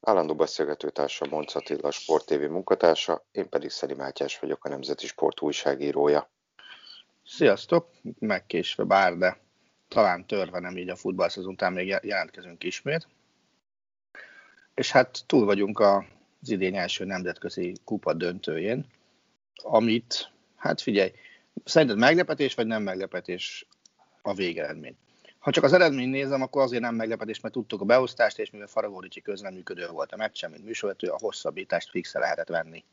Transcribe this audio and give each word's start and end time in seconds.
Állandó 0.00 0.34
beszélgetőtársa 0.34 1.26
Monc 1.30 1.54
Attila, 1.54 1.90
Sport 1.90 2.26
TV 2.26 2.40
munkatársa, 2.40 3.24
én 3.32 3.48
pedig 3.48 3.70
Szeli 3.70 3.94
Mátyás 3.94 4.38
vagyok, 4.38 4.64
a 4.64 4.68
Nemzeti 4.68 5.06
Sport 5.06 5.40
újságírója. 5.40 6.30
Sziasztok! 7.24 7.88
Megkésve 8.18 8.84
bár, 8.84 9.16
de 9.16 9.38
talán 9.88 10.26
törve 10.26 10.58
nem 10.60 10.76
így 10.76 10.88
a 10.88 10.96
futballszezon 10.96 11.52
után 11.52 11.72
még 11.72 11.98
jelentkezünk 12.02 12.64
ismét. 12.64 13.08
És 14.74 14.90
hát 14.90 15.22
túl 15.26 15.44
vagyunk 15.44 15.78
az 15.80 16.50
idén 16.50 16.74
első 16.74 17.04
nemzetközi 17.04 17.72
kupa 17.84 18.12
döntőjén, 18.12 18.86
amit, 19.54 20.32
hát 20.56 20.80
figyelj, 20.80 21.12
szerinted 21.64 21.98
meglepetés 21.98 22.54
vagy 22.54 22.66
nem 22.66 22.82
meglepetés 22.82 23.66
a 24.22 24.34
végeredmény? 24.34 24.96
Ha 25.40 25.50
csak 25.50 25.64
az 25.64 25.72
eredmény 25.72 26.08
nézem, 26.08 26.42
akkor 26.42 26.62
azért 26.62 26.82
nem 26.82 26.94
meglepetés, 26.94 27.40
mert 27.40 27.54
tudtuk 27.54 27.80
a 27.80 27.84
beosztást, 27.84 28.38
és 28.38 28.50
mivel 28.50 28.66
Faragoricsi 28.66 29.20
közleműködő 29.20 29.88
volt 29.88 30.12
a 30.12 30.16
meccsen, 30.16 30.50
mint 30.50 30.64
műsorvető, 30.64 31.08
a 31.08 31.18
hosszabbítást 31.20 31.90
fixe 31.90 32.18
lehetett 32.18 32.48
venni. 32.48 32.84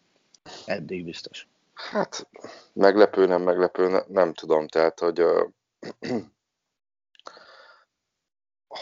Eddig 0.66 1.04
biztos. 1.04 1.48
Hát 1.74 2.28
meglepő, 2.74 3.26
nem 3.26 3.42
meglepő, 3.42 3.88
ne, 3.88 4.00
nem 4.08 4.34
tudom. 4.34 4.68
Tehát, 4.68 5.00
hogy 5.00 5.22
uh, 5.22 5.48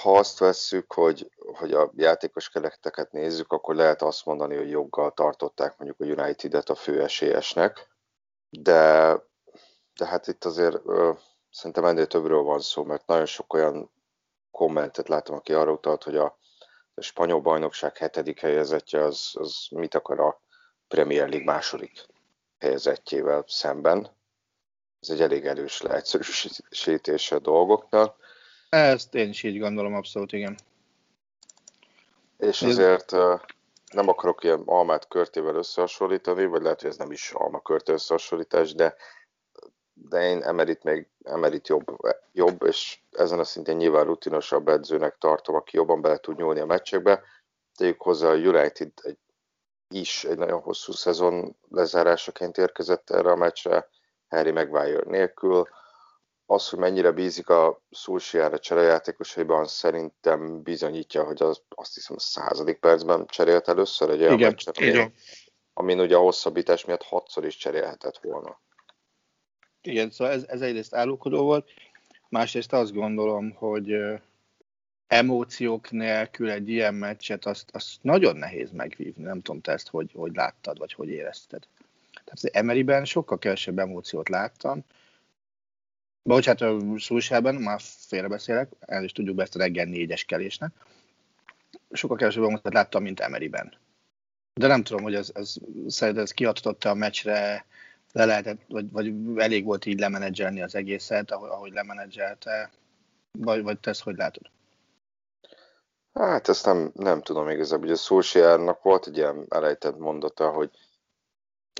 ha 0.02 0.18
azt 0.18 0.40
vesszük, 0.40 0.94
hogy, 0.94 1.32
hogy 1.38 1.74
a 1.74 1.92
játékos 1.96 2.50
kereteket 2.50 3.12
nézzük, 3.12 3.52
akkor 3.52 3.76
lehet 3.76 4.02
azt 4.02 4.26
mondani, 4.26 4.56
hogy 4.56 4.70
joggal 4.70 5.12
tartották 5.12 5.78
mondjuk 5.78 6.18
a 6.18 6.22
United-et 6.22 6.70
a 6.70 6.76
főesélyesnek, 6.76 7.90
de, 8.50 9.14
de 9.96 10.06
hát 10.06 10.28
itt 10.28 10.46
azért 10.46 10.76
uh, 10.84 11.18
szerintem 11.56 11.86
ennél 11.86 12.08
többről 12.08 12.42
van 12.42 12.59
szó, 12.59 12.84
mert 12.84 13.08
nagyon 13.08 13.25
sok 13.25 13.53
olyan 13.53 13.92
kommentet 14.52 15.08
látom, 15.08 15.36
aki 15.36 15.53
arra 15.53 15.72
utalt, 15.72 16.03
hogy 16.03 16.16
a, 16.16 16.38
a 16.94 17.02
spanyol 17.02 17.42
bajnokság 17.42 17.97
hetedik 17.97 18.39
helyezettje 18.39 19.03
az, 19.03 19.31
az 19.34 19.67
mit 19.70 19.95
akar 19.95 20.20
a 20.20 20.42
Premier 20.88 21.30
League 21.30 21.53
második 21.53 22.06
helyezettjével 22.59 23.44
szemben. 23.47 24.09
Ez 25.00 25.09
egy 25.09 25.22
elég 25.22 25.45
erős 25.45 25.81
leegyszerűsítése 25.81 27.36
a 27.36 27.39
dolgoknak. 27.39 28.16
Ezt 28.69 29.16
én 29.16 29.30
is 29.30 29.44
így 29.44 29.59
gondolom, 29.59 29.94
abszolút 29.94 30.31
igen. 30.31 30.57
És 32.38 32.62
azért 32.62 33.12
nem 33.91 34.07
akarok 34.07 34.44
ilyen 34.44 34.62
almát 34.66 35.07
körtével 35.07 35.56
összehasonlítani, 35.56 36.46
vagy 36.46 36.62
lehet, 36.62 36.81
hogy 36.81 36.90
ez 36.90 36.97
nem 36.97 37.12
is 37.12 37.31
alma 37.31 37.62
körté 37.62 37.91
összehasonlítás, 37.91 38.74
de 38.74 38.96
de 39.95 40.22
én 40.22 40.44
Emerit 40.44 40.83
még 40.83 41.07
Emerit 41.23 41.67
jobb, 41.67 41.85
jobb, 42.31 42.63
és 42.63 43.00
ezen 43.11 43.39
a 43.39 43.44
szintén 43.44 43.75
nyilván 43.75 44.06
rutinosabb 44.06 44.67
edzőnek 44.67 45.17
tartom, 45.17 45.56
aki 45.56 45.75
jobban 45.75 46.01
bele 46.01 46.17
tud 46.17 46.38
nyúlni 46.38 46.59
a 46.59 46.66
meccsekbe. 46.66 47.23
Tegyük 47.78 48.01
hozzá, 48.01 48.29
a 48.29 48.35
United 48.35 48.91
egy, 49.01 49.17
is 49.88 50.23
egy 50.23 50.38
nagyon 50.38 50.61
hosszú 50.61 50.91
szezon 50.91 51.56
lezárásaként 51.69 52.57
érkezett 52.57 53.09
erre 53.09 53.31
a 53.31 53.35
meccsre, 53.35 53.89
Harry 54.28 54.51
Maguire 54.51 55.03
nélkül. 55.06 55.67
Az, 56.45 56.69
hogy 56.69 56.79
mennyire 56.79 57.12
bízik 57.12 57.50
a 57.50 57.81
Szulsiára 57.91 58.59
cserejátékosaiban, 58.59 59.67
szerintem 59.67 60.62
bizonyítja, 60.62 61.23
hogy 61.23 61.41
az, 61.41 61.62
azt 61.69 61.94
hiszem 61.94 62.16
a 62.16 62.19
századik 62.19 62.79
percben 62.79 63.25
cserélt 63.25 63.67
először 63.67 64.09
egy 64.09 64.22
olyan 64.22 64.39
meccset, 64.39 64.77
amin 65.73 66.00
ugye 66.00 66.16
a 66.16 66.19
hosszabbítás 66.19 66.85
miatt 66.85 67.03
hatszor 67.03 67.45
is 67.45 67.57
cserélhetett 67.57 68.17
volna. 68.17 68.63
Igen, 69.85 70.12
szóval 70.12 70.34
ez, 70.34 70.44
ez 70.47 70.62
egyrészt 70.62 70.96
állókodó 70.96 71.44
volt, 71.44 71.69
másrészt 72.29 72.73
azt 72.73 72.94
gondolom, 72.94 73.51
hogy 73.51 73.96
emóciók 75.07 75.91
nélkül 75.91 76.50
egy 76.50 76.69
ilyen 76.69 76.94
meccset, 76.94 77.46
azt, 77.46 77.69
azt 77.72 77.97
nagyon 78.01 78.35
nehéz 78.35 78.72
megvívni. 78.72 79.24
Nem 79.24 79.41
tudom, 79.41 79.62
te 79.62 79.72
ezt 79.72 79.88
hogy, 79.88 80.12
hogy 80.13 80.35
láttad, 80.35 80.78
vagy 80.78 80.94
hogy 80.94 81.09
érezted. 81.09 81.68
Tehát 82.12 82.29
az 82.31 82.53
Emeryben 82.53 83.06
sokkal 83.06 83.38
kevesebb 83.38 83.79
emóciót 83.79 84.29
láttam. 84.29 84.84
Bocsánat, 86.24 86.62
a 86.62 87.00
Szulsában, 87.00 87.56
már 87.56 87.79
félrebeszélek, 87.81 88.72
el 88.79 89.03
is 89.03 89.12
tudjuk 89.12 89.35
be 89.35 89.44
ezt 89.44 89.56
a 89.56 89.59
reggel 89.59 89.85
négyes. 89.85 90.25
Sokkal 91.91 92.18
kevesebb 92.18 92.44
emóciót 92.44 92.74
láttam, 92.74 93.03
mint 93.03 93.19
Emeryben. 93.19 93.74
De 94.53 94.68
nem 94.68 94.84
tudom, 94.84 95.03
hogy 95.03 95.16
ez, 95.16 95.31
ez 95.34 95.56
szerinted 95.88 96.24
ez 96.24 96.31
kiadtotta 96.31 96.90
a 96.90 96.94
meccsre 96.94 97.66
le 98.16 98.26
lehetett, 98.26 98.62
vagy, 98.68 98.92
vagy 98.92 99.14
elég 99.36 99.66
volt 99.66 99.86
így 99.86 100.00
lemenedzselni 100.00 100.62
az 100.62 100.76
egészet, 100.76 101.31
ahogy, 101.31 101.50
ahogy 101.50 101.72
lemenedzselte, 101.74 102.72
vagy, 103.31 103.64
vagy 103.64 103.80
te 103.80 103.90
ezt 103.90 104.03
hogy 104.03 104.16
látod? 104.16 104.52
Hát 106.14 106.48
ezt 106.48 106.66
nem, 106.66 106.92
nem 106.94 107.22
tudom 107.22 107.50
igazából. 107.50 107.86
Ugye 107.86 107.94
a 107.94 107.98
Solskjaernak 107.98 108.81
volt 108.81 109.08
egy 109.08 109.18
ilyen 109.18 109.46
elejtett 109.50 109.98
mondata, 109.98 110.52
hogy 110.52 110.70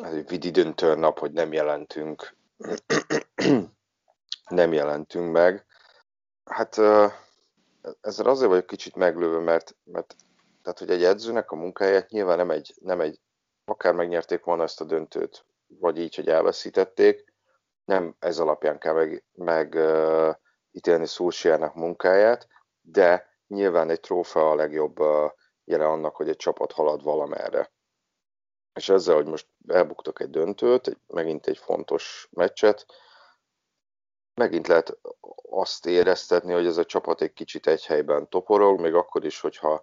we 0.02 0.24
didn't 0.26 0.76
turn 0.76 1.04
up, 1.04 1.20
hogy 1.20 1.32
nem 1.32 1.54
jelentünk, 1.54 2.36
nem 4.50 4.74
jelentünk 4.74 5.32
meg. 5.32 5.66
Hát 6.46 6.78
ezzel 8.02 8.26
azért 8.26 8.50
vagyok 8.50 8.68
kicsit 8.68 8.96
meglőve, 8.96 9.40
mert, 9.40 9.76
mert 9.84 10.16
tehát, 10.62 10.80
hogy 10.80 10.90
egy 10.90 11.04
edzőnek 11.04 11.52
a 11.52 11.56
munkáját 11.56 12.10
nyilván 12.10 12.38
nem 12.38 12.50
egy, 12.50 12.76
nem 12.82 13.00
egy 13.00 13.20
akár 13.66 13.94
megnyerték 13.94 14.44
volna 14.44 14.64
ezt 14.64 14.82
a 14.82 14.86
döntőt, 14.86 15.46
vagy 15.68 16.00
így, 16.00 16.16
hogy 16.16 16.30
elveszítették. 16.30 17.34
Nem 17.86 18.16
ez 18.20 18.40
alapján 18.40 18.80
kell 18.80 18.94
meg, 18.94 19.24
meg 19.34 19.74
uh, 19.74 20.36
ítélni 20.72 21.06
Szulsiának 21.06 21.76
munkáját, 21.76 22.48
de 22.82 23.30
nyilván 23.48 23.90
egy 23.90 24.00
trófea 24.00 24.50
a 24.50 24.56
legjobb 24.56 25.00
uh, 25.00 25.32
jele 25.64 25.86
annak, 25.88 26.16
hogy 26.16 26.30
egy 26.30 26.36
csapat 26.36 26.72
halad 26.72 27.04
valamerre. 27.04 27.72
És 28.74 28.90
ezzel, 28.90 29.16
hogy 29.16 29.26
most 29.26 29.48
elbuktak 29.68 30.20
egy 30.20 30.30
döntőt, 30.30 30.88
egy, 30.88 30.98
megint 31.08 31.48
egy 31.48 31.58
fontos 31.58 32.28
meccset, 32.32 32.86
megint 34.34 34.68
lehet 34.68 34.98
azt 35.50 35.86
éreztetni, 35.86 36.54
hogy 36.54 36.66
ez 36.66 36.78
a 36.78 36.86
csapat 36.86 37.22
egy 37.22 37.34
kicsit 37.34 37.68
egy 37.68 37.86
helyben 37.86 38.30
toporog, 38.30 38.80
még 38.80 38.94
akkor 38.94 39.26
is, 39.26 39.40
hogyha 39.40 39.82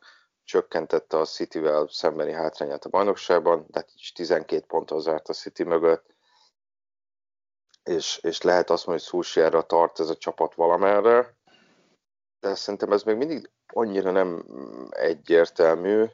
csökkentette 0.52 1.18
a 1.18 1.24
City-vel 1.24 1.88
szembeni 1.90 2.32
hátrányát 2.32 2.84
a 2.84 2.88
bajnokságban, 2.88 3.66
de 3.68 3.84
is 3.94 4.12
12 4.12 4.64
ponttal 4.66 5.00
zárt 5.00 5.28
a 5.28 5.32
City 5.32 5.64
mögött, 5.64 6.14
és, 7.82 8.18
és 8.22 8.42
lehet 8.42 8.70
azt 8.70 8.86
mondani, 8.86 9.08
hogy 9.08 9.22
Szulsjára 9.22 9.62
tart 9.62 10.00
ez 10.00 10.08
a 10.08 10.16
csapat 10.16 10.54
valamerre, 10.54 11.36
de 12.40 12.54
szerintem 12.54 12.92
ez 12.92 13.02
még 13.02 13.16
mindig 13.16 13.50
annyira 13.66 14.10
nem 14.10 14.44
egyértelmű, 14.90 16.04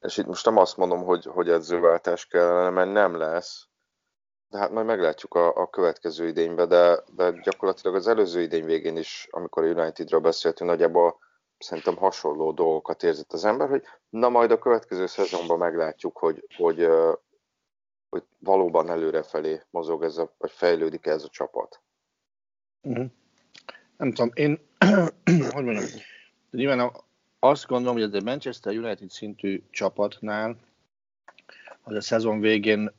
és 0.00 0.16
itt 0.16 0.26
most 0.26 0.44
nem 0.44 0.56
azt 0.56 0.76
mondom, 0.76 1.04
hogy, 1.04 1.24
hogy 1.24 1.48
edzőváltás 1.50 2.26
kellene, 2.26 2.70
mert 2.70 2.92
nem 2.92 3.16
lesz, 3.16 3.66
de 4.48 4.58
hát 4.58 4.70
majd 4.70 4.86
meglátjuk 4.86 5.34
a, 5.34 5.56
a 5.56 5.70
következő 5.70 6.26
idényben, 6.26 6.68
de, 6.68 7.02
de 7.14 7.30
gyakorlatilag 7.30 7.96
az 7.96 8.08
előző 8.08 8.40
idény 8.40 8.64
végén 8.64 8.96
is, 8.96 9.28
amikor 9.30 9.64
a 9.64 9.66
Unitedről 9.66 10.20
beszéltünk, 10.20 10.70
nagyjából 10.70 11.23
szerintem 11.64 11.96
hasonló 11.96 12.52
dolgokat 12.52 13.02
érzett 13.02 13.32
az 13.32 13.44
ember, 13.44 13.68
hogy 13.68 13.82
na 14.08 14.28
majd 14.28 14.50
a 14.50 14.58
következő 14.58 15.06
szezonban 15.06 15.58
meglátjuk, 15.58 16.18
hogy, 16.18 16.46
hogy, 16.56 16.86
hogy 18.08 18.22
valóban 18.38 18.90
előrefelé 18.90 19.60
mozog 19.70 20.02
ez 20.02 20.16
a, 20.16 20.34
vagy 20.38 20.50
fejlődik 20.50 21.06
ez 21.06 21.24
a 21.24 21.28
csapat. 21.28 21.80
Uh-huh. 22.82 23.06
Nem 23.96 24.12
tudom, 24.12 24.30
én, 24.34 24.68
hogy 25.54 25.64
mondjam, 25.64 25.84
nyilván 26.50 26.92
azt 27.38 27.66
gondolom, 27.66 27.94
hogy 27.94 28.04
ez 28.04 28.14
egy 28.14 28.24
Manchester 28.24 28.76
United 28.76 29.10
szintű 29.10 29.62
csapatnál, 29.70 30.56
hogy 31.80 31.96
a 31.96 32.00
szezon 32.00 32.40
végén 32.40 32.92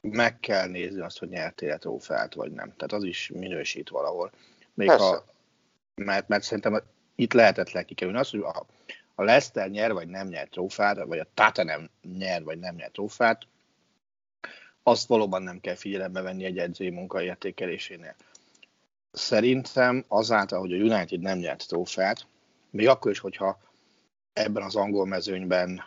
meg 0.00 0.40
kell 0.40 0.68
nézni 0.68 1.00
azt, 1.00 1.18
hogy 1.18 1.28
nyertél 1.28 1.78
trófeát, 1.78 2.34
vagy 2.34 2.52
nem. 2.52 2.74
Tehát 2.76 2.92
az 2.92 3.04
is 3.04 3.30
minősít 3.34 3.88
valahol. 3.88 4.30
Még 4.74 4.90
ha, 4.90 5.24
mert, 5.94 6.28
mert 6.28 6.42
szerintem 6.42 6.82
itt 7.20 7.32
lehetetlen 7.32 7.84
kikerülni. 7.84 8.18
Az, 8.18 8.30
hogy 8.30 8.40
a, 8.40 8.66
a 9.14 9.22
Leicester 9.22 9.70
nyer, 9.70 9.92
vagy 9.92 10.08
nem 10.08 10.28
nyer 10.28 10.48
trófát, 10.48 11.04
vagy 11.04 11.18
a 11.18 11.26
Tottenham 11.34 11.88
nyer, 12.18 12.42
vagy 12.44 12.58
nem 12.58 12.74
nyer 12.74 12.90
trófát, 12.90 13.46
azt 14.82 15.08
valóban 15.08 15.42
nem 15.42 15.60
kell 15.60 15.74
figyelembe 15.74 16.20
venni 16.20 16.44
egy 16.44 16.58
edzői 16.58 16.90
munka 16.90 17.22
értékelésénél. 17.22 18.14
Szerintem 19.12 20.04
azáltal, 20.08 20.60
hogy 20.60 20.72
a 20.72 20.76
United 20.76 21.20
nem 21.20 21.38
nyert 21.38 21.68
trófeát, 21.68 22.26
még 22.70 22.88
akkor 22.88 23.10
is, 23.10 23.18
hogyha 23.18 23.58
ebben 24.32 24.62
az 24.62 24.76
angol 24.76 25.06
mezőnyben 25.06 25.82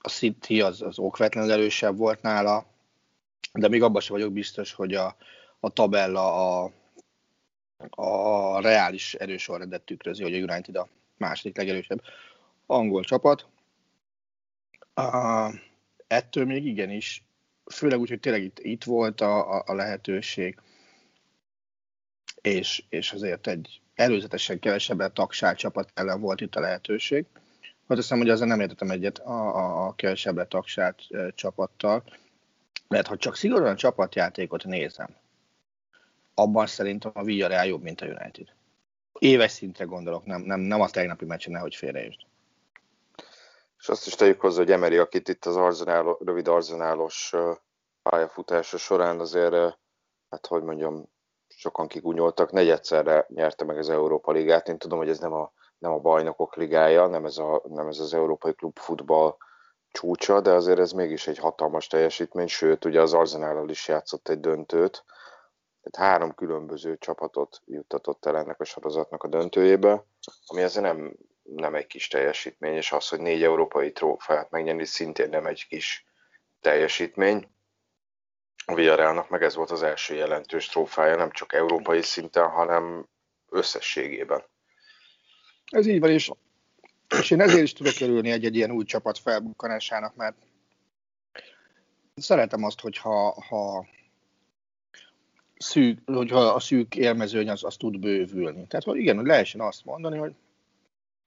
a 0.00 0.08
City 0.08 0.60
az, 0.60 0.82
az 0.82 0.98
okvetlenül 0.98 1.52
erősebb 1.52 1.96
volt 1.96 2.22
nála, 2.22 2.66
de 3.52 3.68
még 3.68 3.82
abban 3.82 4.00
sem 4.00 4.16
vagyok 4.16 4.32
biztos, 4.32 4.72
hogy 4.72 4.94
a, 4.94 5.16
a 5.60 5.70
tabella 5.70 6.58
a, 6.62 6.72
a 7.90 8.60
reális 8.60 9.14
erősorrendet 9.14 9.82
tükrözi, 9.82 10.22
hogy 10.22 10.34
a 10.34 10.52
United 10.52 10.76
a 10.76 10.88
második 11.16 11.56
legerősebb 11.56 12.02
angol 12.66 13.04
csapat. 13.04 13.46
Uh, 14.96 15.54
ettől 16.06 16.44
még 16.44 16.66
igenis, 16.66 17.24
főleg 17.66 17.98
úgy, 17.98 18.08
hogy 18.08 18.20
tényleg 18.20 18.42
itt, 18.42 18.58
itt 18.58 18.84
volt 18.84 19.20
a, 19.20 19.56
a, 19.56 19.62
a 19.66 19.74
lehetőség, 19.74 20.58
és, 22.40 22.84
és 22.88 23.12
azért 23.12 23.46
egy 23.46 23.80
előzetesen 23.94 24.58
kevesebb 24.58 25.12
tagság 25.12 25.56
csapat 25.56 25.90
ellen 25.94 26.20
volt 26.20 26.40
itt 26.40 26.54
a 26.54 26.60
lehetőség. 26.60 27.26
Hát 27.62 27.98
azt 27.98 28.00
hiszem, 28.00 28.18
hogy 28.18 28.28
ezzel 28.28 28.46
nem 28.46 28.60
értettem 28.60 28.90
egyet 28.90 29.18
a, 29.18 29.56
a, 29.56 29.86
a 29.86 29.94
kevesebb 29.94 30.48
tagság 30.48 30.94
csapattal, 31.34 32.04
mert 32.88 33.06
ha 33.06 33.16
csak 33.16 33.36
szigorúan 33.36 33.76
csapatjátékot 33.76 34.64
nézem, 34.64 35.16
abban 36.40 36.66
szerintem 36.66 37.10
a 37.14 37.22
Villarreal 37.22 37.66
jobb, 37.66 37.82
mint 37.82 38.00
a 38.00 38.06
United. 38.06 38.46
Éves 39.18 39.50
szintre 39.50 39.84
gondolok, 39.84 40.24
nem, 40.24 40.40
nem, 40.40 40.60
nem 40.60 40.80
a 40.80 40.90
tegnapi 40.90 41.24
meccsen, 41.24 41.52
nehogy 41.52 41.74
félreértsd. 41.74 42.20
És 43.78 43.88
azt 43.88 44.06
is 44.06 44.14
tegyük 44.14 44.40
hozzá, 44.40 44.58
hogy 44.58 44.70
Emery, 44.70 44.96
akit 44.96 45.28
itt 45.28 45.44
az 45.44 45.56
arzenál, 45.56 46.16
rövid 46.24 46.48
arzenálos 46.48 47.34
pályafutása 48.02 48.76
során 48.76 49.20
azért, 49.20 49.54
hát 50.30 50.46
hogy 50.46 50.62
mondjam, 50.62 51.08
sokan 51.48 51.86
kigunyoltak, 51.86 52.52
negyedszerre 52.52 53.26
nyerte 53.28 53.64
meg 53.64 53.78
az 53.78 53.88
Európa 53.88 54.32
Ligát. 54.32 54.68
Én 54.68 54.78
tudom, 54.78 54.98
hogy 54.98 55.08
ez 55.08 55.18
nem 55.18 55.32
a, 55.32 55.52
nem 55.78 55.92
a 55.92 55.98
bajnokok 55.98 56.56
ligája, 56.56 57.06
nem 57.06 57.24
ez, 57.24 57.38
a, 57.38 57.62
nem 57.68 57.86
ez 57.86 57.98
az 57.98 58.14
Európai 58.14 58.54
Klub 58.54 58.78
futball 58.78 59.36
csúcsa, 59.90 60.40
de 60.40 60.52
azért 60.52 60.78
ez 60.78 60.92
mégis 60.92 61.26
egy 61.26 61.38
hatalmas 61.38 61.86
teljesítmény, 61.86 62.46
sőt, 62.46 62.84
ugye 62.84 63.00
az 63.00 63.14
Arzenállal 63.14 63.68
is 63.68 63.88
játszott 63.88 64.28
egy 64.28 64.40
döntőt, 64.40 65.04
tehát 65.82 66.10
három 66.10 66.34
különböző 66.34 66.96
csapatot 66.98 67.62
juttatott 67.66 68.26
el 68.26 68.36
ennek 68.36 68.60
a 68.60 68.64
sorozatnak 68.64 69.22
a 69.22 69.28
döntőjébe, 69.28 70.04
ami 70.46 70.62
azért 70.62 70.84
nem, 70.84 71.16
nem 71.42 71.74
egy 71.74 71.86
kis 71.86 72.08
teljesítmény, 72.08 72.74
és 72.74 72.92
az, 72.92 73.08
hogy 73.08 73.20
négy 73.20 73.42
európai 73.42 73.92
trófeát 73.92 74.50
megnyerni, 74.50 74.84
szintén 74.84 75.28
nem 75.28 75.46
egy 75.46 75.66
kis 75.68 76.06
teljesítmény. 76.60 77.48
A 78.64 78.74
Villarrealnak 78.74 79.28
meg 79.28 79.42
ez 79.42 79.54
volt 79.54 79.70
az 79.70 79.82
első 79.82 80.14
jelentős 80.14 80.66
trófája, 80.66 81.16
nem 81.16 81.30
csak 81.30 81.52
európai 81.52 82.02
szinten, 82.02 82.48
hanem 82.48 83.08
összességében. 83.48 84.42
Ez 85.70 85.86
így 85.86 86.00
van, 86.00 86.10
és, 86.10 86.30
és 87.18 87.30
én 87.30 87.40
ezért 87.40 87.62
is 87.62 87.72
tudok 87.72 88.00
örülni 88.00 88.30
egy-egy 88.30 88.56
ilyen 88.56 88.70
új 88.70 88.84
csapat 88.84 89.18
felbukkanásának, 89.18 90.14
mert 90.16 90.36
szeretem 92.16 92.64
azt, 92.64 92.80
hogyha 92.80 93.44
ha 93.48 93.86
szűk, 95.62 95.98
hogyha 96.04 96.40
a 96.40 96.60
szűk 96.60 96.96
élmezőny 96.96 97.50
az, 97.50 97.64
az 97.64 97.76
tud 97.76 97.98
bővülni. 97.98 98.66
Tehát, 98.66 98.86
hogy 98.86 98.96
igen, 98.96 99.16
hogy 99.16 99.26
lehessen 99.26 99.60
azt 99.60 99.84
mondani, 99.84 100.18
hogy 100.18 100.34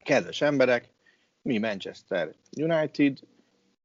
kedves 0.04 0.42
emberek, 0.42 0.90
mi 1.42 1.58
Manchester 1.58 2.34
United, 2.58 3.20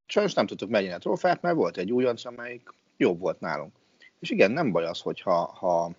sajnos 0.06 0.34
nem 0.34 0.46
tudtuk 0.46 0.68
megnyerni 0.68 0.96
a 0.96 0.98
trófát, 0.98 1.42
mert 1.42 1.54
volt 1.54 1.76
egy 1.76 1.92
újonc, 1.92 2.24
amelyik 2.24 2.68
jobb 2.96 3.18
volt 3.18 3.40
nálunk. 3.40 3.76
És 4.20 4.30
igen, 4.30 4.50
nem 4.50 4.72
baj 4.72 4.84
az, 4.84 5.00
hogyha 5.00 5.44
ha, 5.44 5.92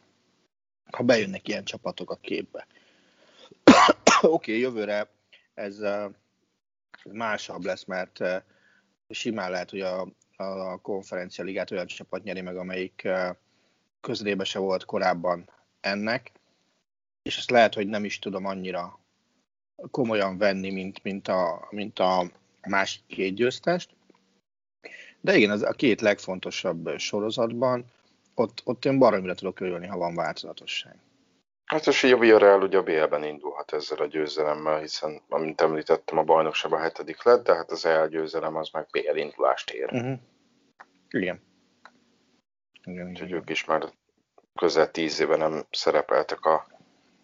ha 0.92 1.04
bejönnek 1.04 1.48
ilyen 1.48 1.64
csapatok 1.64 2.12
a 2.12 2.16
képbe. 2.16 2.68
Oké, 4.22 4.52
okay, 4.52 4.60
jövőre 4.60 5.10
ez, 5.54 5.82
másabb 7.12 7.64
lesz, 7.64 7.84
mert 7.84 8.20
simán 9.10 9.52
lehet, 9.52 9.70
hogy 9.70 9.82
a, 9.82 10.08
a 10.36 10.78
konferencia 10.82 11.44
ligát 11.44 11.72
olyan 11.72 11.86
csapat 11.86 12.24
nyeri 12.24 12.42
meg, 12.42 12.58
amelyik 12.58 13.08
közrébe 14.02 14.44
se 14.44 14.60
volt 14.60 14.86
korábban 14.86 15.50
ennek, 15.80 16.32
és 17.22 17.38
ezt 17.38 17.50
lehet, 17.50 17.74
hogy 17.74 17.88
nem 17.88 18.06
is 18.06 18.20
tudom 18.20 18.46
annyira 18.46 19.00
komolyan 19.92 20.38
venni, 20.38 20.72
mint, 20.72 21.04
mint, 21.04 21.28
a, 21.28 21.68
mint 21.70 22.00
a 22.00 22.26
másik 22.68 23.06
két 23.08 23.34
győztest. 23.34 23.90
De 25.22 25.36
igen, 25.36 25.50
az 25.50 25.64
a 25.64 25.72
két 25.72 26.02
legfontosabb 26.02 26.98
sorozatban, 26.98 27.86
ott, 28.34 28.62
ott 28.64 28.86
én 28.86 29.00
baromira 29.00 29.36
tudok 29.36 29.60
örülni, 29.60 29.88
ha 29.88 29.98
van 29.98 30.16
változatosság. 30.16 30.96
Hát 31.66 31.88
és 31.88 32.04
így 32.04 32.12
a 32.12 32.18
Villarreal 32.18 32.62
ugye 32.62 32.78
a 32.78 32.84
BL-ben 32.84 33.24
indulhat 33.24 33.74
ezzel 33.74 33.98
a 33.98 34.06
győzelemmel, 34.06 34.80
hiszen, 34.80 35.22
amint 35.30 35.62
említettem, 35.62 36.18
a 36.18 36.24
bajnokság 36.24 36.74
a 36.74 36.80
hetedik 36.80 37.24
lett, 37.24 37.44
de 37.44 37.56
hát 37.56 37.72
az 37.72 37.86
elgyőzelem 37.86 38.56
az 38.56 38.70
meg 38.70 38.88
BL 38.92 39.18
indulást 39.18 39.72
ér. 39.72 39.90
Uh-huh. 39.92 40.20
Igen. 41.10 41.42
Igen, 42.90 43.08
Úgyhogy 43.08 43.28
igen. 43.28 43.40
ők 43.40 43.50
is 43.50 43.66
már 43.66 43.94
közel 44.56 44.92
tíz 44.92 45.20
éve 45.20 45.36
nem 45.36 45.68
szerepeltek 45.72 46.46
a, 46.46 46.68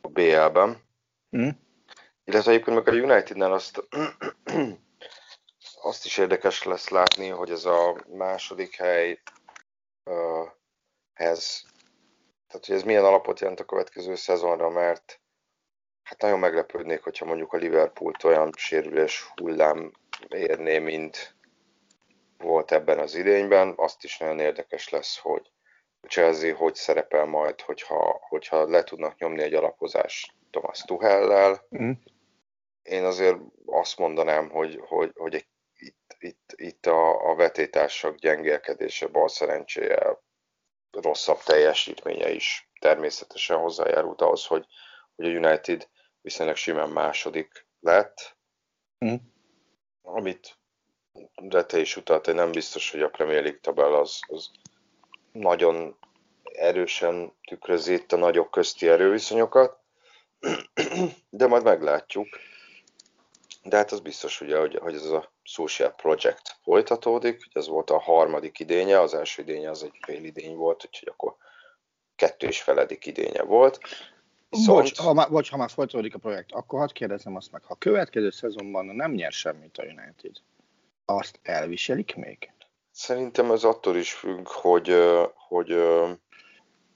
a 0.02 0.08
BL-ben. 0.08 0.84
Mm. 1.38 1.50
Illetve 2.24 2.52
egyébként 2.52 2.78
meg 2.78 2.88
a 2.88 2.98
Unitednál 2.98 3.54
azt, 3.54 3.88
azt 5.82 6.06
is 6.06 6.18
érdekes 6.18 6.64
lesz 6.64 6.90
látni, 6.90 7.28
hogy 7.28 7.50
ez 7.50 7.66
a 7.66 8.04
második 8.08 8.76
hely 8.76 9.22
uh, 10.04 10.50
ez, 11.14 11.62
tehát 12.48 12.66
hogy 12.66 12.76
ez 12.76 12.84
milyen 12.84 13.06
alapot 13.06 13.40
jelent 13.40 13.60
a 13.60 13.66
következő 13.66 14.16
szezonra, 14.16 14.70
mert 14.70 15.20
hát 16.04 16.22
nagyon 16.22 16.40
meglepődnék, 16.40 17.04
hogyha 17.04 17.26
mondjuk 17.26 17.54
a 17.54 17.58
Liverpoolt 17.58 18.24
olyan 18.24 18.52
sérülés 18.58 19.22
hullám 19.36 19.92
érné, 20.30 20.80
mint 20.80 21.36
volt 22.38 22.72
ebben 22.72 23.00
az 23.00 23.16
idényben. 23.16 23.74
Azt 23.76 24.04
is 24.04 24.18
nagyon 24.18 24.40
érdekes 24.40 24.90
lesz, 24.90 25.18
hogy 25.18 25.52
Chelsea 26.08 26.56
hogy 26.56 26.76
szerepel 26.76 27.26
majd, 27.26 27.62
hogyha, 27.62 28.20
hogyha 28.30 28.70
le 28.70 28.84
tudnak 28.84 29.18
nyomni 29.18 29.42
egy 29.42 29.54
alapozást 29.54 30.34
Thomas 30.52 30.82
Tuchellel. 30.82 31.66
Mm. 31.78 31.92
Én 32.84 33.04
azért 33.04 33.38
azt 33.66 33.98
mondanám, 33.98 34.50
hogy, 34.50 34.82
hogy, 34.88 35.12
hogy 35.16 35.36
egy, 35.36 35.48
itt, 35.78 36.16
itt, 36.20 36.54
itt 36.56 36.86
a, 36.86 37.30
a 37.30 37.36
vetétársak 37.36 38.16
gyengélkedése, 38.16 39.08
bal 39.08 39.28
szerencséje, 39.28 40.20
rosszabb 40.92 41.44
teljesítménye 41.44 42.30
is 42.30 42.70
természetesen 42.80 43.58
hozzájárult 43.58 44.22
ahhoz, 44.22 44.46
hogy, 44.46 44.66
hogy 45.16 45.26
a 45.26 45.38
United 45.38 45.88
viszonylag 46.22 46.56
simán 46.56 46.90
második 46.90 47.68
lett, 47.80 48.38
mm. 49.06 49.16
amit 50.02 50.58
de 51.36 51.66
te 51.66 51.80
is 51.80 51.98
utalt, 51.98 52.26
hogy 52.26 52.34
nem 52.34 52.52
biztos, 52.52 52.92
hogy 52.92 53.02
a 53.02 53.10
Premier 53.10 53.42
League 53.42 53.60
tabel 53.60 53.94
az, 53.94 54.20
az 54.28 54.52
nagyon 55.36 55.98
erősen 56.44 57.34
tükrözi 57.48 57.94
itt 57.94 58.12
a 58.12 58.18
nagyok 58.18 58.52
közti 58.52 58.88
erőviszonyokat, 58.88 59.78
de 61.30 61.48
majd 61.48 61.64
meglátjuk. 61.64 62.28
De 63.64 63.78
hát 63.78 63.92
az 63.92 64.00
biztos 64.00 64.42
ugye, 64.42 64.60
hogy, 64.60 64.76
hogy 64.76 64.94
ez 64.94 65.06
a 65.06 65.32
Social 65.44 65.90
Project 65.90 66.56
folytatódik, 66.64 67.34
hogy 67.34 67.52
ez 67.54 67.68
volt 67.68 67.90
a 67.90 68.00
harmadik 68.00 68.60
idénye, 68.60 69.00
az 69.00 69.14
első 69.14 69.42
idénye 69.42 69.70
az 69.70 69.84
egy 69.84 69.98
fél 70.06 70.24
idény 70.24 70.56
volt, 70.56 70.86
úgyhogy 70.86 71.08
akkor 71.08 71.36
kettő 72.16 72.48
és 72.48 72.62
feledik 72.62 73.06
idénye 73.06 73.44
volt. 73.44 73.80
Viszont... 74.50 74.82
Bocs, 74.82 74.98
ha 74.98 75.14
már, 75.14 75.30
bocs, 75.30 75.50
ha 75.50 75.58
már 75.58 75.70
folytatódik 75.70 76.16
a 76.16 76.20
projekt, 76.20 76.52
akkor 76.52 76.80
hadd 76.80 76.94
kérdezem 76.94 77.36
azt 77.36 77.52
meg, 77.52 77.64
ha 77.64 77.74
a 77.74 77.78
következő 77.78 78.30
szezonban 78.30 78.86
nem 78.86 79.12
nyer 79.12 79.32
semmit 79.32 79.78
a 79.78 79.84
United, 79.84 80.36
azt 81.06 81.40
elviselik 81.44 82.16
még? 82.16 82.55
Szerintem 82.98 83.52
ez 83.52 83.64
attól 83.64 83.96
is 83.96 84.14
függ, 84.14 84.48
hogy, 84.48 84.96
hogy 85.36 85.68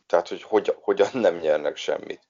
tehát, 0.05 0.27
hogy, 0.27 0.43
hogy 0.43 0.75
hogyan 0.81 1.09
nem 1.13 1.35
nyernek 1.35 1.75
semmit. 1.75 2.21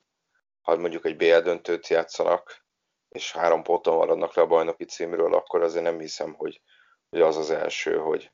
Ha 0.61 0.75
mondjuk 0.75 1.05
egy 1.05 1.17
BL 1.17 1.38
döntőt 1.38 1.88
játszanak, 1.88 2.65
és 3.09 3.31
három 3.31 3.63
ponton 3.63 3.95
maradnak 3.95 4.33
le 4.33 4.41
a 4.41 4.47
bajnoki 4.47 4.85
címről, 4.85 5.33
akkor 5.33 5.61
azért 5.61 5.83
nem 5.83 5.99
hiszem, 5.99 6.33
hogy, 6.33 6.61
hogy 7.09 7.21
az 7.21 7.38
az 7.38 7.49
első, 7.49 7.97
hogy 7.97 8.31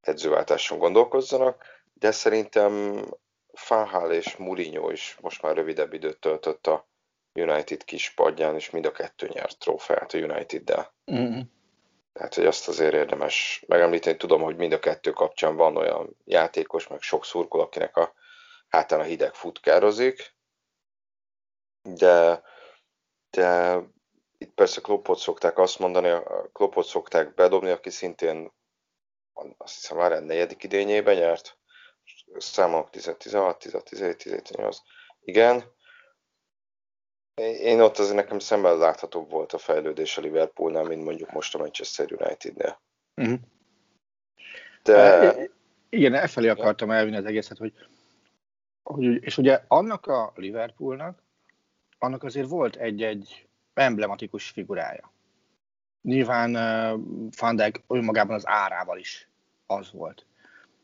edzőváltáson 0.00 0.78
gondolkozzanak, 0.78 1.64
de 1.94 2.10
szerintem 2.10 3.04
Fahal 3.52 4.12
és 4.12 4.36
Mourinho 4.36 4.90
is 4.90 5.16
most 5.20 5.42
már 5.42 5.54
rövidebb 5.56 5.92
időt 5.92 6.20
töltött 6.20 6.66
a 6.66 6.88
United 7.32 7.84
kis 7.84 8.10
padján, 8.10 8.54
és 8.54 8.70
mind 8.70 8.86
a 8.86 8.92
kettő 8.92 9.28
nyert 9.32 9.58
trófeát 9.58 10.12
a 10.12 10.18
United-del. 10.18 10.94
Mm-hmm. 11.12 11.40
Tehát, 12.12 12.34
hogy 12.34 12.46
azt 12.46 12.68
azért 12.68 12.94
érdemes 12.94 13.64
megemlíteni. 13.66 14.16
Tudom, 14.16 14.42
hogy 14.42 14.56
mind 14.56 14.72
a 14.72 14.78
kettő 14.78 15.10
kapcsán 15.10 15.56
van 15.56 15.76
olyan 15.76 16.16
játékos, 16.24 16.86
meg 16.86 17.00
sok 17.00 17.24
szurkol, 17.24 17.60
akinek 17.60 17.96
a 17.96 18.14
hátán 18.68 19.00
a 19.00 19.02
hideg 19.02 19.34
futkározik, 19.34 20.34
de, 21.82 22.42
de 23.30 23.78
itt 24.38 24.54
persze 24.54 24.80
Kloppot 24.80 25.18
szokták 25.18 25.58
azt 25.58 25.78
mondani, 25.78 26.08
a 26.08 26.50
Kloppot 26.52 26.86
szokták 26.86 27.34
bedobni, 27.34 27.70
aki 27.70 27.90
szintén 27.90 28.52
azt 29.56 29.74
hiszem 29.74 29.96
már 29.96 30.12
a 30.12 30.20
negyedik 30.20 30.62
idényében 30.62 31.14
nyert, 31.14 31.58
számolok 32.36 32.90
16, 32.90 33.58
17, 33.58 33.84
17, 33.84 34.16
18, 34.16 34.78
igen. 35.20 35.78
Én 37.40 37.80
ott 37.80 37.98
azért 37.98 38.16
nekem 38.16 38.38
szemben 38.38 38.78
láthatóbb 38.78 39.30
volt 39.30 39.52
a 39.52 39.58
fejlődés 39.58 40.18
a 40.18 40.20
Liverpoolnál, 40.20 40.84
mint 40.84 41.04
mondjuk 41.04 41.32
most 41.32 41.54
a 41.54 41.58
Manchester 41.58 42.12
Unitednél. 42.12 42.80
Uh-huh. 43.16 43.38
De... 44.82 45.34
Igen, 45.88 46.14
e 46.14 46.26
felé 46.26 46.48
akartam 46.48 46.90
elvinni 46.90 47.16
az 47.16 47.24
egészet, 47.24 47.58
hogy, 47.58 47.72
hogy 48.82 49.04
és 49.04 49.38
ugye 49.38 49.60
annak 49.68 50.06
a 50.06 50.32
Liverpoolnak, 50.34 51.22
annak 51.98 52.22
azért 52.22 52.48
volt 52.48 52.76
egy-egy 52.76 53.48
emblematikus 53.74 54.50
figurája. 54.50 55.12
Nyilván 56.02 56.50
uh, 56.50 57.00
Van 57.38 57.56
Dijk 57.56 57.82
önmagában 57.86 58.34
az 58.34 58.46
árával 58.46 58.98
is 58.98 59.28
az 59.66 59.92
volt. 59.92 60.26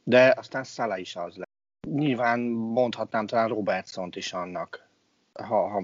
De 0.04 0.34
aztán 0.36 0.64
Szala 0.64 0.98
is 0.98 1.16
az 1.16 1.36
lett. 1.36 1.48
Nyilván 1.88 2.40
mondhatnám 2.50 3.26
talán 3.26 3.48
Robertson-t 3.48 4.16
is 4.16 4.32
annak, 4.32 4.88
ha, 5.32 5.68
ha 5.68 5.82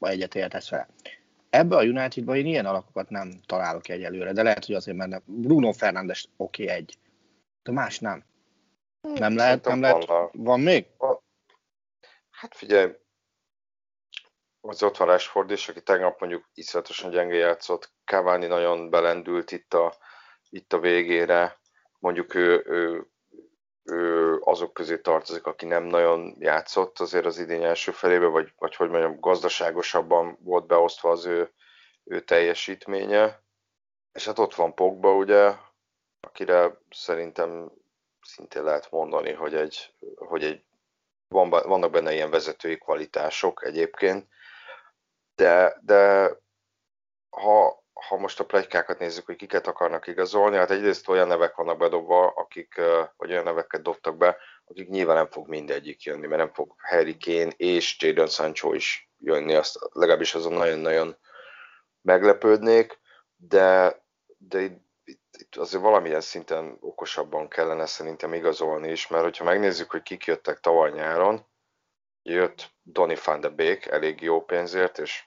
egyetértesz 0.00 0.70
vele. 0.70 0.88
Ebbe 1.50 1.76
a 1.76 1.82
Unitedban 1.82 2.36
én 2.36 2.46
ilyen 2.46 2.66
alakokat 2.66 3.10
nem 3.10 3.40
találok 3.46 3.88
egyelőre, 3.88 4.32
de 4.32 4.42
lehet, 4.42 4.64
hogy 4.64 4.74
azért, 4.74 4.96
mert 4.96 5.22
Bruno 5.24 5.72
Fernandes 5.72 6.28
oké 6.36 6.62
okay, 6.62 6.74
egy, 6.74 6.98
de 7.62 7.72
más 7.72 7.98
nem. 7.98 8.24
Nem 9.00 9.36
lehet, 9.36 9.64
nem 9.64 9.80
lehet. 9.80 10.04
Van, 10.04 10.30
van 10.32 10.60
még? 10.60 10.86
Hát 12.30 12.56
figyelj, 12.56 12.92
az 14.60 14.82
ott 14.82 14.96
van 14.96 15.08
Rashford 15.08 15.50
is, 15.50 15.68
aki 15.68 15.82
tegnap 15.82 16.20
mondjuk 16.20 16.50
iszonyatosan 16.54 17.10
gyenge 17.10 17.36
játszott, 17.36 17.92
Cavani 18.04 18.46
nagyon 18.46 18.90
belendült 18.90 19.50
itt 19.50 19.74
a, 19.74 19.96
itt 20.48 20.72
a 20.72 20.78
végére, 20.78 21.58
mondjuk 21.98 22.34
ő, 22.34 22.62
ő, 22.66 23.10
azok 24.40 24.72
közé 24.72 24.98
tartozik, 24.98 25.46
aki 25.46 25.66
nem 25.66 25.84
nagyon 25.84 26.36
játszott 26.38 26.98
azért 26.98 27.26
az 27.26 27.38
idény 27.38 27.64
első 27.64 27.92
felébe, 27.92 28.26
vagy, 28.26 28.52
vagy 28.58 28.76
hogy 28.76 28.88
mondjam, 28.90 29.20
gazdaságosabban 29.20 30.38
volt 30.40 30.66
beosztva 30.66 31.10
az 31.10 31.24
ő, 31.26 31.52
ő 32.04 32.20
teljesítménye. 32.20 33.42
És 34.12 34.24
hát 34.24 34.38
ott 34.38 34.54
van 34.54 34.74
Pogba, 34.74 35.14
ugye, 35.14 35.52
akire 36.20 36.78
szerintem 36.90 37.72
szintén 38.20 38.62
lehet 38.62 38.90
mondani, 38.90 39.32
hogy 39.32 39.54
egy, 39.54 39.94
hogy 40.14 40.44
egy 40.44 40.64
van, 41.28 41.50
vannak 41.50 41.90
benne 41.90 42.12
ilyen 42.12 42.30
vezetői 42.30 42.78
kvalitások 42.78 43.64
egyébként, 43.64 44.28
de, 45.34 45.80
de 45.84 46.30
ha, 47.30 47.84
ha 48.06 48.16
most 48.16 48.40
a 48.40 48.44
plegykákat 48.44 48.98
nézzük, 48.98 49.26
hogy 49.26 49.36
kiket 49.36 49.66
akarnak 49.66 50.06
igazolni, 50.06 50.56
hát 50.56 50.70
egyrészt 50.70 51.08
olyan 51.08 51.28
nevek 51.28 51.54
vannak 51.54 51.78
bedobva, 51.78 52.26
akik, 52.26 52.74
vagy 53.16 53.30
olyan 53.30 53.44
neveket 53.44 53.82
dobtak 53.82 54.16
be, 54.16 54.36
akik 54.64 54.88
nyilván 54.88 55.16
nem 55.16 55.30
fog 55.30 55.48
mindegyik 55.48 56.02
jönni, 56.02 56.26
mert 56.26 56.42
nem 56.42 56.52
fog 56.52 56.74
Harry 56.78 57.16
Kane 57.16 57.52
és 57.56 57.96
Jadon 58.00 58.26
Sancho 58.26 58.72
is 58.72 59.10
jönni, 59.18 59.54
azt 59.54 59.78
legalábbis 59.92 60.34
azon 60.34 60.52
nagyon-nagyon 60.52 61.16
meglepődnék, 62.00 63.00
de, 63.36 64.00
de 64.38 64.60
itt, 64.60 64.86
itt 65.38 65.56
azért 65.56 65.82
valamilyen 65.82 66.20
szinten 66.20 66.76
okosabban 66.80 67.48
kellene 67.48 67.86
szerintem 67.86 68.34
igazolni 68.34 68.90
is, 68.90 69.06
mert 69.06 69.22
hogyha 69.22 69.44
megnézzük, 69.44 69.90
hogy 69.90 70.02
kik 70.02 70.24
jöttek 70.24 70.60
tavaly 70.60 70.90
nyáron, 70.90 71.46
jött 72.22 72.70
Donny 72.82 73.16
van 73.24 73.40
de 73.40 73.48
Beek 73.48 73.86
elég 73.86 74.20
jó 74.20 74.44
pénzért, 74.44 74.98
és 74.98 75.26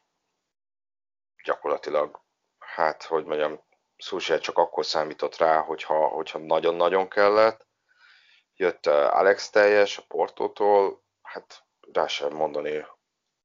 gyakorlatilag, 1.43 2.20
hát, 2.75 3.03
hogy 3.03 3.25
mondjam, 3.25 3.59
Szulsár 3.97 4.39
csak 4.39 4.57
akkor 4.57 4.85
számított 4.85 5.37
rá, 5.37 5.59
hogyha, 5.59 6.07
hogyha 6.07 6.39
nagyon-nagyon 6.39 7.09
kellett. 7.09 7.67
Jött 8.55 8.87
uh, 8.87 8.93
Alex 8.93 9.49
teljes 9.49 9.97
a 9.97 10.03
Portótól, 10.07 11.03
hát 11.21 11.63
rá 11.93 12.07
sem 12.07 12.33
mondani, 12.33 12.85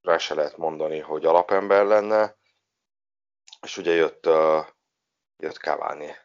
rá 0.00 0.18
se 0.18 0.34
lehet 0.34 0.56
mondani, 0.56 0.98
hogy 0.98 1.24
alapember 1.24 1.84
lenne. 1.84 2.36
És 3.62 3.76
ugye 3.76 3.92
jött, 3.92 4.26
uh, 4.26 4.66
jött 5.36 5.56
Cavani, 5.56 6.16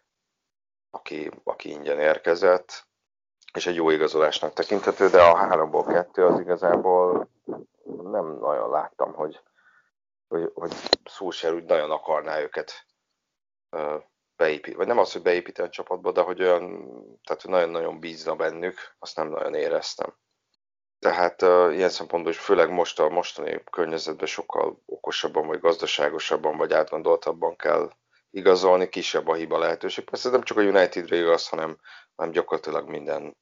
aki, 0.90 1.32
aki 1.44 1.70
ingyen 1.70 2.00
érkezett, 2.00 2.88
és 3.54 3.68
egy 3.68 3.76
jó 3.76 3.90
igazolásnak 3.90 4.54
tekinthető, 4.54 5.10
de 5.10 5.22
a 5.22 5.38
háromból 5.38 5.86
kettő 5.86 6.26
az 6.26 6.40
igazából 6.40 7.30
nem 7.86 8.26
nagyon 8.26 8.70
láttam, 8.70 9.14
hogy, 9.14 9.42
hogy, 10.28 10.52
hogy 10.54 10.72
Szulser 11.06 11.54
úgy 11.54 11.64
nagyon 11.64 11.92
akarná 11.92 12.40
őket 12.40 12.90
beépíteni, 14.36 14.76
vagy 14.76 14.88
nem 14.88 14.98
az, 14.98 15.12
hogy 15.12 15.22
beépíteni 15.22 15.68
a 15.68 15.72
csapatba, 15.72 16.12
de 16.12 16.22
hogy 16.22 16.42
olyan, 16.42 16.70
tehát 17.24 17.42
hogy 17.42 17.52
nagyon-nagyon 17.52 18.00
bízna 18.00 18.36
bennük, 18.36 18.96
azt 19.00 19.16
nem 19.16 19.30
nagyon 19.30 19.54
éreztem. 19.54 20.16
Tehát 21.00 21.42
uh, 21.42 21.76
ilyen 21.76 21.90
szempontból 21.90 22.32
is 22.32 22.40
főleg 22.40 22.72
most 22.72 23.00
a 23.00 23.10
mostani 23.10 23.64
környezetben 23.72 24.28
sokkal 24.28 24.82
okosabban, 24.86 25.48
vagy 25.48 25.60
gazdaságosabban, 25.60 26.58
vagy 26.58 26.74
átgondoltabban 26.74 27.56
kell 27.56 27.92
igazolni, 28.30 28.90
kisebb 28.90 29.28
a 29.28 29.34
hiba 29.34 29.58
lehetőség. 29.58 30.04
Persze 30.04 30.30
nem 30.30 30.44
csak 30.44 30.58
a 30.58 30.62
Unitedre 30.62 31.16
igaz, 31.16 31.48
hanem, 31.48 31.80
hanem 32.16 32.32
gyakorlatilag 32.32 32.90
minden, 32.90 33.38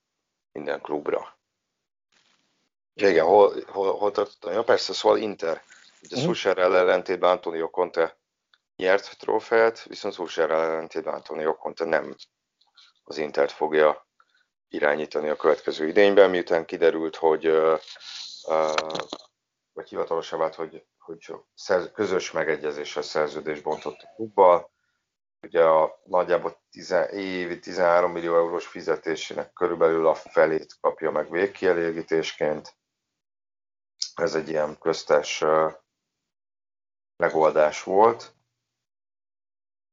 minden 0.52 0.82
klubra. 0.82 1.38
Ja, 2.94 3.10
igen, 3.10 3.26
hol, 3.26 3.54
hol, 3.68 3.98
hol 3.98 4.12
tartottam? 4.12 4.54
Ja, 4.54 4.64
persze, 4.64 4.94
szóval 4.94 5.18
Inter. 5.18 5.62
Ugye 6.02 6.16
uh-huh. 6.16 6.34
Susherrel 6.34 6.78
ellentétben 6.78 7.30
Antonio 7.30 7.70
Conte 7.70 8.19
nyert 8.80 9.18
trófeát, 9.18 9.84
viszont 9.84 10.14
Susherrel 10.14 10.62
ellentétben 10.62 11.14
Antonio 11.14 11.56
Conte 11.56 11.86
nem 11.86 12.16
az 13.04 13.18
Intert 13.18 13.52
fogja 13.52 14.08
irányítani 14.68 15.30
a 15.30 15.36
következő 15.36 15.88
idényben, 15.88 16.30
miután 16.30 16.66
kiderült, 16.66 17.16
hogy 17.16 17.48
uh, 17.48 17.80
uh, 18.48 18.74
vagy 19.74 19.90
hivatalosan 19.90 20.40
vált, 20.40 20.56
hogy, 20.56 20.86
hogy 20.98 21.34
szerz, 21.54 21.92
közös 21.94 22.32
megegyezéssel 22.32 23.02
szerződés 23.02 23.62
bontott 23.62 24.02
a 24.02 24.14
klubbal. 24.16 24.72
Ugye 25.42 25.64
a 25.64 26.00
nagyjából 26.04 26.62
10, 26.70 26.96
évi 27.12 27.60
13 27.60 28.12
millió 28.12 28.36
eurós 28.36 28.68
fizetésének 28.68 29.54
körülbelül 29.54 30.08
a 30.08 30.16
felét 30.16 30.78
kapja 30.82 31.12
meg 31.12 31.32
végkielégítésként. 31.32 32.78
Ez 34.16 34.36
egy 34.36 34.50
ilyen 34.50 34.78
köztes 34.78 35.42
uh, 35.42 35.74
megoldás 37.16 37.84
volt. 37.84 38.38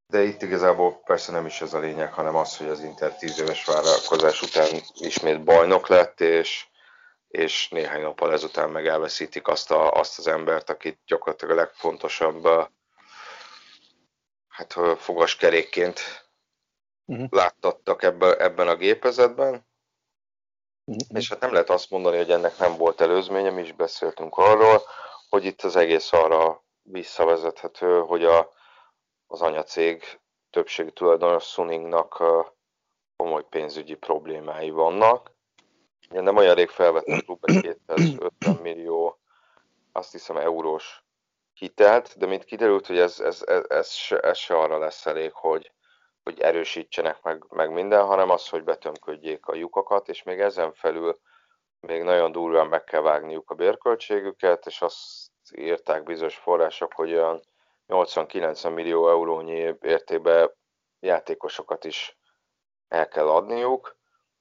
De 0.08 0.22
itt 0.22 0.42
igazából 0.42 1.00
persze 1.04 1.32
nem 1.32 1.46
is 1.46 1.60
ez 1.60 1.74
a 1.74 1.78
lényeg, 1.78 2.12
hanem 2.12 2.36
az, 2.36 2.56
hogy 2.56 2.68
az 2.68 2.80
Inter 2.80 3.16
10 3.16 3.40
éves 3.40 3.64
várakozás 3.64 4.42
után 4.42 4.80
ismét 4.94 5.44
bajnok 5.44 5.88
lett, 5.88 6.20
és, 6.20 6.66
és 7.28 7.68
néhány 7.68 8.00
nappal 8.00 8.32
ezután 8.32 8.70
meg 8.70 8.86
elveszítik 8.86 9.48
azt, 9.48 9.70
a, 9.70 9.92
azt 9.92 10.18
az 10.18 10.26
embert, 10.26 10.70
akit 10.70 11.00
gyakorlatilag 11.06 11.56
a 11.56 11.60
legfontosabb 11.60 12.48
hát, 14.48 14.72
fogaskerékként 14.98 16.00
uh-huh. 17.04 17.26
láttattak 17.30 18.02
ebbe, 18.02 18.36
ebben 18.36 18.68
a 18.68 18.76
gépezetben. 18.76 19.66
Uh-huh. 20.84 21.18
És 21.18 21.28
hát 21.28 21.40
nem 21.40 21.52
lehet 21.52 21.70
azt 21.70 21.90
mondani, 21.90 22.16
hogy 22.16 22.30
ennek 22.30 22.58
nem 22.58 22.76
volt 22.76 23.00
előzménye, 23.00 23.50
mi 23.50 23.62
is 23.62 23.72
beszéltünk 23.72 24.36
arról, 24.36 24.82
hogy 25.28 25.44
itt 25.44 25.62
az 25.62 25.76
egész 25.76 26.12
arra 26.12 26.64
visszavezethető, 26.82 28.00
hogy 28.00 28.24
a, 28.24 28.55
az 29.26 29.42
anyacég 29.42 30.20
többségi 30.50 30.92
tulajdonos 30.92 31.44
Suningnak 31.44 32.22
komoly 33.16 33.44
pénzügyi 33.48 33.94
problémái 33.94 34.70
vannak. 34.70 35.30
Nem 36.08 36.36
olyan 36.36 36.54
rég 36.54 36.68
felvett 36.68 37.06
a 37.06 37.20
klub 37.20 37.38
egy 37.42 37.60
250 37.60 38.54
millió, 38.62 39.18
azt 39.92 40.12
hiszem 40.12 40.36
eurós 40.36 41.04
hitelt, 41.52 42.18
de 42.18 42.26
mint 42.26 42.44
kiderült, 42.44 42.86
hogy 42.86 42.98
ez, 42.98 43.20
ez, 43.20 43.42
ez, 43.46 43.64
ez, 43.68 43.90
se, 43.90 44.18
ez 44.18 44.38
se 44.38 44.58
arra 44.58 44.78
lesz 44.78 45.06
elég, 45.06 45.32
hogy, 45.32 45.72
hogy 46.22 46.40
erősítsenek 46.40 47.22
meg, 47.22 47.44
meg 47.48 47.72
minden, 47.72 48.04
hanem 48.04 48.30
az, 48.30 48.48
hogy 48.48 48.64
betömködjék 48.64 49.46
a 49.46 49.54
lyukakat, 49.54 50.08
és 50.08 50.22
még 50.22 50.40
ezen 50.40 50.72
felül 50.72 51.20
még 51.80 52.02
nagyon 52.02 52.32
durván 52.32 52.66
meg 52.66 52.84
kell 52.84 53.00
vágniuk 53.00 53.50
a 53.50 53.54
bérköltségüket, 53.54 54.66
és 54.66 54.82
azt 54.82 55.30
írták 55.54 56.02
bizonyos 56.02 56.36
források, 56.36 56.92
hogy 56.94 57.12
olyan 57.12 57.42
80-90 57.88 58.74
millió 58.74 59.08
eurónyi 59.08 59.76
értékben 59.80 60.54
játékosokat 61.00 61.84
is 61.84 62.18
el 62.88 63.08
kell 63.08 63.28
adniuk. 63.28 63.96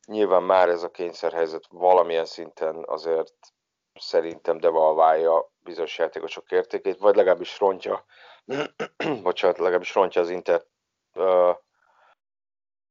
Nyilván 0.07 0.43
már 0.43 0.69
ez 0.69 0.83
a 0.83 0.91
kényszerhelyzet 0.91 1.65
valamilyen 1.69 2.25
szinten 2.25 2.83
azért 2.87 3.33
szerintem 3.99 4.57
devalválja 4.57 5.51
bizonyos 5.57 5.97
játékosok 5.97 6.51
értékét, 6.51 6.97
vagy 6.97 7.15
legalábbis 7.15 7.59
rontja, 7.59 8.05
bocsánat, 9.23 9.57
legalábbis 9.57 9.93
rontja 9.93 10.21
az 10.21 10.29
Inter 10.29 10.65
uh, 11.13 11.55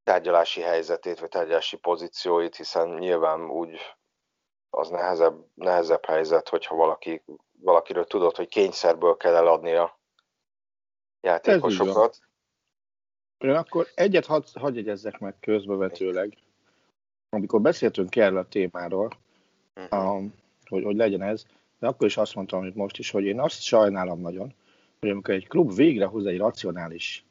tárgyalási 0.04 0.61
helyzetét, 0.61 1.20
vagy 1.20 1.28
tárgyalási 1.28 1.76
pozícióit, 1.76 2.56
hiszen 2.56 2.88
nyilván 2.88 3.50
úgy 3.50 3.80
az 4.70 4.88
nehezebb, 4.88 5.46
nehezebb 5.54 6.04
helyzet, 6.04 6.49
hogyha 6.49 6.75
valaki, 6.75 7.25
valakiről 7.61 8.04
tudod, 8.04 8.37
hogy 8.37 8.49
kényszerből 8.49 9.16
kell 9.16 9.34
eladni 9.34 9.75
a 9.75 9.99
játékosokat. 11.24 12.18
Én 13.38 13.50
akkor 13.50 13.86
egyet 13.94 14.26
hadd 14.26 14.42
hadd 14.54 14.74
jegyezzek 14.74 15.18
meg 15.18 15.34
közbevetőleg. 15.40 16.36
Amikor 17.28 17.60
beszéltünk 17.60 18.16
erről 18.16 18.38
a 18.38 18.48
témáról, 18.48 19.12
uh-huh. 19.74 19.98
a, 19.98 20.20
hogy, 20.64 20.84
hogy 20.84 20.96
legyen 20.96 21.22
ez, 21.22 21.46
de 21.78 21.86
akkor 21.86 22.06
is 22.06 22.16
azt 22.16 22.34
mondtam, 22.34 22.60
hogy 22.60 22.74
most 22.74 22.98
is, 22.98 23.10
hogy 23.10 23.24
én 23.24 23.40
azt 23.40 23.62
sajnálom 23.62 24.20
nagyon, 24.20 24.54
hogy 25.00 25.10
amikor 25.10 25.34
egy 25.34 25.48
klub 25.48 25.74
végre 25.74 26.04
hoz 26.04 26.26
egy 26.26 26.38
racionális 26.38 27.24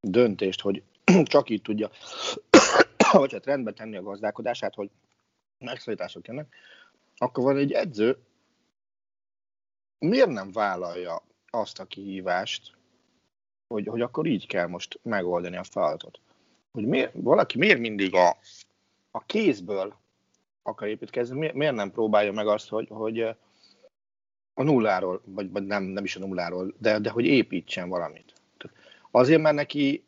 döntést, 0.00 0.60
hogy 0.60 0.82
csak 1.24 1.50
így 1.50 1.62
tudja, 1.62 1.90
vagy 3.12 3.32
hát 3.32 3.46
rendbe 3.46 3.72
tenni 3.72 3.96
a 3.96 4.02
gazdálkodását, 4.02 4.74
hogy 4.74 4.90
megszorítások 5.58 6.26
jönnek, 6.26 6.54
akkor 7.16 7.44
van 7.44 7.56
egy 7.56 7.72
edző, 7.72 8.18
miért 9.98 10.30
nem 10.30 10.52
vállalja 10.52 11.22
azt 11.50 11.78
a 11.78 11.84
kihívást, 11.84 12.78
hogy, 13.70 13.86
hogy 13.86 14.00
akkor 14.00 14.26
így 14.26 14.46
kell 14.46 14.66
most 14.66 14.98
megoldani 15.02 15.56
a 15.56 15.64
feladatot. 15.64 16.20
Hogy 16.72 16.86
miért, 16.86 17.12
valaki 17.14 17.58
miért 17.58 17.78
mindig 17.78 18.14
a, 18.14 18.36
a 19.10 19.24
kézből 19.24 19.94
akar 20.62 20.88
építkezni, 20.88 21.38
miért, 21.38 21.54
miért 21.54 21.74
nem 21.74 21.90
próbálja 21.90 22.32
meg 22.32 22.46
azt, 22.46 22.68
hogy, 22.68 22.88
hogy 22.90 23.20
a 24.54 24.62
nulláról, 24.62 25.22
vagy, 25.24 25.50
vagy 25.50 25.66
nem, 25.66 25.82
nem 25.82 26.04
is 26.04 26.16
a 26.16 26.20
nulláról, 26.20 26.74
de, 26.78 26.98
de 26.98 27.10
hogy 27.10 27.24
építsen 27.24 27.88
valamit. 27.88 28.32
Azért, 29.10 29.40
mert 29.40 29.54
neki 29.54 30.04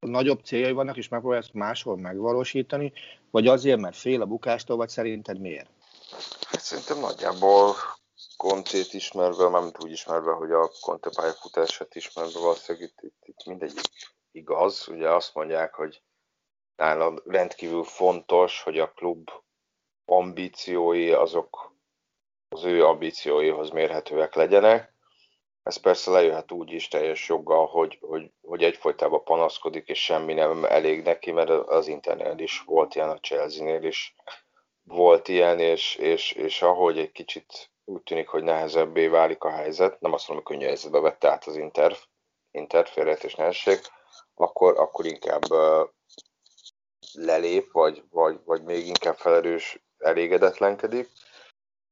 nagyobb 0.00 0.40
céljai 0.44 0.72
vannak, 0.72 0.96
és 0.96 1.08
megpróbálja 1.08 1.44
ezt 1.44 1.54
máshol 1.54 1.96
megvalósítani, 1.96 2.92
vagy 3.30 3.46
azért, 3.46 3.80
mert 3.80 3.96
fél 3.96 4.22
a 4.22 4.26
bukástól, 4.26 4.76
vagy 4.76 4.88
szerinted 4.88 5.40
miért? 5.40 5.70
Hát 6.50 6.60
szerintem 6.60 6.98
nagyjából 6.98 7.74
Kontét 8.38 8.92
ismerve, 8.92 9.48
mármint 9.48 9.84
úgy 9.84 9.90
ismerve, 9.90 10.32
hogy 10.32 10.52
a 10.52 10.70
Conte 10.80 11.10
pályafutását 11.16 11.94
ismerve 11.94 12.38
valószínűleg 12.38 12.88
itt, 12.88 13.02
itt, 13.02 13.22
itt 13.24 13.44
mindegy 13.44 13.72
igaz. 14.30 14.88
Ugye 14.88 15.10
azt 15.10 15.34
mondják, 15.34 15.74
hogy 15.74 16.02
nála 16.76 17.22
rendkívül 17.24 17.84
fontos, 17.84 18.62
hogy 18.62 18.78
a 18.78 18.92
klub 18.92 19.30
ambíciói 20.04 21.12
azok 21.12 21.76
az 22.48 22.64
ő 22.64 22.84
ambícióihoz 22.84 23.70
mérhetőek 23.70 24.34
legyenek. 24.34 24.92
Ez 25.62 25.76
persze 25.76 26.10
lejöhet 26.10 26.52
úgy 26.52 26.70
is 26.70 26.88
teljes 26.88 27.28
joggal, 27.28 27.66
hogy, 27.66 27.98
hogy, 28.00 28.30
hogy 28.42 28.62
egyfolytában 28.62 29.24
panaszkodik, 29.24 29.88
és 29.88 30.04
semmi 30.04 30.34
nem 30.34 30.64
elég 30.64 31.02
neki, 31.02 31.30
mert 31.30 31.50
az 31.50 31.86
internet 31.86 32.40
is 32.40 32.60
volt 32.60 32.94
ilyen, 32.94 33.10
a 33.10 33.20
Chelsea-nél 33.20 33.82
is 33.82 34.14
volt 34.82 35.28
ilyen, 35.28 35.60
és, 35.60 35.96
és, 35.96 36.32
és 36.32 36.62
ahogy 36.62 36.98
egy 36.98 37.12
kicsit 37.12 37.70
úgy 37.88 38.02
tűnik, 38.02 38.28
hogy 38.28 38.42
nehezebbé 38.42 39.06
válik 39.06 39.44
a 39.44 39.50
helyzet, 39.50 40.00
nem 40.00 40.12
azt 40.12 40.28
mondom, 40.28 40.46
hogy 40.46 40.54
könnyű 40.54 40.68
helyzetbe 40.68 41.00
vette 41.00 41.30
át 41.30 41.44
az 41.44 41.56
Inter, 41.56 41.96
Inter 42.50 43.18
és 43.22 43.34
nehézség, 43.34 43.80
akkor, 44.34 44.78
akkor 44.78 45.06
inkább 45.06 45.42
lelép, 47.12 47.72
vagy, 47.72 48.04
vagy, 48.10 48.40
vagy 48.44 48.62
még 48.62 48.86
inkább 48.86 49.16
felerős 49.16 49.82
elégedetlenkedik. 49.98 51.08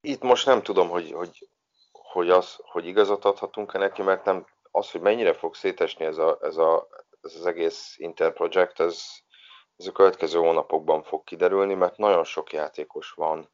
Itt 0.00 0.23
most 0.23 0.47
nem 0.47 0.62
tudom, 0.62 0.88
hogy, 0.88 1.12
hogy, 1.12 1.49
hogy, 1.93 2.31
az, 2.31 2.57
hogy 2.59 2.87
igazat 2.87 3.25
adhatunk-e 3.25 3.79
neki, 3.79 4.03
mert 4.03 4.25
nem, 4.25 4.47
az, 4.71 4.91
hogy 4.91 5.00
mennyire 5.00 5.33
fog 5.33 5.55
szétesni 5.55 6.05
ez, 6.05 6.19
a, 6.19 6.38
ez, 6.43 6.57
a, 6.57 6.88
ez 7.21 7.35
az 7.35 7.47
egész 7.47 7.95
Inter 7.99 8.33
project, 8.33 8.81
ez, 8.81 9.05
ez 9.76 9.87
a 9.87 9.93
következő 9.93 10.38
hónapokban 10.38 11.03
fog 11.03 11.25
kiderülni, 11.25 11.75
mert 11.75 11.97
nagyon 11.97 12.25
sok 12.25 12.53
játékos 12.53 13.11
van, 13.11 13.50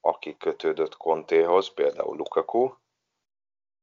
aki 0.00 0.36
kötődött 0.36 0.96
Kontéhoz, 0.96 1.72
például 1.74 2.16
Lukaku, 2.16 2.74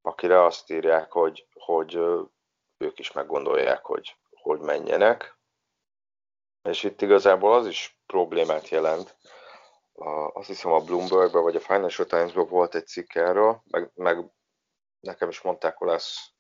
akire 0.01 0.43
azt 0.43 0.71
írják, 0.71 1.11
hogy, 1.11 1.47
hogy 1.53 1.95
ők 2.77 2.99
is 2.99 3.11
meggondolják, 3.11 3.85
hogy, 3.85 4.15
hogy 4.29 4.59
menjenek. 4.59 5.39
És 6.61 6.83
itt 6.83 7.01
igazából 7.01 7.53
az 7.53 7.67
is 7.67 8.01
problémát 8.05 8.69
jelent. 8.69 9.17
Azt 10.33 10.47
hiszem 10.47 10.71
a 10.71 10.83
Bloombergben 10.83 11.43
vagy 11.43 11.55
a 11.55 11.59
Financial 11.59 12.07
Times-ban 12.07 12.47
volt 12.47 12.75
egy 12.75 12.87
cikk 12.87 13.13
erről, 13.13 13.61
meg, 13.65 13.91
meg 13.95 14.31
nekem 14.99 15.29
is 15.29 15.41
mondták 15.41 15.81
olasz 15.81 16.31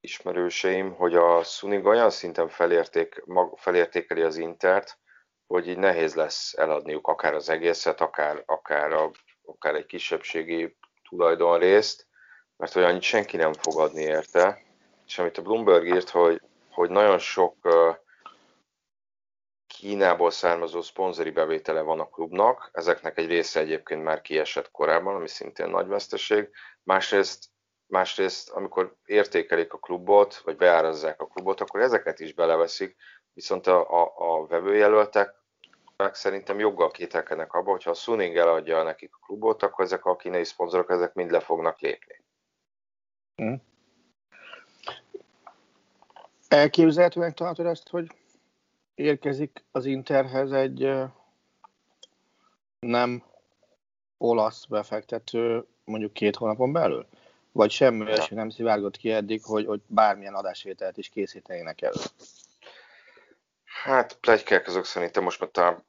ismerőseim, 0.00 0.94
hogy 0.94 1.14
a 1.14 1.42
Suning 1.42 1.86
olyan 1.86 2.10
szinten 2.10 2.48
felérték, 2.48 3.24
mag, 3.24 3.58
felértékeli 3.58 4.22
az 4.22 4.36
Intert, 4.36 4.98
hogy 5.46 5.68
így 5.68 5.78
nehéz 5.78 6.14
lesz 6.14 6.54
eladniuk 6.54 7.06
akár 7.08 7.34
az 7.34 7.48
egészet, 7.48 8.00
akár, 8.00 8.42
akár, 8.46 8.92
a, 8.92 9.10
akár 9.44 9.74
egy 9.74 9.86
kisebbségi 9.86 10.76
tulajdonrészt, 11.08 12.06
mert 12.56 12.72
hogy 12.72 12.82
annyit 12.82 13.02
senki 13.02 13.36
nem 13.36 13.52
fog 13.52 13.78
adni 13.78 14.02
érte. 14.02 14.62
És 15.06 15.18
amit 15.18 15.38
a 15.38 15.42
Bloomberg 15.42 15.86
írt, 15.86 16.08
hogy, 16.08 16.40
hogy 16.70 16.90
nagyon 16.90 17.18
sok 17.18 17.56
uh, 17.64 17.96
Kínából 19.66 20.30
származó 20.30 20.82
szponzori 20.82 21.30
bevétele 21.30 21.80
van 21.80 22.00
a 22.00 22.08
klubnak, 22.08 22.70
ezeknek 22.72 23.18
egy 23.18 23.26
része 23.26 23.60
egyébként 23.60 24.02
már 24.02 24.20
kiesett 24.20 24.70
korábban, 24.70 25.14
ami 25.14 25.28
szintén 25.28 25.68
nagy 25.68 25.86
veszteség. 25.86 26.50
Másrészt, 26.82 27.44
másrészt 27.86 28.50
amikor 28.50 28.96
értékelik 29.04 29.72
a 29.72 29.78
klubot, 29.78 30.36
vagy 30.36 30.56
beárazzák 30.56 31.20
a 31.20 31.26
klubot, 31.26 31.60
akkor 31.60 31.80
ezeket 31.80 32.20
is 32.20 32.34
beleveszik, 32.34 32.96
Viszont 33.36 33.66
a, 33.66 34.02
a, 34.02 34.12
a 34.16 34.46
vevőjelöltek 34.46 35.34
meg 35.96 36.14
szerintem 36.14 36.58
joggal 36.58 36.90
kételkednek 36.90 37.52
abba, 37.52 37.70
hogyha 37.70 37.90
a 37.90 37.94
Suning 37.94 38.36
eladja 38.36 38.82
nekik 38.82 39.14
a 39.14 39.24
klubot, 39.26 39.62
akkor 39.62 39.84
ezek 39.84 40.04
a 40.04 40.16
kínai 40.16 40.44
szponzorok 40.44 40.90
ezek 40.90 41.14
mind 41.14 41.30
le 41.30 41.40
fognak 41.40 41.80
lépni. 41.80 42.22
Hmm. 43.34 43.62
Elképzelhetően 46.48 47.34
tartod 47.34 47.66
ezt, 47.66 47.88
hogy 47.88 48.10
érkezik 48.94 49.64
az 49.72 49.84
Interhez 49.84 50.52
egy 50.52 50.92
nem 52.78 53.22
olasz 54.18 54.64
befektető 54.64 55.66
mondjuk 55.84 56.12
két 56.12 56.36
hónapon 56.36 56.72
belül? 56.72 57.06
Vagy 57.52 57.70
semmi 57.70 58.10
ja. 58.10 58.24
nem 58.30 58.50
szivárgott 58.50 58.96
ki 58.96 59.10
eddig, 59.10 59.42
hogy, 59.44 59.66
hogy 59.66 59.80
bármilyen 59.86 60.34
adásvételt 60.34 60.96
is 60.96 61.08
készítenének 61.08 61.82
elő? 61.82 62.00
Hát 63.86 64.14
plegykák 64.14 64.66
azok 64.66 64.84
szerintem 64.84 65.22
most 65.22 65.40
már 65.40 65.50
talán 65.50 65.86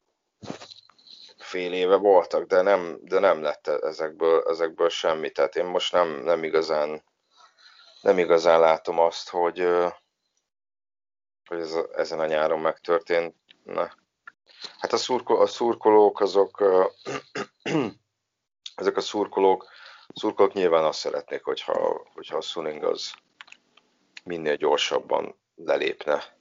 fél 1.37 1.73
éve 1.73 1.95
voltak, 1.95 2.47
de 2.47 2.61
nem, 2.61 2.97
de 3.01 3.19
nem 3.19 3.41
lett 3.41 3.67
ezekből, 3.67 4.43
ezekből 4.47 4.89
semmi. 4.89 5.31
Tehát 5.31 5.55
én 5.55 5.65
most 5.65 5.91
nem, 5.91 6.23
nem 6.23 6.43
igazán 6.43 7.03
nem 8.01 8.17
igazán 8.17 8.59
látom 8.59 8.99
azt, 8.99 9.29
hogy, 9.29 9.67
hogy 11.45 11.59
ez 11.59 11.75
ezen 11.95 12.19
a 12.19 12.25
nyáron 12.25 12.59
megtörtént. 12.59 13.35
Na. 13.63 13.91
Hát 14.79 14.93
a, 14.93 14.97
szurko, 14.97 15.41
a 15.41 15.47
szurkolók 15.47 16.19
azok, 16.19 16.63
ezek 18.75 18.97
a 18.97 19.01
szurkolók, 19.01 19.67
a 20.07 20.19
szurkolók 20.19 20.53
nyilván 20.53 20.83
azt 20.83 20.99
szeretnék, 20.99 21.43
hogyha, 21.43 22.07
hogyha 22.13 22.37
a 22.37 22.41
Suning 22.41 22.83
az 22.83 23.13
minél 24.23 24.55
gyorsabban 24.55 25.39
lelépne 25.55 26.36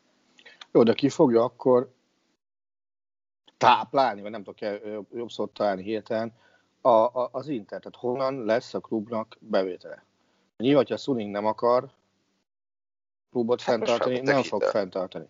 jó, 0.72 0.82
de 0.82 0.92
ki 0.92 1.08
fogja 1.08 1.42
akkor 1.42 1.94
táplálni, 3.56 4.20
vagy 4.20 4.30
nem 4.30 4.42
tudok 4.42 4.80
jobb 5.12 5.30
szót 5.30 5.54
találni 5.54 5.82
hirtelen, 5.82 6.32
a, 6.80 6.88
a, 6.88 7.28
az 7.32 7.46
tehát 7.66 7.96
honnan 7.96 8.44
lesz 8.44 8.74
a 8.74 8.80
klubnak 8.80 9.36
bevétele. 9.40 10.04
Nyilván, 10.56 10.82
hogyha 10.82 10.96
Suning 10.96 11.30
nem 11.30 11.46
akar 11.46 11.90
klubot 13.30 13.62
hát 13.62 13.76
fenntartani, 13.76 14.20
nem 14.20 14.42
fog 14.42 14.62
hitel. 14.62 14.70
fenntartani. 14.70 15.26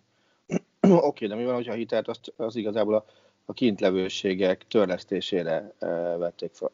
Oké, 0.81 1.07
okay, 1.07 1.29
de 1.29 1.35
mi 1.35 1.45
van, 1.45 1.55
hogyha 1.55 1.73
a 1.73 1.77
hitelt 1.77 2.09
azt, 2.09 2.33
az 2.37 2.57
igazából 2.57 2.95
a, 2.95 3.05
a 3.45 3.53
kintlevőségek 3.53 4.67
törlesztésére 4.67 5.75
e, 5.79 5.87
vették 6.17 6.55
fel? 6.55 6.71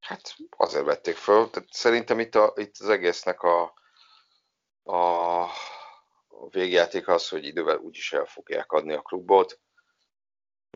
Hát 0.00 0.36
azért 0.56 0.84
vették 0.84 1.16
fel. 1.16 1.50
Tehát 1.50 1.68
szerintem 1.72 2.18
itt, 2.18 2.34
a, 2.34 2.52
itt 2.56 2.76
az 2.78 2.88
egésznek 2.88 3.42
a, 3.42 3.62
a 4.82 5.46
a 6.40 6.48
végjáték 6.48 7.08
az, 7.08 7.28
hogy 7.28 7.44
idővel 7.44 7.76
úgyis 7.76 8.12
el 8.12 8.24
fogják 8.24 8.72
adni 8.72 8.92
a 8.92 9.00
klubot. 9.00 9.60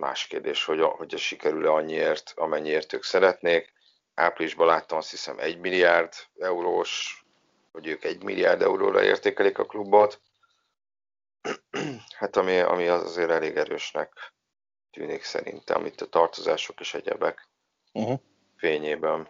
Más 0.00 0.26
kérdés, 0.26 0.64
hogy, 0.64 0.80
a, 0.80 0.86
hogy 0.86 1.14
a 1.14 1.18
sikerül-e 1.18 1.70
annyiért, 1.70 2.32
amennyiért 2.34 2.92
ők 2.92 3.02
szeretnék. 3.02 3.72
Áprilisban 4.14 4.66
láttam 4.66 4.98
azt 4.98 5.10
hiszem 5.10 5.38
1 5.38 5.58
milliárd 5.58 6.12
eurós, 6.38 7.24
hogy 7.72 7.86
ők 7.86 8.04
1 8.04 8.22
milliárd 8.22 8.62
euróra 8.62 9.02
értékelik 9.02 9.58
a 9.58 9.64
klubot. 9.64 10.20
Hát 12.18 12.36
ami, 12.36 12.58
ami 12.58 12.88
az 12.88 13.02
azért 13.02 13.30
elég 13.30 13.56
erősnek 13.56 14.34
tűnik 14.90 15.22
szerintem, 15.22 15.86
itt 15.86 16.00
a 16.00 16.08
tartozások 16.08 16.80
és 16.80 16.94
egyebek 16.94 17.48
uh-huh. 17.92 18.20
fényében. 18.56 19.28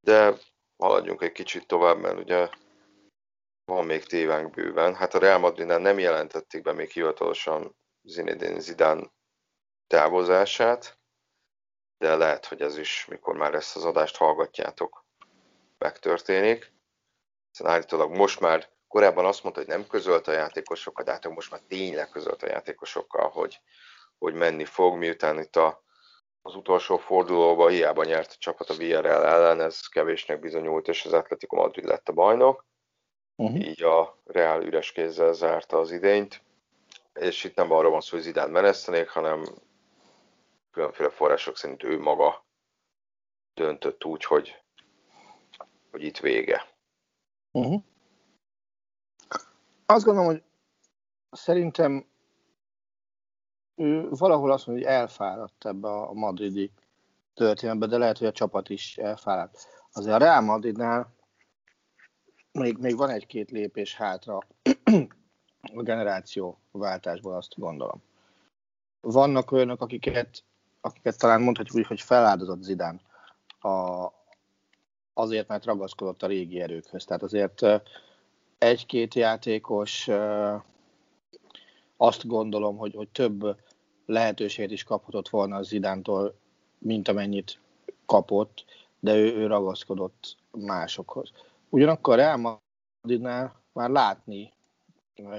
De 0.00 0.34
haladjunk 0.76 1.22
egy 1.22 1.32
kicsit 1.32 1.66
tovább, 1.66 1.98
mert 1.98 2.18
ugye 2.18 2.48
van 3.66 3.86
még 3.86 4.04
tévánk 4.04 4.50
bőven. 4.50 4.94
Hát 4.94 5.14
a 5.14 5.18
Real 5.18 5.38
Madridnál 5.38 5.78
nem 5.78 5.98
jelentették 5.98 6.62
be 6.62 6.72
még 6.72 6.90
hivatalosan 6.90 7.76
Zinedine 8.02 8.58
Zidane 8.58 9.10
távozását, 9.86 10.98
de 11.98 12.16
lehet, 12.16 12.46
hogy 12.46 12.60
ez 12.60 12.78
is, 12.78 13.06
mikor 13.06 13.36
már 13.36 13.54
ezt 13.54 13.76
az 13.76 13.84
adást 13.84 14.16
hallgatjátok, 14.16 15.04
megtörténik. 15.78 16.72
Hiszen 17.50 17.72
állítólag 17.72 18.16
most 18.16 18.40
már, 18.40 18.68
korábban 18.88 19.24
azt 19.24 19.42
mondta, 19.42 19.60
hogy 19.60 19.70
nem 19.70 19.86
közölt 19.86 20.28
a 20.28 20.32
játékosokkal, 20.32 21.04
de 21.04 21.12
hát 21.12 21.28
most 21.28 21.50
már 21.50 21.60
tényleg 21.68 22.08
közölt 22.08 22.42
a 22.42 22.48
játékosokkal, 22.48 23.28
hogy, 23.28 23.60
hogy 24.18 24.34
menni 24.34 24.64
fog, 24.64 24.96
miután 24.96 25.38
itt 25.38 25.56
a, 25.56 25.84
az 26.42 26.54
utolsó 26.54 26.96
fordulóban 26.96 27.70
hiába 27.70 28.04
nyert 28.04 28.30
a 28.30 28.36
csapat 28.38 28.70
a 28.70 28.74
Villarreal 28.74 29.24
ellen, 29.24 29.60
ez 29.60 29.80
kevésnek 29.80 30.40
bizonyult, 30.40 30.88
és 30.88 31.04
az 31.04 31.12
Atletico 31.12 31.56
Madrid 31.56 31.84
lett 31.84 32.08
a 32.08 32.12
bajnok. 32.12 32.64
Uh-huh. 33.36 33.68
Így 33.68 33.82
a 33.82 34.18
Real 34.24 34.62
üres 34.62 34.92
kézzel 34.92 35.32
zárta 35.32 35.78
az 35.78 35.90
idényt, 35.90 36.42
és 37.14 37.44
itt 37.44 37.54
nem 37.54 37.72
arról 37.72 37.90
van 37.90 38.00
szó, 38.00 38.16
hogy 38.16 38.24
Zidane 38.24 38.50
menesztenék, 38.50 39.08
hanem 39.08 39.44
különféle 40.70 41.10
források 41.10 41.56
szerint 41.56 41.82
ő 41.82 41.98
maga 41.98 42.44
döntött 43.54 44.04
úgy, 44.04 44.24
hogy, 44.24 44.62
hogy 45.90 46.02
itt 46.02 46.18
vége. 46.18 46.66
Uh-huh. 47.50 47.82
Azt 49.86 50.04
gondolom, 50.04 50.30
hogy 50.30 50.42
szerintem 51.30 52.06
ő 53.74 54.08
valahol 54.08 54.52
azt 54.52 54.66
mondja, 54.66 54.86
hogy 54.86 54.94
elfáradt 54.94 55.66
ebbe 55.66 55.88
a 55.88 56.12
madridi 56.12 56.72
történetbe, 57.34 57.86
de 57.86 57.98
lehet, 57.98 58.18
hogy 58.18 58.26
a 58.26 58.32
csapat 58.32 58.68
is 58.68 58.98
elfáradt. 58.98 59.66
Azért 59.92 60.14
a 60.14 60.18
Real 60.18 60.40
Madridnál 60.40 61.15
még, 62.58 62.76
még 62.78 62.96
van 62.96 63.10
egy-két 63.10 63.50
lépés 63.50 63.94
hátra 63.94 64.38
a 65.74 65.82
generációváltásból, 65.82 67.34
azt 67.34 67.54
gondolom. 67.56 68.02
Vannak 69.00 69.52
olyanok, 69.52 69.80
akiket, 69.80 70.44
akiket 70.80 71.18
talán 71.18 71.42
mondhatjuk 71.42 71.76
úgy, 71.76 71.86
hogy 71.86 72.00
feláldozott 72.00 72.62
Zidán 72.62 73.00
a, 73.60 74.06
azért, 75.14 75.48
mert 75.48 75.64
ragaszkodott 75.64 76.22
a 76.22 76.26
régi 76.26 76.60
erőkhöz. 76.60 77.04
Tehát 77.04 77.22
azért 77.22 77.62
egy-két 78.58 79.14
játékos 79.14 80.08
azt 81.96 82.26
gondolom, 82.26 82.76
hogy, 82.76 82.94
hogy 82.94 83.08
több 83.08 83.56
lehetőséget 84.06 84.70
is 84.70 84.84
kaphatott 84.84 85.28
volna 85.28 85.56
az 85.56 85.66
Zidántól, 85.66 86.34
mint 86.78 87.08
amennyit 87.08 87.58
kapott, 88.06 88.64
de 89.00 89.14
ő, 89.14 89.36
ő 89.36 89.46
ragaszkodott 89.46 90.36
másokhoz. 90.50 91.32
Ugyanakkor 91.68 92.16
Real 92.16 92.60
Madridnál 93.02 93.62
már 93.72 93.90
látni 93.90 94.52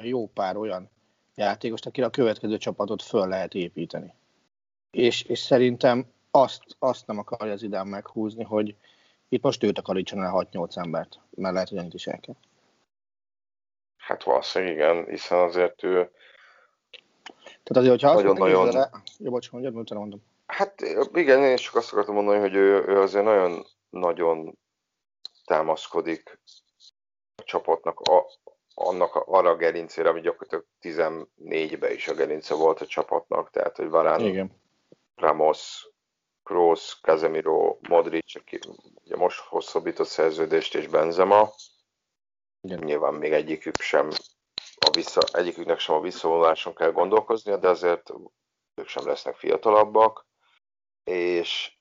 jó 0.03 0.27
pár 0.27 0.57
olyan 0.57 0.89
játékost, 1.35 1.85
akire 1.85 2.05
a 2.05 2.09
következő 2.09 2.57
csapatot 2.57 3.01
föl 3.01 3.27
lehet 3.27 3.53
építeni. 3.53 4.13
És, 4.91 5.21
és 5.23 5.39
szerintem 5.39 6.05
azt, 6.31 6.63
azt 6.79 7.07
nem 7.07 7.17
akarja 7.17 7.53
az 7.53 7.63
idán 7.63 7.87
meghúzni, 7.87 8.43
hogy 8.43 8.75
itt 9.29 9.43
most 9.43 9.63
őt 9.63 9.79
akarítson 9.79 10.23
el 10.23 10.47
6-8 10.51 10.77
embert, 10.77 11.19
mert 11.29 11.53
lehet, 11.53 11.69
hogy 11.69 11.77
annyit 11.77 11.93
is 11.93 12.07
el 12.07 12.19
kell. 12.19 12.35
Hát 13.97 14.23
valószínűleg 14.23 14.73
igen, 14.73 15.05
hiszen 15.05 15.37
azért 15.37 15.83
ő 15.83 16.11
tehát 17.63 17.87
azért, 17.87 17.89
hogyha 17.89 18.13
nagyon, 18.13 18.29
azt 18.29 18.39
nagyon... 18.39 18.71
Rá... 18.71 18.89
Jó, 19.17 19.31
bocs, 19.31 19.51
mondjad, 19.51 19.89
mondom. 19.93 20.23
Hát 20.45 20.81
igen, 21.13 21.43
én 21.43 21.55
csak 21.55 21.75
azt 21.75 21.91
akartam 21.91 22.13
mondani, 22.13 22.39
hogy 22.39 22.55
ő, 22.55 22.85
ő 22.87 23.01
azért 23.01 23.25
nagyon, 23.25 23.65
nagyon 23.89 24.57
támaszkodik 25.47 26.39
a 27.36 27.43
csapatnak 27.43 27.99
a, 27.99 28.25
annak 28.73 29.15
arra 29.15 29.49
a 29.49 29.55
gerincére, 29.55 30.10
ami 30.10 30.21
gyakorlatilag 30.21 30.65
14-ben 30.81 31.91
is 31.91 32.07
a 32.07 32.13
gerince 32.13 32.53
volt 32.55 32.81
a 32.81 32.86
csapatnak, 32.86 33.49
tehát 33.49 33.77
hogy 33.77 33.89
Varán, 33.89 34.21
Igen. 34.21 34.62
Ramos, 35.15 35.89
Kroos, 36.43 36.99
Casemiro, 37.01 37.77
Modric, 37.89 38.36
aki 38.36 38.60
ugye 39.03 39.15
most 39.15 39.39
hosszabbított 39.39 40.07
szerződést, 40.07 40.75
és 40.75 40.88
Benzema. 40.88 41.49
Igen. 42.62 42.79
Nyilván 42.83 43.13
még 43.13 43.31
egyikük 43.31 43.81
sem 43.81 44.10
a 44.79 44.89
vissza, 44.91 45.21
egyiküknek 45.31 45.79
sem 45.79 45.95
a 45.95 46.01
visszavonuláson 46.01 46.75
kell 46.75 46.91
gondolkoznia, 46.91 47.57
de 47.57 47.69
azért 47.69 48.13
ők 48.75 48.88
sem 48.88 49.05
lesznek 49.05 49.36
fiatalabbak, 49.36 50.27
és, 51.03 51.76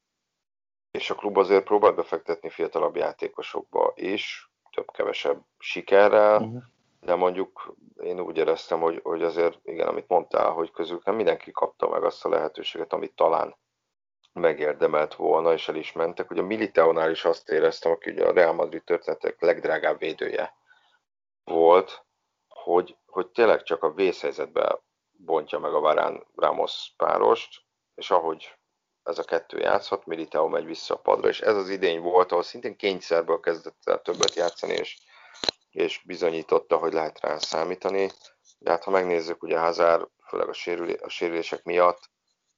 és 0.96 1.11
a 1.11 1.14
klub 1.14 1.37
azért 1.37 1.64
próbál 1.64 1.92
befektetni 1.92 2.48
fiatalabb 2.48 2.96
játékosokba 2.96 3.92
is, 3.94 4.50
több-kevesebb 4.70 5.42
sikerrel, 5.59 6.40
uh-huh. 6.40 6.62
de 7.00 7.14
mondjuk 7.14 7.74
én 8.02 8.20
úgy 8.20 8.37
éreztem, 8.37 8.80
hogy, 8.80 9.00
hogy 9.02 9.22
azért, 9.22 9.59
igen, 9.62 9.87
amit 9.87 10.09
mondtál, 10.09 10.50
hogy 10.50 10.70
közük 10.70 11.04
nem 11.04 11.14
mindenki 11.14 11.50
kapta 11.50 11.88
meg 11.88 12.04
azt 12.04 12.24
a 12.24 12.28
lehetőséget, 12.28 12.92
amit 12.92 13.14
talán 13.14 13.56
megérdemelt 14.32 15.14
volna, 15.14 15.52
és 15.52 15.68
el 15.68 15.74
is 15.74 15.92
mentek. 15.92 16.30
Ugye 16.30 16.40
a 16.40 16.44
Militaonál 16.44 17.11
is 17.11 17.24
azt 17.24 17.48
éreztem, 17.50 17.92
aki 17.92 18.11
ugye 18.11 18.24
a 18.24 18.32
Real 18.32 18.52
Madrid 18.52 18.85
történetek 18.85 19.40
legdrágább 19.40 19.98
védője 19.98 20.54
volt, 21.44 22.04
hogy, 22.48 22.96
hogy 23.06 23.26
tényleg 23.26 23.62
csak 23.62 23.82
a 23.82 23.92
vészhelyzetben 23.92 24.78
bontja 25.12 25.59
meg 25.59 25.74
a 25.74 25.80
Varán 25.80 26.26
Ramos 26.35 26.92
párost, 26.96 27.62
és 27.94 28.11
ahogy 28.11 28.56
ez 29.07 29.19
a 29.19 29.25
kettő 29.25 29.59
játszhat, 29.59 30.07
Militao 30.07 30.49
megy 30.49 30.64
vissza 30.64 30.95
a 30.95 30.99
padra, 30.99 31.29
és 31.29 31.40
ez 31.40 31.57
az 31.57 31.69
idény 31.69 32.01
volt, 32.01 32.31
ahol 32.31 32.42
szintén 32.42 32.77
kényszerből 32.77 33.40
kezdett 33.40 33.81
el 33.85 34.03
többet 34.03 34.35
játszani, 34.35 34.73
és, 34.73 34.99
és 35.71 36.03
bizonyította, 36.05 36.77
hogy 36.77 36.92
lehet 36.92 37.21
rá 37.21 37.38
számítani. 37.38 38.11
De 38.59 38.71
hát 38.71 38.85
ha 38.85 38.90
megnézzük, 38.90 39.42
ugye 39.42 39.59
Hazár, 39.59 40.09
főleg 40.29 40.49
a, 40.49 40.53
sérülé, 40.53 40.95
a 40.95 41.09
sérülések 41.09 41.64
miatt, 41.64 42.11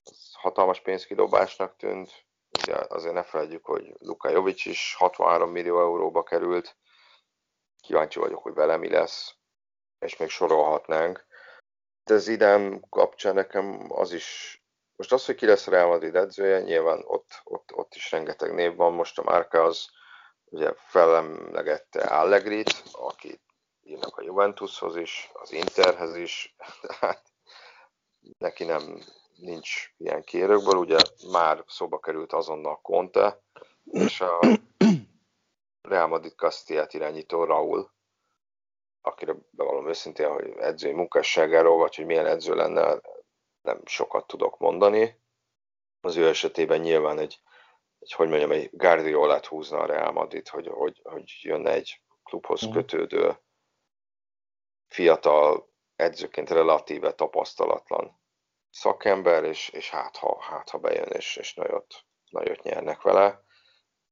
az 0.04 0.30
hatalmas 0.32 0.80
pénzkidobásnak 0.80 1.76
tűnt, 1.76 2.26
ugye 2.58 2.76
azért 2.88 3.14
ne 3.14 3.22
felejtjük, 3.22 3.64
hogy 3.64 3.94
Luka 3.98 4.28
Jovic 4.28 4.66
is 4.66 4.94
63 4.98 5.50
millió 5.50 5.80
euróba 5.80 6.22
került, 6.22 6.76
kíváncsi 7.80 8.18
vagyok, 8.18 8.42
hogy 8.42 8.54
vele 8.54 8.76
mi 8.76 8.90
lesz, 8.90 9.34
és 9.98 10.16
még 10.16 10.28
sorolhatnánk. 10.28 11.26
De 12.04 12.14
az 12.14 12.28
idem 12.28 12.80
kapcsán 12.88 13.34
nekem 13.34 13.86
az 13.88 14.12
is, 14.12 14.57
most 14.98 15.12
az, 15.12 15.24
hogy 15.24 15.34
ki 15.34 15.46
lesz 15.46 15.66
Real 15.66 15.88
Madrid 15.88 16.16
edzője, 16.16 16.60
nyilván 16.60 17.02
ott, 17.06 17.40
ott, 17.44 17.74
ott 17.74 17.94
is 17.94 18.10
rengeteg 18.10 18.54
név 18.54 18.76
van, 18.76 18.92
most 18.92 19.18
a 19.18 19.22
Márka 19.22 19.62
az 19.62 19.88
ugye 20.44 20.72
felemlegette 20.76 22.00
Allegrit, 22.00 22.82
aki 22.92 23.40
írnak 23.82 24.16
a 24.16 24.22
Juventushoz 24.22 24.96
is, 24.96 25.30
az 25.32 25.52
Interhez 25.52 26.16
is, 26.16 26.54
tehát 26.80 27.22
neki 28.38 28.64
nem 28.64 29.02
nincs 29.36 29.92
ilyen 29.96 30.22
kérőkből, 30.22 30.76
ugye 30.76 30.96
már 31.30 31.64
szóba 31.66 31.98
került 31.98 32.32
azonnal 32.32 32.80
Conte, 32.80 33.42
és 33.84 34.20
a 34.20 34.40
Real 35.88 36.06
Madrid 36.06 36.34
Castillát 36.36 36.94
irányító 36.94 37.44
Raúl, 37.44 37.92
akire 39.00 39.34
bevallom 39.50 39.88
őszintén, 39.88 40.28
hogy 40.28 40.54
edzői 40.56 40.92
munkásságáról, 40.92 41.78
vagy 41.78 41.94
hogy 41.96 42.06
milyen 42.06 42.26
edző 42.26 42.54
lenne, 42.54 43.00
nem 43.68 43.80
sokat 43.84 44.26
tudok 44.26 44.58
mondani. 44.58 45.20
Az 46.00 46.16
ő 46.16 46.28
esetében 46.28 46.80
nyilván 46.80 47.18
egy, 47.18 47.40
egy 47.98 48.12
hogy 48.12 48.28
mondjam, 48.28 48.50
egy 48.50 48.70
Guardiolát 48.72 49.46
húzna 49.46 49.78
a 49.78 49.86
Real 49.86 50.12
Madrid, 50.12 50.48
hogy, 50.48 50.66
hogy, 50.66 51.00
hogy 51.04 51.38
jönne 51.42 51.70
egy 51.70 52.00
klubhoz 52.22 52.62
mhm. 52.62 52.72
kötődő, 52.72 53.38
fiatal 54.88 55.72
edzőként 55.96 56.50
relatíve 56.50 57.12
tapasztalatlan 57.12 58.20
szakember, 58.70 59.44
és, 59.44 59.68
és 59.68 59.90
hát, 59.90 60.16
ha, 60.16 60.40
hát 60.40 60.70
ha 60.70 60.78
bejön, 60.78 61.08
és, 61.08 61.36
és 61.36 61.54
nagyot, 61.54 62.04
nagyot 62.30 62.62
nyernek 62.62 63.02
vele. 63.02 63.42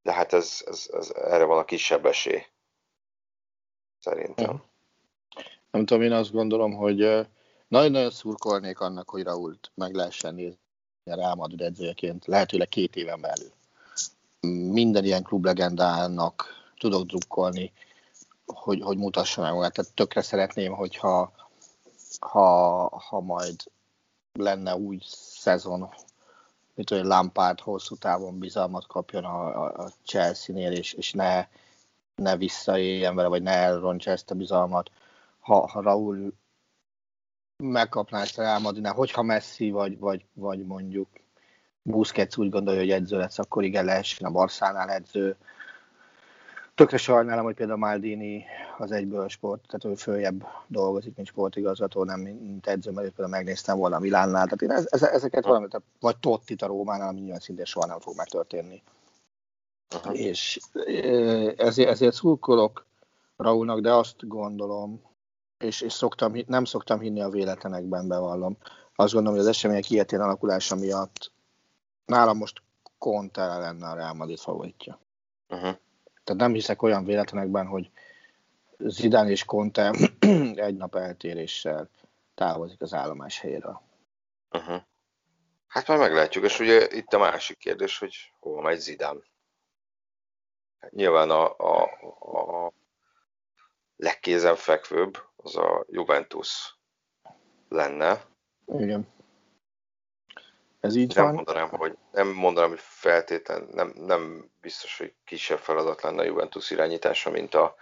De 0.02 0.12
hát 0.12 0.32
ez, 0.32 0.62
ez, 0.66 0.90
ez, 0.92 1.10
erre 1.10 1.44
van 1.44 1.58
a 1.58 1.64
kisebb 1.64 2.06
esély, 2.06 2.46
szerintem. 3.98 4.64
Nem 5.70 5.84
tudom, 5.84 6.02
én 6.02 6.12
azt 6.12 6.32
gondolom, 6.32 6.72
hogy 6.72 7.26
nagyon-nagyon 7.68 8.10
szurkolnék 8.10 8.80
annak, 8.80 9.10
hogy 9.10 9.22
Raúlt 9.22 9.70
meg 9.74 9.94
lehessen 9.94 10.34
nézni 10.34 10.58
a 11.04 11.14
Real 11.14 11.50
edzőjeként, 11.56 12.26
lehetőleg 12.26 12.68
két 12.68 12.96
éven 12.96 13.20
belül. 13.20 13.52
Minden 14.72 15.04
ilyen 15.04 15.22
klublegendának 15.22 16.44
tudok 16.78 17.06
drukkolni, 17.06 17.72
hogy, 18.46 18.80
hogy 18.80 18.96
mutassa 18.96 19.42
meg 19.42 19.52
magát. 19.52 19.72
Tehát 19.72 19.94
tökre 19.94 20.22
szeretném, 20.22 20.72
hogyha 20.72 21.32
ha, 22.18 22.88
ha 22.88 23.20
majd 23.20 23.70
lenne 24.32 24.76
új 24.76 24.98
szezon, 25.38 25.88
mint 26.74 26.88
hogy 26.88 27.04
Lampard 27.04 27.60
hosszú 27.60 27.96
távon 27.96 28.38
bizalmat 28.38 28.86
kapjon 28.86 29.24
a, 29.24 29.64
a 29.64 29.90
Chelsea-nél, 30.04 30.72
és, 30.72 30.92
és 30.92 31.12
ne, 31.12 31.46
ne 32.14 32.36
visszaéljen 32.36 33.14
vele, 33.14 33.28
vagy 33.28 33.42
ne 33.42 33.50
elrontsa 33.52 34.10
ezt 34.10 34.30
a 34.30 34.34
bizalmat 34.34 34.90
ha, 35.46 35.68
ha 35.68 35.80
Raúl 35.80 36.32
megkapná 37.56 38.20
ezt 38.20 38.38
a 38.38 38.42
Real 38.42 38.58
Madridnál, 38.58 38.94
hogyha 38.94 39.22
Messi 39.22 39.70
vagy, 39.70 39.98
vagy, 39.98 40.24
vagy 40.32 40.66
mondjuk 40.66 41.08
Busquets 41.82 42.36
úgy 42.36 42.50
gondolja, 42.50 42.80
hogy 42.80 42.90
edző 42.90 43.16
lesz, 43.16 43.38
akkor 43.38 43.64
igen, 43.64 43.84
lehessen 43.84 44.26
a 44.26 44.32
Barszánál 44.32 44.90
edző. 44.90 45.36
Tökre 46.74 46.96
sajnálom, 46.96 47.44
hogy 47.44 47.54
például 47.54 47.78
Maldini 47.78 48.44
az 48.78 48.92
egyből 48.92 49.28
sport, 49.28 49.66
tehát 49.66 49.84
ő 49.84 50.00
följebb 50.02 50.46
dolgozik, 50.66 51.16
mint 51.16 51.28
sportigazgató, 51.28 52.04
nem 52.04 52.20
mint 52.20 52.66
edző, 52.66 52.90
mert 52.90 53.06
például 53.06 53.28
megnéztem 53.28 53.78
volna 53.78 53.96
a 53.96 54.00
Milánnál. 54.00 54.44
Tehát 54.44 54.62
én 54.62 54.70
ez, 54.70 55.02
ezeket 55.02 55.44
valami, 55.44 55.68
tehát, 55.68 55.86
vagy 56.00 56.16
Totti 56.16 56.54
a 56.58 56.66
Rómánál, 56.66 57.08
ami 57.08 57.20
nyilván 57.20 57.40
szintén 57.40 57.64
soha 57.64 57.86
nem 57.86 58.00
fog 58.00 58.16
megtörténni. 58.16 58.82
Aha. 59.88 60.12
És 60.12 60.60
ezért, 61.56 61.88
ezért 61.88 62.14
szurkolok 62.14 62.86
Raúlnak, 63.36 63.80
de 63.80 63.92
azt 63.92 64.28
gondolom, 64.28 65.00
és, 65.58 65.80
és 65.80 65.92
szoktam, 65.92 66.32
nem 66.46 66.64
szoktam 66.64 67.00
hinni 67.00 67.20
a 67.20 67.28
véletlenekben, 67.28 68.08
bevallom. 68.08 68.56
Azt 68.94 69.12
gondolom, 69.12 69.38
hogy 69.38 69.48
az 69.48 69.54
események 69.54 69.90
ilyetén 69.90 70.20
alakulása 70.20 70.74
miatt 70.74 71.32
nálam 72.04 72.36
most 72.36 72.62
Conte 72.98 73.46
lenne 73.46 73.88
a 73.88 73.94
Real 73.94 74.14
Madrid 74.14 74.38
favoritja. 74.38 75.00
Uh-huh. 75.48 75.76
Tehát 76.24 76.40
nem 76.40 76.52
hiszek 76.52 76.82
olyan 76.82 77.04
véletlenekben, 77.04 77.66
hogy 77.66 77.90
Zidane 78.78 79.30
és 79.30 79.44
Conte 79.44 79.94
egy 80.68 80.76
nap 80.76 80.94
eltéréssel 80.94 81.88
távozik 82.34 82.80
az 82.80 82.94
állomás 82.94 83.40
helyéről. 83.40 83.80
Uh-huh. 84.50 84.82
Hát 85.66 85.88
már 85.88 85.98
meglátjuk, 85.98 86.44
és 86.44 86.60
ugye 86.60 86.88
itt 86.90 87.12
a 87.12 87.18
másik 87.18 87.58
kérdés, 87.58 87.98
hogy 87.98 88.32
hova 88.40 88.60
megy 88.60 88.78
Zidane. 88.78 89.20
Hát 90.78 90.92
nyilván 90.92 91.30
a, 91.30 91.56
a, 91.58 91.82
a 92.20 92.72
legkézenfekvőbb 93.96 95.18
az 95.36 95.56
a 95.56 95.84
Juventus 95.88 96.78
lenne. 97.68 98.24
Igen. 98.66 99.14
Ez 100.80 100.96
így 100.96 101.14
nem 101.14 101.24
van. 101.24 101.34
Mondanám, 101.34 101.68
hogy, 101.68 101.96
nem 102.12 102.28
mondanám, 102.28 102.68
hogy 102.68 102.80
feltétlen, 102.80 103.68
nem, 103.72 103.92
nem 103.96 104.50
biztos, 104.60 104.98
hogy 104.98 105.14
kisebb 105.24 105.58
feladat 105.58 106.02
lenne 106.02 106.20
a 106.20 106.24
Juventus 106.24 106.70
irányítása, 106.70 107.30
mint 107.30 107.54
a, 107.54 107.74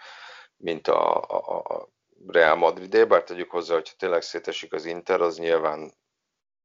mint 0.56 0.88
a, 0.88 1.22
a, 1.22 1.58
a 1.58 1.88
Real 2.26 2.56
Madrid, 2.56 3.06
bár 3.06 3.24
tegyük 3.24 3.50
hozzá, 3.50 3.74
hogyha 3.74 3.96
tényleg 3.96 4.22
szétesik 4.22 4.72
az 4.72 4.84
Inter, 4.84 5.20
az 5.20 5.38
nyilván 5.38 5.92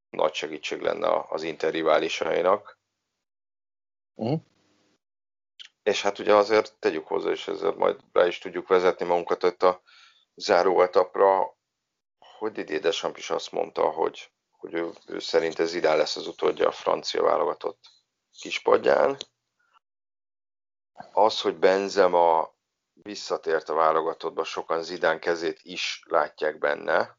nagy 0.10 0.34
segítség 0.34 0.82
lenne 0.82 1.26
az 1.30 1.44
Inter 1.44 1.72
riválisainak. 1.72 2.80
Uh-huh. 4.16 4.42
És 5.84 6.02
hát 6.02 6.20
ugye 6.20 6.36
azért 6.36 6.76
tegyük 6.80 7.08
hozzá, 7.08 7.30
és 7.30 7.48
ezzel 7.48 7.72
majd 7.72 8.00
rá 8.12 8.28
is 8.28 8.38
tudjuk 8.38 8.68
vezetni 8.68 9.06
magunkat 9.06 9.44
ott 9.44 9.64
a 9.64 9.82
záró 10.36 10.82
etapra, 10.82 11.58
hogy 12.38 12.52
Didier 12.52 12.80
Deschamps 12.80 13.20
is 13.20 13.30
azt 13.30 13.52
mondta, 13.52 13.90
hogy 13.90 14.32
hogy 14.60 14.74
ő, 14.74 14.92
ő 15.06 15.20
szerint 15.20 15.60
ez 15.60 15.74
idán 15.74 15.98
lesz 15.98 16.16
az 16.16 16.28
utódja 16.28 16.68
a 16.68 16.72
francia 16.72 17.24
válogatott 17.24 17.80
kispadján. 18.40 19.18
Az, 21.12 21.42
hogy 21.42 21.56
Benzema 21.56 22.54
visszatért 22.94 23.70
a 23.70 23.74
válogatottba, 23.74 24.44
sokan 24.44 24.84
Zidán 24.84 25.20
kezét 25.20 25.60
is 25.64 26.04
látják 26.08 26.58
benne, 26.58 27.18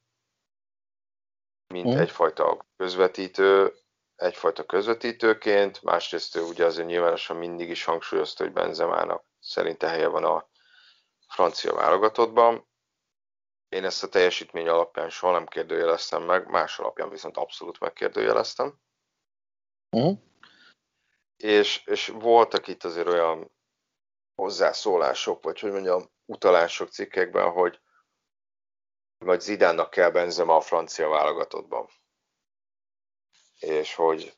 mint 1.66 1.94
mm. 1.94 1.98
egyfajta 1.98 2.66
közvetítő, 2.76 3.74
egyfajta 4.20 4.64
közvetítőként, 4.64 5.82
másrészt 5.82 6.36
ő 6.36 6.42
ugye 6.42 6.64
azért 6.64 6.86
nyilvánosan 6.86 7.36
mindig 7.36 7.70
is 7.70 7.84
hangsúlyozta, 7.84 8.44
hogy 8.44 8.52
Benzemának 8.52 9.24
szerinte 9.38 9.88
helye 9.88 10.06
van 10.06 10.24
a 10.24 10.48
francia 11.28 11.74
válogatottban. 11.74 12.68
Én 13.68 13.84
ezt 13.84 14.02
a 14.02 14.08
teljesítmény 14.08 14.68
alapján 14.68 15.10
soha 15.10 15.32
nem 15.32 15.46
kérdőjeleztem 15.46 16.22
meg, 16.22 16.48
más 16.48 16.78
alapján 16.78 17.10
viszont 17.10 17.36
abszolút 17.36 17.80
megkérdőjeleztem. 17.80 18.78
Uh-huh. 19.90 20.18
És, 21.36 21.86
és 21.86 22.06
voltak 22.06 22.66
itt 22.66 22.84
azért 22.84 23.08
olyan 23.08 23.52
hozzászólások, 24.34 25.42
vagy 25.42 25.60
hogy 25.60 25.70
mondjam, 25.72 26.10
utalások 26.24 26.88
cikkekben, 26.88 27.50
hogy 27.50 27.80
vagy 29.18 29.40
Zidánnak 29.40 29.90
kell 29.90 30.10
Benzema 30.10 30.56
a 30.56 30.60
francia 30.60 31.08
válogatottban. 31.08 31.88
És 33.60 33.94
hogy, 33.94 34.36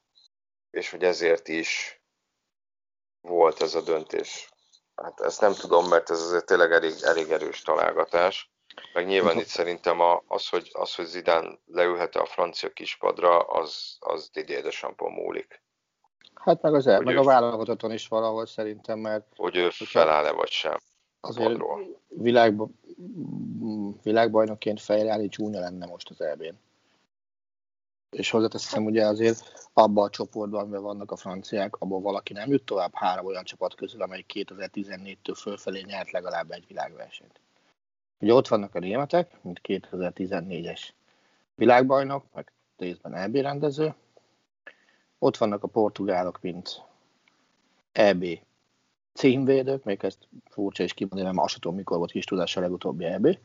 és 0.70 0.90
hogy 0.90 1.02
ezért 1.02 1.48
is 1.48 2.00
volt 3.20 3.60
ez 3.60 3.74
a 3.74 3.80
döntés. 3.82 4.52
Hát 4.94 5.20
ezt 5.20 5.40
nem 5.40 5.52
tudom, 5.52 5.88
mert 5.88 6.10
ez 6.10 6.20
azért 6.20 6.46
tényleg 6.46 6.72
elég, 6.72 6.94
elég 7.02 7.30
erős 7.30 7.62
találgatás. 7.62 8.50
Meg 8.92 9.06
nyilván 9.06 9.38
itt 9.38 9.46
szerintem 9.46 10.00
a, 10.00 10.22
az, 10.26 10.48
hogy, 10.48 10.70
az, 10.72 10.94
hogy 10.94 11.04
Zidane 11.04 11.58
leülhet 11.66 12.16
a 12.16 12.24
francia 12.24 12.72
kispadra, 12.72 13.38
az, 13.38 13.96
az 14.00 14.30
Didier 14.32 14.62
Deschamps 14.62 15.14
múlik. 15.14 15.62
Hát 16.34 16.62
meg, 16.62 16.74
az 16.74 16.86
el, 16.86 17.00
meg 17.00 17.14
ő, 17.14 17.18
a 17.18 17.22
válogatotton 17.22 17.92
is 17.92 18.08
valahol 18.08 18.46
szerintem, 18.46 18.98
mert... 18.98 19.26
Hogy 19.36 19.56
ő 19.56 19.70
feláll-e 19.70 20.32
vagy 20.32 20.50
sem. 20.50 20.76
Azért 21.20 21.58
világ, 22.08 22.54
világbajnokként 24.02 24.80
fejreállni 24.80 25.28
csúnya 25.28 25.60
lenne 25.60 25.86
most 25.86 26.10
az 26.10 26.20
EB-n. 26.20 26.54
És 28.12 28.30
hozzáteszem, 28.30 28.84
ugye 28.84 29.06
azért 29.06 29.68
abban 29.72 30.04
a 30.04 30.10
csoportban, 30.10 30.60
amiben 30.60 30.82
vannak 30.82 31.10
a 31.10 31.16
franciák, 31.16 31.76
abban 31.76 32.02
valaki 32.02 32.32
nem 32.32 32.50
jut 32.50 32.64
tovább 32.64 32.94
három 32.94 33.26
olyan 33.26 33.44
csapat 33.44 33.74
közül, 33.74 34.02
amely 34.02 34.24
2014-től 34.34 35.36
fölfelé 35.36 35.80
nyert 35.80 36.10
legalább 36.10 36.50
egy 36.50 36.66
világversenyt. 36.66 37.40
Ugye 38.20 38.34
ott 38.34 38.48
vannak 38.48 38.74
a 38.74 38.78
németek, 38.78 39.42
mint 39.42 39.60
2014-es 39.64 40.80
világbajnok, 41.54 42.24
meg 42.34 42.52
részben 42.76 43.14
EB 43.14 43.36
rendező. 43.36 43.94
Ott 45.18 45.36
vannak 45.36 45.62
a 45.62 45.68
portugálok, 45.68 46.40
mint 46.40 46.82
EB 47.92 48.24
címvédők, 49.12 49.84
még 49.84 50.04
ezt 50.04 50.28
furcsa 50.50 50.82
is 50.82 50.94
kimondani, 50.94 51.34
mert 51.34 51.46
azt 51.46 51.60
tudom, 51.60 51.76
mikor 51.76 51.98
volt 51.98 52.10
kis 52.10 52.24
tudása 52.24 52.60
a 52.60 52.62
legutóbbi 52.62 53.04
EB. 53.04 53.38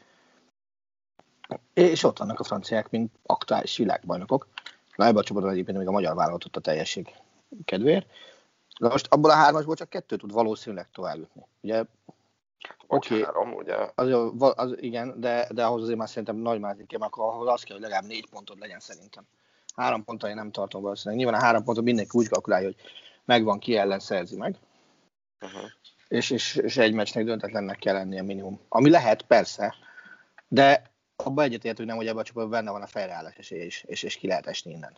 És 1.73 2.03
ott 2.03 2.17
vannak 2.17 2.39
a 2.39 2.43
franciák, 2.43 2.89
mint 2.89 3.11
aktuális 3.25 3.77
világbajnokok. 3.77 4.47
Na 4.95 5.05
ebben 5.05 5.17
a 5.17 5.23
csoportban 5.23 5.53
egyébként 5.53 5.77
még 5.77 5.87
a 5.87 5.91
magyar 5.91 6.15
vállalatot 6.15 6.55
a 6.55 6.59
teljesség 6.59 7.15
kedvéért. 7.65 8.07
De 8.79 8.87
most 8.87 9.07
abból 9.09 9.29
a 9.29 9.33
hármasból 9.33 9.75
csak 9.75 9.89
kettő 9.89 10.15
tud 10.15 10.31
valószínűleg 10.31 10.87
tovább 10.91 11.17
jutni. 11.17 11.45
Ugye 11.61 11.83
Oké, 12.87 13.13
okay. 13.13 13.23
három, 13.23 13.53
ugye? 13.53 13.75
Az, 13.95 14.33
az, 14.55 14.75
igen, 14.79 15.19
de, 15.19 15.47
de 15.51 15.65
ahhoz 15.65 15.81
azért 15.81 15.97
már 15.97 16.07
szerintem 16.07 16.35
nagy 16.35 16.59
mázik 16.59 16.95
akkor 16.99 17.23
ahhoz 17.23 17.47
az 17.47 17.63
kell, 17.63 17.75
hogy 17.75 17.85
legalább 17.85 18.07
négy 18.07 18.29
pontod 18.29 18.59
legyen 18.59 18.79
szerintem. 18.79 19.23
Három 19.75 20.03
ponttal 20.03 20.29
én 20.29 20.35
nem 20.35 20.51
tartom 20.51 20.81
valószínűleg. 20.81 21.23
Nyilván 21.23 21.41
a 21.41 21.45
három 21.45 21.63
pontot 21.63 21.83
mindenki 21.83 22.09
úgy 22.13 22.27
kalkulálja, 22.27 22.65
hogy 22.65 22.75
megvan, 23.25 23.59
ki 23.59 23.75
ellen 23.75 23.99
szerzi 23.99 24.35
meg. 24.35 24.55
Uh-huh. 25.41 25.61
És, 26.07 26.29
és, 26.29 26.55
és 26.55 26.77
egy 26.77 26.93
meccsnek 26.93 27.25
döntetlennek 27.25 27.79
kell 27.79 27.93
lennie 27.93 28.21
minimum. 28.21 28.59
Ami 28.69 28.89
lehet, 28.89 29.21
persze, 29.21 29.75
de 30.47 30.91
abban 31.23 31.45
egyetértünk 31.45 31.87
nem, 31.87 31.97
hogy 31.97 32.07
ebben 32.07 32.19
a 32.19 32.23
csoportban 32.23 32.59
benne 32.59 32.71
van 32.71 32.81
a 32.81 32.87
fejreállás 32.87 33.35
esélye 33.35 33.63
is, 33.65 33.83
és, 33.87 34.03
és 34.03 34.15
ki 34.15 34.27
lehet 34.27 34.47
esni 34.47 34.71
innen. 34.71 34.97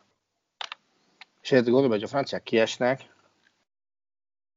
És 1.42 1.52
ezért 1.52 1.66
gondolom, 1.66 1.92
hogy 1.92 2.04
a 2.04 2.08
franciák 2.08 2.44
kiesnek, 2.44 3.14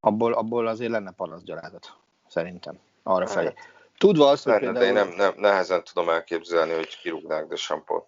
abból, 0.00 0.32
abból 0.32 0.66
azért 0.66 0.90
lenne 0.90 1.12
panaszgyalázat, 1.12 1.96
szerintem 2.28 2.78
arra 3.02 3.26
felé. 3.26 3.46
Hát, 3.46 3.56
Tudva 3.98 4.28
azt, 4.28 4.44
hogy 4.44 4.58
például... 4.58 4.78
De 4.78 4.86
én 4.86 4.92
nem, 4.92 5.08
nem, 5.08 5.32
nehezen 5.36 5.84
tudom 5.84 6.08
elképzelni, 6.08 6.72
hogy 6.72 6.98
kirúgnák 6.98 7.46
de 7.46 7.56
sampot. 7.56 8.06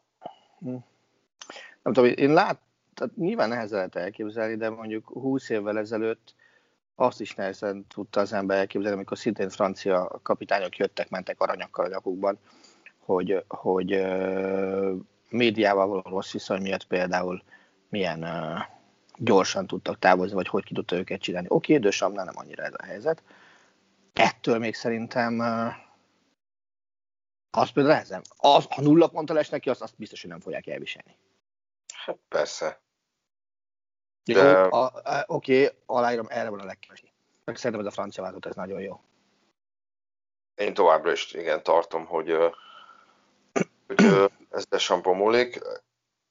Hm. 0.58 0.74
Nem 1.82 1.92
tudom, 1.92 2.12
én 2.16 2.32
lát, 2.32 2.58
tehát 2.94 3.16
nyilván 3.16 3.48
nehezen 3.48 3.76
lehet 3.76 3.96
elképzelni, 3.96 4.56
de 4.56 4.70
mondjuk 4.70 5.08
20 5.08 5.48
évvel 5.48 5.78
ezelőtt 5.78 6.34
azt 6.94 7.20
is 7.20 7.34
nehezen 7.34 7.86
tudta 7.86 8.20
az 8.20 8.32
ember 8.32 8.58
elképzelni, 8.58 8.96
amikor 8.96 9.18
szintén 9.18 9.48
francia 9.48 10.20
kapitányok 10.22 10.76
jöttek, 10.76 11.10
mentek 11.10 11.40
aranyakkal 11.40 11.84
a 11.84 11.88
nyakukban, 11.88 12.38
hogy, 13.04 13.44
hogy 13.48 13.94
uh, 13.94 14.96
médiával 15.28 15.86
való 15.86 16.02
rossz 16.04 16.32
viszony 16.32 16.62
miatt 16.62 16.84
például 16.84 17.42
milyen 17.88 18.22
uh, 18.22 18.58
gyorsan 19.18 19.66
tudtak 19.66 19.98
távozni, 19.98 20.34
vagy 20.34 20.48
hogy 20.48 20.64
ki 20.64 20.74
tudta 20.74 20.96
őket 20.96 21.20
csinálni. 21.20 21.46
Oké, 21.50 21.76
okay, 21.76 22.12
nem 22.12 22.28
annyira 22.34 22.62
ez 22.62 22.74
a 22.76 22.84
helyzet, 22.84 23.22
ettől 24.12 24.58
még 24.58 24.74
szerintem 24.74 25.40
az 27.50 27.70
például 27.70 27.94
nehezen. 27.94 28.22
Az, 28.36 28.66
ha 28.68 28.82
nulla 28.82 29.08
ponttal 29.08 29.38
esnek 29.38 29.60
ki, 29.60 29.70
azt, 29.70 29.82
azt 29.82 29.94
biztos, 29.96 30.20
hogy 30.20 30.30
nem 30.30 30.40
fogják 30.40 30.66
elviselni. 30.66 31.18
Hát 31.94 32.18
persze. 32.28 32.82
De... 34.24 34.66
Oké, 35.26 35.64
okay, 35.64 35.78
aláírom, 35.86 36.26
erre 36.28 36.48
van 36.48 36.60
a 36.60 36.64
legkevesebb. 36.64 37.10
Szerintem 37.44 37.80
ez 37.80 37.86
a 37.86 37.90
francia 37.90 38.22
váltott, 38.22 38.46
ez 38.46 38.54
nagyon 38.54 38.80
jó. 38.80 39.00
Én 40.54 40.74
továbbra 40.74 41.12
is 41.12 41.32
igen 41.32 41.62
tartom, 41.62 42.06
hogy, 42.06 42.36
hogy 43.86 44.30
ez 44.50 44.66
de 44.66 44.78
sampon 44.78 45.16
múlik. 45.16 45.60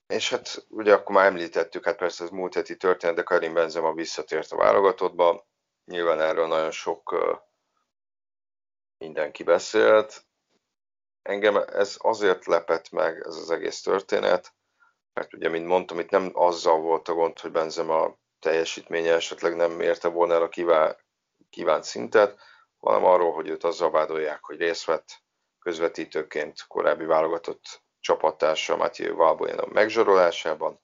És 0.07 0.29
hát 0.29 0.65
ugye 0.69 0.93
akkor 0.93 1.15
már 1.15 1.25
említettük, 1.25 1.85
hát 1.85 1.97
persze 1.97 2.23
ez 2.23 2.29
múlt 2.29 2.53
heti 2.53 2.77
történet, 2.77 3.15
de 3.15 3.23
Karim 3.23 3.53
Benzema 3.53 3.93
visszatért 3.93 4.51
a 4.51 4.57
válogatottba. 4.57 5.47
Nyilván 5.85 6.19
erről 6.19 6.47
nagyon 6.47 6.71
sok 6.71 7.15
mindenki 8.97 9.43
beszélt. 9.43 10.25
Engem 11.21 11.55
ez 11.55 11.95
azért 11.97 12.45
lepett 12.45 12.89
meg, 12.89 13.23
ez 13.25 13.35
az 13.35 13.51
egész 13.51 13.81
történet, 13.81 14.53
mert 15.13 15.33
ugye, 15.33 15.49
mint 15.49 15.67
mondtam, 15.67 15.99
itt 15.99 16.09
nem 16.09 16.29
azzal 16.33 16.79
volt 16.79 17.07
a 17.07 17.13
gond, 17.13 17.39
hogy 17.39 17.51
Benzema 17.51 18.17
teljesítménye 18.39 19.13
esetleg 19.13 19.55
nem 19.55 19.81
érte 19.81 20.07
volna 20.07 20.33
el 20.33 20.41
a 20.41 20.49
kívánt 21.49 21.83
szintet, 21.83 22.39
hanem 22.79 23.05
arról, 23.05 23.33
hogy 23.33 23.47
őt 23.47 23.63
azzal 23.63 23.91
vádolják, 23.91 24.43
hogy 24.43 24.57
részt 24.57 24.85
vett 24.85 25.21
közvetítőként 25.63 26.67
korábbi 26.67 27.05
válogatott 27.05 27.81
csapattársa 27.99 28.75
Mathieu 28.75 29.15
Valbuena 29.15 29.65
megzsarolásában. 29.65 30.81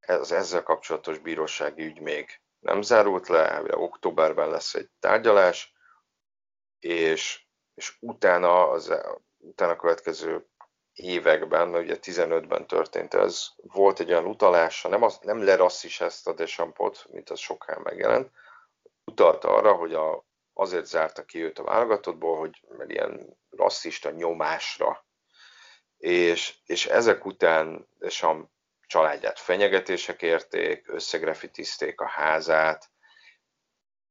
Ez 0.00 0.30
ezzel 0.30 0.62
kapcsolatos 0.62 1.18
bírósági 1.18 1.84
ügy 1.84 2.00
még 2.00 2.40
nem 2.58 2.82
zárult 2.82 3.28
le, 3.28 3.50
elvileg 3.50 3.78
októberben 3.78 4.50
lesz 4.50 4.74
egy 4.74 4.88
tárgyalás, 5.00 5.72
és, 6.78 7.46
és 7.74 7.96
utána, 8.00 8.68
az, 8.68 8.94
utána 9.38 9.72
a 9.72 9.76
következő 9.76 10.46
években, 10.92 11.68
mert 11.68 11.84
ugye 11.84 11.96
15-ben 12.02 12.66
történt 12.66 13.14
ez, 13.14 13.46
volt 13.56 14.00
egy 14.00 14.10
olyan 14.10 14.26
utalása, 14.26 14.88
nem, 14.88 15.02
az, 15.02 15.18
nem 15.22 15.44
lerasszisázta 15.44 16.32
Desampot, 16.32 17.06
mint 17.10 17.30
az 17.30 17.38
sokkal 17.38 17.78
megjelent, 17.78 18.30
utalta 19.04 19.54
arra, 19.54 19.72
hogy 19.72 19.94
a, 19.94 20.24
azért 20.52 20.86
zárta 20.86 21.24
ki 21.24 21.42
őt 21.42 21.58
a 21.58 21.64
válogatottból, 21.64 22.38
hogy 22.38 22.62
mert 22.68 22.90
ilyen 22.90 23.38
rasszista 23.50 24.10
nyomásra. 24.10 25.06
És, 25.96 26.58
és 26.64 26.86
ezek 26.86 27.24
után 27.24 27.88
Deschamps 27.98 28.50
családját 28.86 29.38
fenyegetések 29.38 30.22
érték, 30.22 30.88
összegrafitizték 30.88 32.00
a 32.00 32.08
házát, 32.08 32.90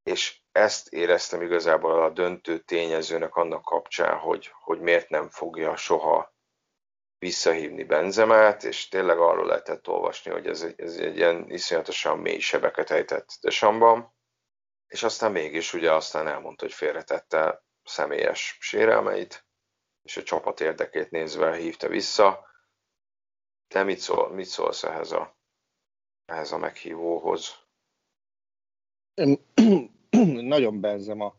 és 0.03 0.39
ezt 0.51 0.93
éreztem 0.93 1.41
igazából 1.41 2.03
a 2.03 2.09
döntő 2.09 2.59
tényezőnek 2.59 3.35
annak 3.35 3.63
kapcsán, 3.63 4.17
hogy, 4.17 4.51
hogy 4.61 4.79
miért 4.79 5.09
nem 5.09 5.29
fogja 5.29 5.75
soha 5.75 6.33
visszahívni 7.17 7.83
Benzemát, 7.83 8.63
és 8.63 8.87
tényleg 8.87 9.19
arról 9.19 9.45
lehetett 9.45 9.87
olvasni, 9.87 10.31
hogy 10.31 10.47
ez 10.47 10.61
egy, 10.61 10.81
ez 10.81 10.95
egy 10.95 11.17
ilyen 11.17 11.45
iszonyatosan 11.49 12.17
mély 12.19 12.39
sebeket 12.39 12.91
ejtett 12.91 13.37
Desamban, 13.41 14.13
és 14.89 15.03
aztán 15.03 15.31
mégis 15.31 15.73
ugye 15.73 15.93
aztán 15.93 16.27
elmondta, 16.27 16.65
hogy 16.65 16.73
félretette 16.73 17.63
személyes 17.83 18.57
sérelmeit, 18.59 19.45
és 20.01 20.17
a 20.17 20.23
csapat 20.23 20.59
érdekét 20.59 21.11
nézve 21.11 21.55
hívta 21.55 21.87
vissza. 21.87 22.47
Te 23.67 23.83
mit, 23.83 23.99
szól, 23.99 24.29
mit 24.29 24.45
szólsz 24.45 24.83
ehhez 24.83 25.11
a, 25.11 25.37
ehhez 26.25 26.51
a 26.51 26.57
meghívóhoz? 26.57 27.55
Én 29.13 29.45
nagyon 30.53 30.79
benzem 30.79 31.21
a 31.21 31.35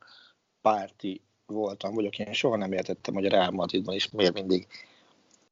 párti 0.61 1.23
voltam, 1.47 1.95
vagyok 1.95 2.19
én 2.19 2.33
soha 2.33 2.57
nem 2.57 2.73
értettem, 2.73 3.15
hogy 3.15 3.27
a 3.27 3.31
Real 3.31 3.51
Madridban 3.51 3.95
is 3.95 4.11
miért 4.11 4.35
mindig 4.35 4.67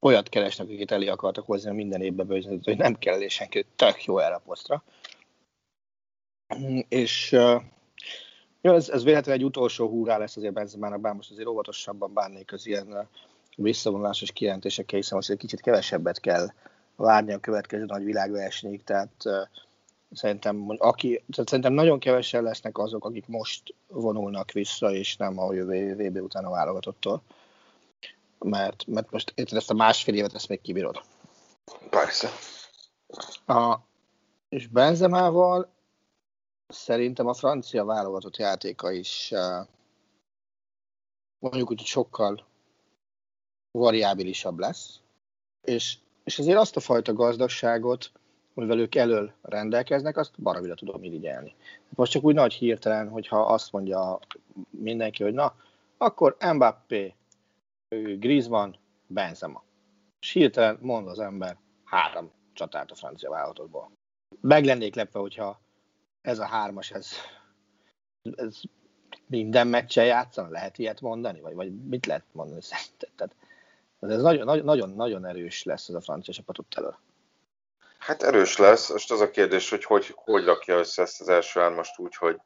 olyat 0.01 0.29
keresnek, 0.29 0.69
akit 0.69 0.91
elé 0.91 1.09
akartak 1.09 1.47
hozni, 1.47 1.73
minden 1.73 2.03
évben 2.03 2.27
bőzött, 2.27 2.65
hogy 2.65 2.77
nem 2.77 2.99
kell 2.99 3.29
senki, 3.29 3.67
tök 3.77 4.05
jó 4.05 4.19
erre 4.19 4.35
a 4.35 4.43
posztra. 4.45 4.85
És 6.89 7.33
uh, 7.33 7.63
jó, 8.61 8.75
ez, 8.75 8.89
ez 8.89 9.05
véletlenül 9.05 9.41
egy 9.41 9.47
utolsó 9.47 9.89
húrá 9.89 10.19
lesz 10.19 10.37
azért 10.37 10.53
Benzemának, 10.53 11.01
bár 11.01 11.15
most 11.15 11.31
azért 11.31 11.49
óvatosabban 11.49 12.13
bánnék 12.13 12.53
az 12.53 12.67
ilyen 12.67 13.09
visszavonulásos 13.57 14.33
kijelentésekkel, 14.33 14.99
hiszen 14.99 15.17
most 15.17 15.31
egy 15.31 15.39
kicsit 15.39 15.61
kevesebbet 15.61 16.21
kell 16.21 16.49
várni 16.97 17.33
a 17.33 17.39
következő 17.39 17.85
nagy 17.85 18.05
világversenyig, 18.05 18.85
tehát 18.85 19.13
uh, 19.25 19.35
szerintem, 20.13 20.65
aki, 20.79 21.25
tehát 21.31 21.49
szerintem 21.49 21.73
nagyon 21.73 21.99
kevesen 21.99 22.43
lesznek 22.43 22.79
azok, 22.79 23.05
akik 23.05 23.27
most 23.27 23.75
vonulnak 23.87 24.53
vissza, 24.53 24.93
és 24.93 25.17
nem 25.17 25.39
a 25.39 25.53
jövő 25.53 25.95
VB 25.95 26.23
után 26.23 26.45
a 26.45 26.51
válogatottól 26.51 27.23
mert, 28.39 28.87
mert 28.87 29.11
most 29.11 29.33
érted, 29.35 29.57
ezt 29.57 29.71
a 29.71 29.75
másfél 29.75 30.15
évet 30.15 30.35
ezt 30.35 30.49
még 30.49 30.61
kibírod. 30.61 31.03
Persze. 31.91 32.29
A, 33.47 33.77
és 34.49 34.67
Benzemával 34.67 35.73
szerintem 36.69 37.27
a 37.27 37.35
francia 37.35 37.85
válogatott 37.85 38.37
játéka 38.37 38.91
is 38.91 39.33
mondjuk 41.39 41.71
úgy, 41.71 41.79
hogy 41.79 41.87
sokkal 41.87 42.47
variábilisabb 43.71 44.59
lesz, 44.59 45.01
és, 45.63 45.99
és 46.25 46.39
azért 46.39 46.59
azt 46.59 46.77
a 46.77 46.81
fajta 46.81 47.13
gazdagságot, 47.13 48.13
amivel 48.55 48.79
ők 48.79 48.95
elől 48.95 49.33
rendelkeznek, 49.43 50.17
azt 50.17 50.41
barabira 50.43 50.75
tudom 50.75 51.05
irigyelni. 51.05 51.55
Most 51.89 52.13
csak 52.13 52.25
úgy 52.25 52.35
nagy 52.35 52.53
hirtelen, 52.53 53.09
hogyha 53.09 53.41
azt 53.41 53.73
mondja 53.73 54.19
mindenki, 54.71 55.23
hogy 55.23 55.35
na, 55.35 55.55
akkor 55.97 56.37
Mbappé 56.55 57.15
Griezmann, 58.19 58.75
Benzema. 59.07 59.63
És 60.21 60.31
hirtelen 60.31 60.79
mond 60.81 61.09
az 61.09 61.19
ember 61.19 61.57
három 61.85 62.31
csatát 62.53 62.91
a 62.91 62.95
francia 62.95 63.31
válogatottból. 63.31 63.91
Meg 64.41 64.65
lennék 64.65 64.95
lepve, 64.95 65.19
hogyha 65.19 65.61
ez 66.29 66.39
a 66.39 66.47
hármas, 66.47 66.91
ez, 66.91 67.11
ez 68.37 68.61
minden 69.27 69.67
meccsen 69.67 70.05
játszana, 70.05 70.49
lehet 70.49 70.79
ilyet 70.79 71.01
mondani? 71.01 71.41
Vagy, 71.41 71.55
vagy 71.55 71.85
mit 71.85 72.07
lehet 72.07 72.25
mondani 72.33 72.63
szerinted? 72.63 73.11
Tehát, 73.17 73.35
ez 74.01 74.23
nagyon, 74.23 74.65
nagyon, 74.65 74.91
nagyon 74.91 75.27
erős 75.27 75.63
lesz 75.63 75.89
ez 75.89 75.95
a 75.95 76.01
francia 76.01 76.35
csapat 76.35 76.59
ott 76.59 76.75
elől. 76.75 76.99
Hát 77.99 78.23
erős 78.23 78.57
lesz. 78.57 78.91
Most 78.91 79.11
az 79.11 79.21
a 79.21 79.31
kérdés, 79.31 79.71
hogy 79.71 79.85
hogy, 79.85 80.13
hogy 80.15 80.45
rakja 80.45 80.79
össze 80.79 81.03
ezt 81.03 81.21
az 81.21 81.29
első 81.29 81.61
hármast 81.61 81.99
úgy, 81.99 82.17
hogy 82.17 82.41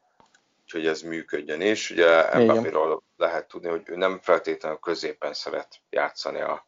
hogy 0.71 0.87
ez 0.87 1.01
működjön. 1.01 1.61
És 1.61 1.89
ugye 1.89 2.39
Mbappéról 2.39 3.03
lehet 3.17 3.47
tudni, 3.47 3.69
hogy 3.69 3.81
ő 3.85 3.95
nem 3.95 4.19
feltétlenül 4.19 4.77
középen 4.77 5.33
szeret 5.33 5.81
játszani 5.89 6.41
a 6.41 6.65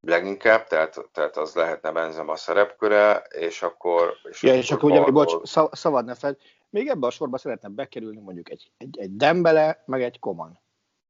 leginkább, 0.00 0.66
tehát, 0.66 1.00
tehát 1.12 1.36
az 1.36 1.54
lehetne 1.54 1.92
Benzema 1.92 2.32
a 2.32 2.36
szerepköre, 2.36 3.16
és 3.16 3.62
akkor... 3.62 4.14
És 4.30 4.42
ja, 4.42 4.48
akkor 4.50 4.62
és 4.62 4.70
akkor 4.70 4.90
ugye, 4.90 5.10
bocs, 5.10 5.50
szabad 5.72 6.04
ne 6.04 6.14
fed, 6.14 6.36
még 6.70 6.88
ebbe 6.88 7.06
a 7.06 7.10
sorba 7.10 7.38
szeretne 7.38 7.68
bekerülni 7.68 8.20
mondjuk 8.20 8.50
egy, 8.50 8.72
egy, 8.78 8.98
egy 8.98 9.16
Dembele, 9.16 9.82
meg 9.86 10.02
egy 10.02 10.18
Koman. 10.18 10.60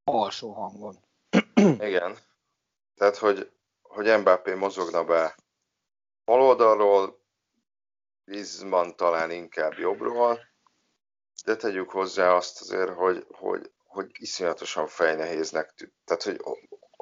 Alsó 0.04 0.52
hangon. 0.52 0.96
Igen. 1.88 2.16
Tehát, 2.94 3.16
hogy, 3.16 3.50
hogy 3.82 4.18
Mbappé 4.18 4.54
mozogna 4.54 5.04
be 5.04 5.36
bal 6.24 6.42
oldalról, 6.42 7.18
Griezmann 8.24 8.90
talán 8.96 9.30
inkább 9.30 9.78
jobbról, 9.78 10.38
de 11.44 11.56
tegyük 11.56 11.90
hozzá 11.90 12.32
azt 12.34 12.60
azért, 12.60 12.90
hogy, 12.90 13.26
hogy, 13.30 13.70
hogy 13.86 14.10
iszonyatosan 14.18 14.86
fejnehéznek 14.86 15.74
tűnik. 15.74 15.94
Tehát, 16.04 16.22
hogy 16.22 16.40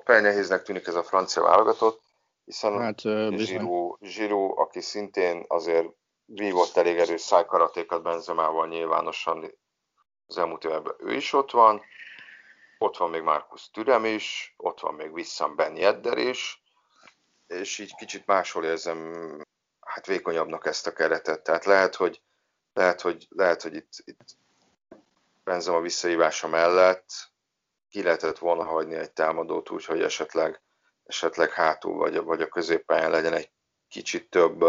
fejnehéznek 0.07 0.63
tűnik 0.63 0.87
ez 0.87 0.95
a 0.95 1.03
francia 1.03 1.43
válogatott, 1.43 2.03
hiszen 2.45 2.79
hát, 2.79 3.01
Zsiró, 3.37 3.99
Zsiró, 4.01 4.59
aki 4.59 4.81
szintén 4.81 5.45
azért 5.49 5.89
vívott 6.25 6.77
elég 6.77 6.99
erős 6.99 7.21
szájkaratékat 7.21 8.03
Benzemával 8.03 8.67
nyilvánosan 8.67 9.55
az 10.27 10.39
elmúlt 10.39 10.65
években 10.65 10.95
ő 10.99 11.15
is 11.15 11.33
ott 11.33 11.51
van, 11.51 11.83
ott 12.79 12.97
van 12.97 13.11
még 13.11 13.23
Markus 13.23 13.71
Türem 13.71 14.05
is, 14.05 14.55
ott 14.57 14.81
van 14.81 14.95
még 14.95 15.13
Wissam 15.13 15.57
Ben 15.57 15.77
Yedder 15.77 16.19
is, 16.19 16.63
és 17.47 17.79
így 17.79 17.95
kicsit 17.95 18.27
máshol 18.27 18.65
érzem 18.65 19.41
hát 19.81 20.07
vékonyabbnak 20.07 20.67
ezt 20.67 20.87
a 20.87 20.93
keretet. 20.93 21.43
Tehát 21.43 21.65
lehet, 21.65 21.95
hogy 21.95 22.21
lehet, 22.73 23.01
hogy, 23.01 23.27
lehet, 23.31 23.63
hogy 23.63 23.75
itt, 23.75 23.93
itt 24.05 24.37
Benzema 25.45 25.81
visszahívása 25.81 26.49
mellett 26.49 27.09
ki 27.97 28.03
lehetett 28.03 28.39
volna 28.39 28.65
hagyni 28.65 28.95
egy 28.95 29.13
támadót 29.13 29.71
úgy, 29.71 29.85
hogy 29.85 30.03
esetleg, 30.03 30.61
esetleg 31.05 31.51
hátul 31.51 31.95
vagy, 31.95 32.23
vagy 32.23 32.41
a 32.41 32.49
középpályán 32.49 33.11
legyen 33.11 33.33
egy 33.33 33.51
kicsit 33.89 34.31
több 34.31 34.65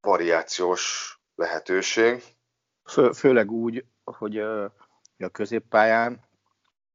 variációs 0.00 1.16
lehetőség. 1.34 2.22
Fő, 2.84 3.12
főleg 3.12 3.50
úgy, 3.50 3.84
hogy 4.04 4.38
a 5.18 5.28
középpályán 5.32 6.24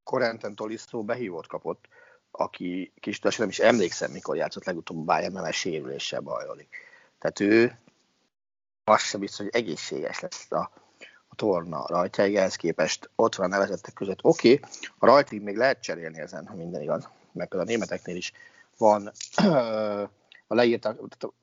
Corenten 0.02 0.54
Tolisso 0.54 1.02
behívót 1.02 1.46
kapott, 1.46 1.84
aki 2.30 2.92
kis 3.00 3.20
nem 3.20 3.48
is 3.48 3.58
emlékszem, 3.58 4.10
mikor 4.10 4.36
játszott 4.36 4.64
legutóbb 4.64 5.04
Bayern, 5.04 5.32
mert 5.32 5.54
sérüléssel 5.54 6.20
bajolik. 6.20 6.76
Tehát 7.18 7.40
ő 7.40 7.80
az 8.84 9.00
sem 9.00 9.20
biztos, 9.20 9.38
hogy 9.38 9.62
egészséges 9.62 10.20
lesz 10.20 10.52
a 10.52 10.70
torna 11.38 11.84
rajtjáig, 11.86 12.36
ehhez 12.36 12.56
képest 12.56 13.10
ott 13.16 13.34
van 13.34 13.46
a 13.46 13.48
nevezettek 13.48 13.94
között. 13.94 14.24
Oké, 14.24 14.52
okay, 14.52 14.70
a 14.98 15.06
rajtig 15.06 15.42
még 15.42 15.56
lehet 15.56 15.82
cserélni 15.82 16.20
ezen, 16.20 16.46
ha 16.46 16.54
minden 16.54 16.82
igaz, 16.82 17.08
mert 17.32 17.48
például 17.48 17.70
a 17.70 17.72
németeknél 17.72 18.16
is 18.16 18.32
van 18.78 19.10
a 20.46 20.54
leírtak, 20.54 21.00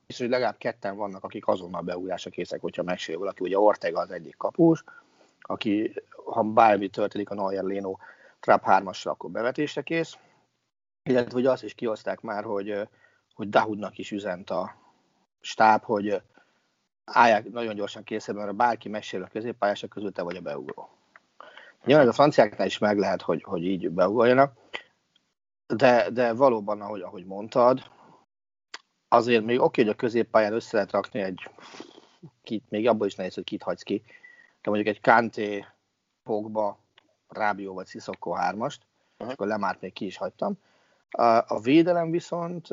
és 0.08 0.18
hogy 0.18 0.30
legalább 0.30 0.58
ketten 0.58 0.96
vannak, 0.96 1.24
akik 1.24 1.48
azonnal 1.48 1.82
beújásra 1.82 2.30
készek, 2.30 2.62
hogyha 2.62 2.84
megsérül 2.84 3.20
valaki. 3.20 3.44
Ugye 3.44 3.60
Ortega 3.60 4.00
az 4.00 4.12
egyik 4.12 4.38
kapus, 4.38 4.84
aki, 5.42 5.94
ha 6.26 6.44
bármi 6.44 6.88
történik 6.88 7.30
a 7.30 7.36
Neuer 7.36 7.64
Leno 7.64 7.98
Trap 8.40 8.64
3 8.64 8.90
akkor 9.04 9.30
bevetésre 9.30 9.82
kész. 9.82 10.18
Illetve 11.04 11.34
hogy 11.34 11.46
azt 11.46 11.64
is 11.64 11.74
kihozták 11.74 12.22
már, 12.22 12.44
hogy, 12.44 12.88
hogy 13.34 13.50
Dahudnak 13.50 13.98
is 13.98 14.12
üzent 14.12 14.50
a 14.50 14.76
stáb, 15.42 15.84
hogy 15.84 16.22
állják 17.06 17.52
nagyon 17.52 17.76
gyorsan 17.76 18.04
készen, 18.04 18.36
mert 18.36 18.56
bárki 18.56 18.90
megsérül 18.90 19.26
a 19.26 19.30
középpályások 19.30 19.90
közül, 19.90 20.12
te 20.12 20.22
vagy 20.22 20.36
a 20.36 20.42
beugró. 20.42 20.90
Nyilván 21.86 22.08
a 22.08 22.14
franciáknál 22.14 22.68
is 22.68 22.78
meg 22.78 22.98
lehet, 22.98 23.22
hogy, 23.22 23.44
hogy 23.44 23.66
így 23.66 23.90
beugoljanak, 23.90 24.54
de, 25.68 26.10
de 26.10 26.34
valóban, 26.34 26.82
ahogy, 26.82 27.02
ahogy 27.02 27.26
mondtad, 27.26 27.92
azért 29.08 29.44
még 29.44 29.60
oké, 29.60 29.82
hogy 29.82 29.92
a 29.92 29.96
középpályán 29.96 30.54
össze 30.54 30.76
lehet 30.76 30.92
rakni 30.92 31.20
egy, 31.20 31.50
kit, 32.44 32.70
még 32.70 32.88
abból 32.88 33.08
is 33.08 33.16
nehéz, 33.16 33.34
hogy 33.34 33.44
kit 33.44 33.64
hagysz 33.64 33.84
ki, 33.84 34.04
de 34.62 34.70
mondjuk 34.70 34.96
egy 34.96 35.02
Kanté, 35.02 35.66
Pogba, 36.24 36.80
Rábió 37.28 37.74
vagy 37.74 37.86
Sziszokó 37.86 38.38
3-ast, 38.40 38.78
és 39.18 39.26
akkor 39.28 39.48
Lemárt 39.48 39.82
még 39.82 39.94
ki 39.94 40.06
is 40.06 40.18
hagytam. 40.18 40.58
A, 41.10 41.24
a 41.24 41.60
védelem 41.62 42.12
viszont 42.12 42.68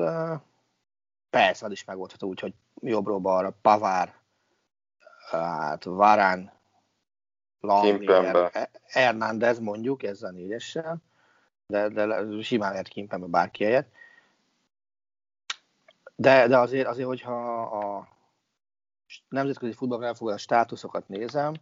persze, 1.31 1.67
az 1.67 1.73
is 1.73 1.85
megoldható 1.85 2.29
úgy, 2.29 2.41
hogy 2.41 2.55
jobbról 2.81 3.19
balra 3.19 3.57
Pavár, 3.63 4.22
hát 5.39 5.85
Varán, 5.85 6.53
Langier, 7.61 8.51
Hernández 8.87 9.59
mondjuk, 9.59 10.03
ezzel 10.03 10.29
a 10.29 10.33
négyessel, 10.33 10.97
de, 11.67 11.89
de 11.89 12.25
simán 12.43 12.71
lehet 12.71 12.89
Kimpembe 12.89 13.27
bárki 13.27 13.65
helyett. 13.65 13.93
De, 16.15 16.47
de 16.47 16.59
azért, 16.59 16.87
azért, 16.87 17.07
hogyha 17.07 17.63
a 17.63 18.09
nemzetközi 19.29 19.73
futballban 19.73 20.09
elfogadott 20.09 20.41
státuszokat 20.41 21.09
nézem, 21.09 21.55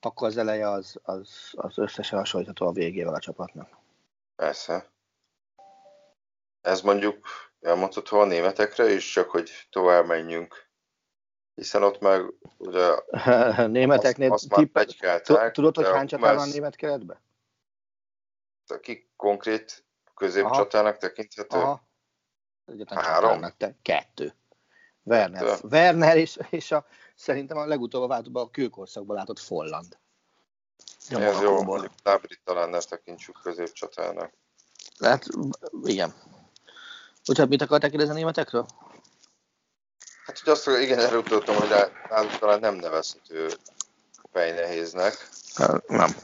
akkor 0.00 0.26
az 0.28 0.36
eleje 0.36 0.68
az, 0.68 1.00
az, 1.02 1.52
az 1.52 1.78
összesen 1.78 2.18
hasonlítható 2.18 2.66
a 2.66 2.72
végével 2.72 3.14
a 3.14 3.18
csapatnak. 3.18 3.68
Persze. 4.36 4.88
Ez 6.60 6.80
mondjuk 6.80 7.26
elmondható 7.60 8.18
a 8.18 8.24
németekre 8.24 8.90
is, 8.90 9.12
csak 9.12 9.30
hogy 9.30 9.50
tovább 9.70 10.06
menjünk. 10.06 10.63
Hiszen 11.54 11.82
ott 11.82 12.00
meg 12.00 12.32
ugye... 12.58 12.94
Németeknél 13.66 14.32
azt, 14.32 14.52
azt 14.52 14.72
már 14.72 15.50
Tudod, 15.50 15.76
hogy 15.76 15.86
hány 15.86 16.06
csatár 16.06 16.34
van 16.34 16.48
német 16.48 16.76
keretben? 16.76 17.20
Aki 18.66 19.10
konkrét 19.16 19.84
középcsatának 20.14 20.96
tekinthető? 20.96 21.56
Aha. 21.56 21.88
Egyetlen 22.66 23.04
Három? 23.04 23.54
Kettő. 23.82 24.34
Werner, 25.02 25.44
kettő. 25.44 25.68
Werner 25.68 26.16
és, 26.16 26.38
és 26.50 26.72
a, 26.72 26.86
szerintem 27.14 27.56
a 27.56 27.66
legutóbb 27.66 28.08
váltóban 28.08 28.44
a 28.44 28.50
kőkorszakban 28.50 29.16
látott 29.16 29.38
Folland. 29.38 29.98
Ez 31.08 31.40
jó, 31.40 31.62
mondjuk 31.62 31.92
Lábrit 32.02 32.40
talán 32.44 32.70
ne 32.70 32.78
tekintsük 32.78 33.40
középcsatának. 33.42 34.32
Hát, 34.98 35.26
igen. 35.82 36.14
Úgyhogy 37.26 37.48
mit 37.48 37.62
akarták 37.62 37.90
kérdezni 37.90 38.14
a 38.14 38.16
németekről? 38.16 38.66
Hát, 40.24 40.38
hogy 40.38 40.52
azt, 40.52 40.66
igen, 40.66 40.98
erről 40.98 41.22
tudtam, 41.22 41.56
hogy 41.56 41.68
náluk 42.08 42.38
talán 42.38 42.60
nem 42.60 42.74
nevezhető 42.74 43.48
fejnehéznek. 44.32 45.28
Hát, 45.54 45.88
nem. 45.88 46.16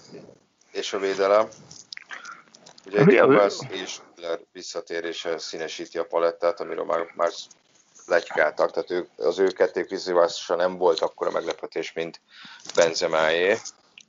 És 0.72 0.92
a 0.92 0.98
védelem. 0.98 1.48
Ugye 2.86 2.98
egy 2.98 3.18
Hummels 3.18 3.58
és 3.68 4.00
Miller 4.16 4.40
visszatérése 4.52 5.38
színesíti 5.38 5.98
a 5.98 6.04
palettát, 6.04 6.60
amiről 6.60 6.84
már, 6.84 7.12
már 7.14 7.30
legykáltak, 8.06 8.70
tehát 8.70 8.90
ők, 8.90 9.08
az 9.16 9.38
ő 9.38 9.46
kették 9.46 9.88
visszavásása 9.88 10.56
nem 10.56 10.76
volt 10.76 11.00
akkora 11.00 11.30
meglepetés, 11.30 11.92
mint 11.92 12.20
Benzemáé. 12.74 13.56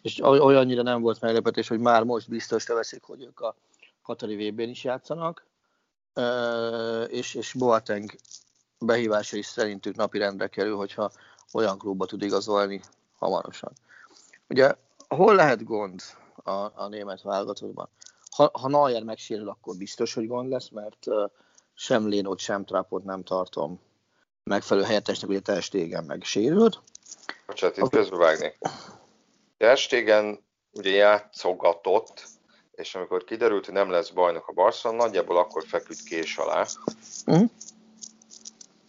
És 0.02 0.20
olyannyira 0.22 0.82
nem 0.82 1.02
volt 1.02 1.22
meglepetés, 1.22 1.68
hogy 1.68 1.80
már 1.80 2.04
most 2.04 2.30
biztos 2.30 2.68
veszik, 2.68 3.04
hogy 3.04 3.24
ők 3.24 3.40
a 3.40 3.56
Katari 4.04 4.50
vb 4.50 4.60
is 4.60 4.84
játszanak, 4.84 5.46
és, 7.08 7.36
és 7.36 7.54
Boateng 7.54 8.12
behívása 8.82 9.38
is 9.38 9.46
szerintük 9.46 9.96
napirendre 9.96 10.48
kerül, 10.48 10.76
hogyha 10.76 11.12
olyan 11.54 11.78
klubba 11.78 12.06
tud 12.06 12.22
igazolni 12.22 12.82
hamarosan. 13.18 13.72
Ugye 14.50 14.76
hol 15.08 15.36
lehet 15.36 15.64
gond 15.64 16.02
a, 16.44 16.52
a 16.52 16.88
német 16.90 17.22
válogatottban? 17.22 17.90
Ha, 18.32 18.50
ha 18.54 18.68
Neuer 18.68 19.04
megsérül, 19.04 19.50
akkor 19.50 19.76
biztos, 19.76 20.14
hogy 20.14 20.28
gond 20.28 20.50
lesz, 20.50 20.70
mert 20.70 21.06
sem 21.74 22.08
Lénót, 22.08 22.40
sem 22.40 22.66
Trapot 22.66 23.04
nem 23.04 23.24
tartom 23.24 23.80
megfelelő 24.44 24.86
helyettesnek, 24.86 25.30
ugye 25.30 25.40
Ter 25.40 25.62
Stegen 25.62 26.04
meg 26.04 26.24
sérült. 26.24 26.82
Bocsánat, 27.46 27.78
itt 27.78 27.90
közbevágnék. 27.90 28.58
Ter 29.58 29.78
Stegen 29.78 30.40
ugye 30.72 30.90
játszogatott, 30.90 32.28
és 32.72 32.96
amikor 32.96 33.24
kiderült, 33.24 33.66
hogy 33.66 33.74
nem 33.74 33.90
lesz 33.90 34.10
bajnok 34.10 34.48
a 34.48 34.54
Barcelona, 34.54 35.04
nagyjából 35.04 35.38
akkor 35.38 35.64
feküdt 35.68 36.04
kés 36.04 36.38
alá. 36.38 36.66
Uh-huh. 37.26 37.50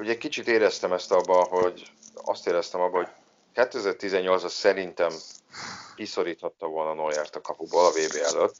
Ugye 0.02 0.18
kicsit 0.18 0.48
éreztem 0.48 0.92
ezt 0.92 1.12
abban, 1.12 1.44
hogy 1.44 1.90
azt 2.14 2.46
éreztem 2.46 2.80
abban, 2.80 3.04
hogy 3.04 3.12
2018-as 3.54 4.48
szerintem 4.48 5.12
kiszoríthatta 5.96 6.66
volna 6.66 6.94
Neuert 6.94 7.36
a 7.36 7.40
kapuból 7.40 7.84
a 7.84 7.90
VB 7.90 8.16
előtt. 8.22 8.56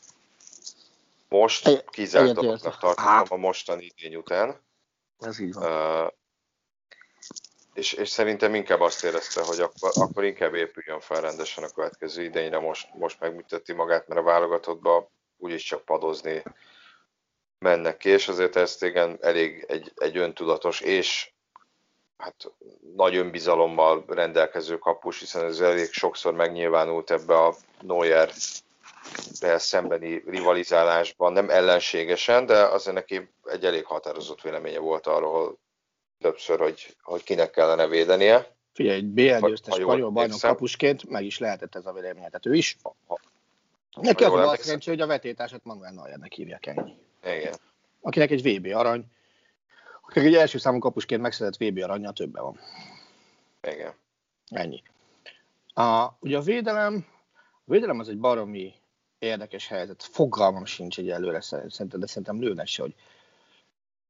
Most 1.28 1.84
kizárt 1.90 2.32
dolognak 2.32 2.78
tartottam 2.78 3.24
a 3.28 3.36
mostani 3.36 3.92
idény 3.96 4.16
után. 4.16 4.60
Ez 5.18 5.38
így 5.38 5.52
van. 5.52 6.04
Uh, 6.04 6.12
és, 7.74 7.92
és 7.92 8.08
szerintem 8.08 8.54
inkább 8.54 8.80
azt 8.80 9.04
érezte, 9.04 9.44
hogy 9.44 9.60
akkor, 9.60 9.90
akkor 9.94 10.24
inkább 10.24 10.54
épüljön 10.54 11.00
fel 11.00 11.20
rendesen 11.20 11.64
a 11.64 11.70
következő 11.70 12.22
idényre, 12.22 12.58
most, 12.58 12.94
most 12.94 13.20
megműteti 13.20 13.72
magát, 13.72 14.08
mert 14.08 14.20
a 14.20 14.24
válogatottba 14.24 15.10
úgyis 15.36 15.62
csak 15.62 15.84
padozni 15.84 16.42
mennek 17.58 17.96
ki, 17.96 18.08
és 18.08 18.28
azért 18.28 18.56
ezt 18.56 18.84
igen 18.84 19.18
elég 19.20 19.64
egy, 19.68 19.92
egy 19.96 20.16
öntudatos 20.16 20.80
és 20.80 21.31
hát 22.22 22.52
nagy 22.96 23.16
önbizalommal 23.16 24.04
rendelkező 24.08 24.78
kapus, 24.78 25.18
hiszen 25.18 25.44
ez 25.44 25.60
elég 25.60 25.92
sokszor 25.92 26.34
megnyilvánult 26.34 27.10
ebbe 27.10 27.38
a 27.38 27.54
Neuer 27.80 28.30
szembeni 29.56 30.22
rivalizálásban, 30.26 31.32
nem 31.32 31.50
ellenségesen, 31.50 32.46
de 32.46 32.62
azért 32.62 32.96
neki 32.96 33.28
egy 33.44 33.64
elég 33.64 33.84
határozott 33.84 34.40
véleménye 34.40 34.78
volt 34.78 35.06
arról 35.06 35.58
többször, 36.20 36.58
hogy, 36.58 36.96
hogy 37.02 37.22
kinek 37.22 37.50
kellene 37.50 37.86
védenie. 37.86 38.54
Figyelj, 38.72 38.96
egy 38.96 39.06
BL 39.06 39.46
győztes 39.46 39.74
spanyol 39.74 40.10
bajnok 40.10 40.40
kapusként 40.40 41.08
meg 41.08 41.24
is 41.24 41.38
lehetett 41.38 41.74
ez 41.74 41.86
a 41.86 41.92
véleménye, 41.92 42.26
tehát 42.26 42.46
ő 42.46 42.54
is. 42.54 42.76
Ha, 42.82 43.20
Neki 44.00 44.24
az 44.24 44.32
a 44.32 44.56
szerencsé, 44.56 44.90
hogy 44.90 45.00
a 45.00 45.06
vetétását 45.06 45.64
Manuel 45.64 45.92
Neuernek 45.92 46.32
hívják 46.32 46.66
ennyi. 46.66 46.94
Igen. 47.24 47.54
Akinek 48.00 48.30
egy 48.30 48.42
VB 48.42 48.74
arany, 48.74 49.04
akinek 50.02 50.28
egy 50.28 50.34
első 50.34 50.58
számú 50.58 50.78
kapusként 50.78 51.22
megszedett 51.22 51.56
VB 51.56 51.82
aranya, 51.82 52.12
többen 52.12 52.42
van. 52.42 52.58
Igen. 53.72 53.92
Ennyi. 54.48 54.82
A, 55.74 56.08
ugye 56.20 56.36
a 56.36 56.40
védelem, 56.40 57.06
a 57.64 57.70
védelem 57.72 57.98
az 57.98 58.08
egy 58.08 58.18
baromi 58.18 58.74
érdekes 59.18 59.68
helyzet. 59.68 60.02
Fogalmam 60.02 60.64
sincs 60.64 60.98
egy 60.98 61.10
előre 61.10 61.40
szerintem, 61.40 62.00
de 62.00 62.06
szerintem 62.06 62.40
lőnek 62.40 62.66
se, 62.66 62.82
hogy 62.82 62.94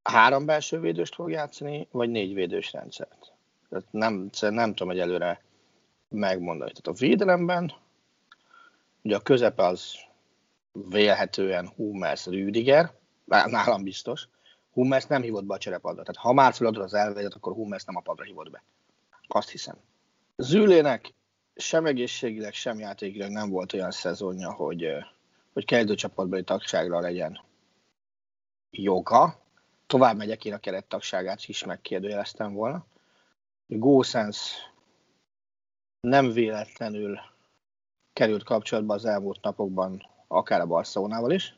három 0.03 0.47
belső 0.47 0.81
védőst 0.81 1.15
fog 1.15 1.31
játszani, 1.31 1.89
vagy 1.91 2.11
négy 2.11 2.35
védős 2.35 2.73
rendszert. 2.73 3.33
Tehát 3.69 3.87
nem, 3.91 4.31
nem 4.41 4.75
tudom 4.75 4.93
egy 4.93 4.99
előre 4.99 5.43
megmondani. 6.09 6.71
Tehát 6.71 6.87
a 6.99 7.01
védelemben 7.01 7.73
ugye 9.03 9.17
a 9.17 9.21
közepe 9.21 9.67
az 9.67 9.95
vélhetően 10.73 11.69
Hummels 11.69 12.27
Rüdiger, 12.27 12.93
nálam 13.27 13.83
biztos. 13.83 14.29
Hummels 14.73 15.07
nem 15.07 15.23
hívott 15.23 15.45
be 15.45 15.55
a 15.55 15.59
cserepadra. 15.59 16.03
Tehát 16.03 16.21
ha 16.21 16.33
már 16.33 16.53
feladod 16.53 16.83
az 16.83 16.95
elvegyet, 16.95 17.35
akkor 17.35 17.53
Hummels 17.53 17.85
nem 17.85 17.97
a 17.97 18.01
padra 18.01 18.25
hívott 18.25 18.51
be. 18.51 18.63
Azt 19.27 19.51
hiszem. 19.51 19.77
Zülének 20.37 21.15
sem 21.55 21.87
egészségileg, 21.87 22.53
sem 22.53 22.79
játékileg 22.79 23.31
nem 23.31 23.51
volt 23.51 23.73
olyan 23.73 23.91
szezonja, 23.91 24.53
hogy, 24.53 24.89
hogy 25.53 25.65
kezdőcsapatbeli 25.65 26.45
tagságra 26.45 27.01
legyen 27.01 27.41
joga. 28.71 29.41
Tovább 29.87 30.17
megyek 30.17 30.45
én 30.45 30.53
a 30.53 30.59
kerettagságát 30.59 31.45
is 31.47 31.65
megkérdőjeleztem 31.65 32.53
volna. 32.53 32.87
Gósens 33.67 34.57
nem 36.01 36.31
véletlenül 36.31 37.19
került 38.13 38.45
kapcsolatba 38.45 38.95
az 38.95 39.05
elmúlt 39.05 39.43
napokban 39.43 40.07
akár 40.27 40.61
a 40.61 40.67
Barcelonával 40.67 41.31
is, 41.31 41.57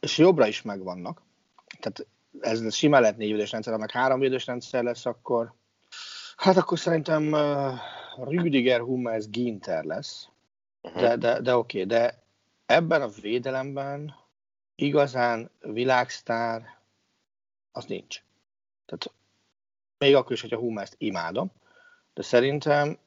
és 0.00 0.18
jobbra 0.18 0.46
is 0.46 0.62
megvannak. 0.62 1.22
Tehát 1.80 2.06
ez 2.40 2.74
simán 2.74 3.00
lehet 3.00 3.16
négy 3.16 3.30
védős 3.30 3.50
rendszer, 3.50 3.72
ha 3.72 3.78
meg 3.78 3.90
három 3.90 4.20
védős 4.20 4.46
rendszer 4.46 4.82
lesz, 4.82 5.06
akkor 5.06 5.54
hát 6.36 6.56
akkor 6.56 6.78
szerintem 6.78 7.32
uh, 7.32 7.78
Rüdiger, 8.28 8.80
Hummels, 8.80 9.28
Ginter 9.28 9.84
lesz. 9.84 10.28
Uh-huh. 10.82 11.00
De, 11.00 11.16
de, 11.16 11.40
de 11.40 11.56
oké, 11.56 11.82
okay, 11.82 11.98
de 11.98 12.22
ebben 12.66 13.02
a 13.02 13.08
védelemben 13.08 14.14
igazán 14.74 15.50
világsztár 15.60 16.78
az 17.72 17.84
nincs. 17.84 18.22
Tehát 18.86 19.12
még 19.98 20.14
akkor 20.14 20.32
is, 20.32 20.40
hogyha 20.40 20.58
Hummels 20.58 20.90
imádom, 20.98 21.50
de 22.14 22.22
szerintem 22.22 22.98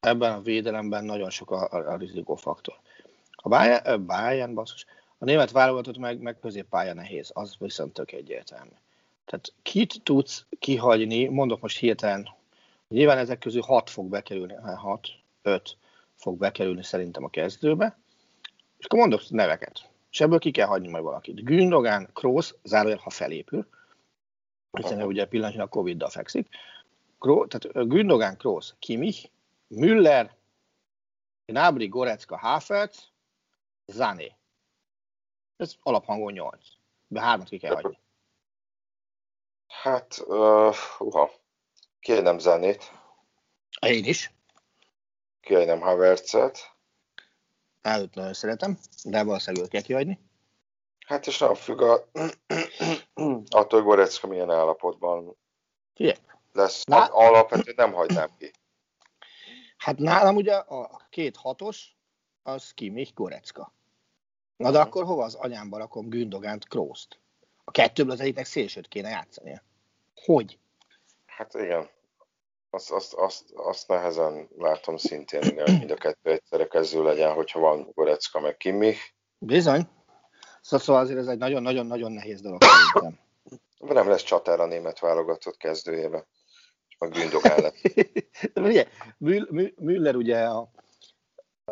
ebben 0.00 0.32
a 0.32 0.40
védelemben 0.40 1.04
nagyon 1.04 1.30
sok 1.30 1.50
a, 1.50 1.68
a, 1.70 1.92
a 1.92 1.96
rizikófaktor. 1.96 2.80
A 3.30 3.48
Bayern, 3.48 4.06
Bayern 4.06 4.54
basszus, 4.54 4.86
a 5.18 5.24
német 5.24 5.50
válogatott 5.50 5.98
meg, 5.98 6.20
meg 6.20 6.38
középpálya 6.38 6.94
nehéz, 6.94 7.30
az 7.34 7.56
viszont 7.58 7.92
tök 7.92 8.12
egyértelmű. 8.12 8.70
Tehát 9.24 9.52
kit 9.62 10.02
tudsz 10.02 10.46
kihagyni, 10.58 11.26
mondok 11.26 11.60
most 11.60 11.78
hirtelen, 11.78 12.28
nyilván 12.88 13.18
ezek 13.18 13.38
közül 13.38 13.62
6 13.62 13.90
fog 13.90 14.08
bekerülni, 14.08 14.54
6, 14.54 15.08
5 15.42 15.76
fog 16.14 16.38
bekerülni 16.38 16.82
szerintem 16.82 17.24
a 17.24 17.30
kezdőbe, 17.30 17.98
és 18.78 18.84
akkor 18.84 18.98
mondok 18.98 19.30
neveket, 19.30 19.90
és 20.10 20.20
ebből 20.20 20.38
ki 20.38 20.50
kell 20.50 20.66
hagyni 20.66 20.88
majd 20.88 21.04
valakit. 21.04 21.44
Gündogan, 21.44 22.10
Kroos, 22.12 22.54
zárójel, 22.62 22.98
ha 22.98 23.10
felépül, 23.10 23.68
hiszen 24.70 25.02
ugye 25.02 25.26
pillanatnyilag 25.26 25.68
Covid-dal 25.68 26.10
fekszik, 26.10 26.48
Kro, 27.18 27.46
tehát 27.46 27.88
Gündogan, 27.88 28.36
Kroos, 28.36 28.74
Kimmich, 28.78 29.30
Müller, 29.66 30.34
Gnabry, 31.46 31.86
Goretzka, 31.88 32.36
Hafert, 32.36 33.12
Zané. 33.86 34.32
Ez 35.58 35.74
alaphangon 35.82 36.32
8. 36.32 36.58
De 37.06 37.20
hármat 37.20 37.48
ki 37.48 37.58
kell 37.58 37.74
hagyni. 37.74 37.98
Hát, 39.66 40.22
uh, 40.26 40.74
uha, 40.98 41.30
kérnem 42.00 42.38
zenét, 42.38 42.92
Én 43.80 44.04
is. 44.04 44.32
kérnem 45.40 45.80
Havertzet. 45.80 46.58
Előtt 47.82 48.14
nagyon 48.14 48.34
szeretem, 48.34 48.78
de 49.04 49.22
valószínűleg 49.22 49.68
kell 49.68 49.82
kihagyni. 49.82 50.18
Hát 51.06 51.26
és 51.26 51.38
nem 51.38 51.54
függ 51.54 51.80
a... 51.80 51.94
attól, 53.48 53.80
hogy 53.80 53.82
Gorecka 53.82 54.26
milyen 54.26 54.50
állapotban 54.50 55.36
Figyelj, 55.94 56.16
lesz. 56.52 56.84
Na-. 56.84 57.04
Alapvetően 57.04 57.76
nem 57.76 57.92
hagynám 57.92 58.30
ki. 58.38 58.50
hát 59.76 59.98
nálam 59.98 60.36
ugye 60.36 60.54
a 60.54 61.06
két 61.10 61.36
hatos, 61.36 61.96
az 62.42 62.72
Kimmich 62.74 63.14
Gorecka. 63.14 63.72
Na 64.58 64.70
de 64.70 64.78
akkor 64.78 65.04
hova 65.04 65.24
az 65.24 65.34
anyámba 65.34 65.78
rakom 65.78 66.08
Gündogánt, 66.08 66.68
Krószt? 66.68 67.18
A 67.64 67.70
kettőből 67.70 68.12
az 68.12 68.20
egyiknek 68.20 68.44
szélsőt 68.44 68.88
kéne 68.88 69.08
játszania. 69.08 69.62
Hogy? 70.14 70.58
Hát 71.26 71.54
igen. 71.54 71.88
Azt, 72.70 72.90
azt, 72.90 73.14
azt, 73.14 73.44
azt 73.54 73.88
nehezen 73.88 74.48
látom 74.56 74.96
szintén, 74.96 75.42
hogy 75.42 75.78
mind 75.78 75.90
a 75.90 75.94
kettő 75.94 76.30
egyszerre 76.30 76.66
kezdő 76.66 77.02
legyen, 77.02 77.32
hogyha 77.32 77.60
van 77.60 77.90
Gorecka 77.94 78.40
meg 78.40 78.56
Kimmich. 78.56 79.00
Bizony. 79.38 79.88
Szóval 80.60 80.86
szóval 80.86 81.02
azért 81.02 81.18
ez 81.18 81.26
egy 81.26 81.38
nagyon-nagyon-nagyon 81.38 82.12
nehéz 82.12 82.40
dolog 82.40 82.62
szerintem. 82.62 83.18
Nem 83.78 84.08
lesz 84.08 84.22
csatára 84.22 84.62
a 84.62 84.66
német 84.66 84.98
válogatott 84.98 85.56
kezdőjébe. 85.56 86.26
És 86.88 86.96
meg 86.98 87.10
Gündogán 87.10 87.72
Mü- 89.18 89.78
Müller 89.78 90.16
ugye 90.16 90.44
a, 90.44 90.58
a 90.58 90.70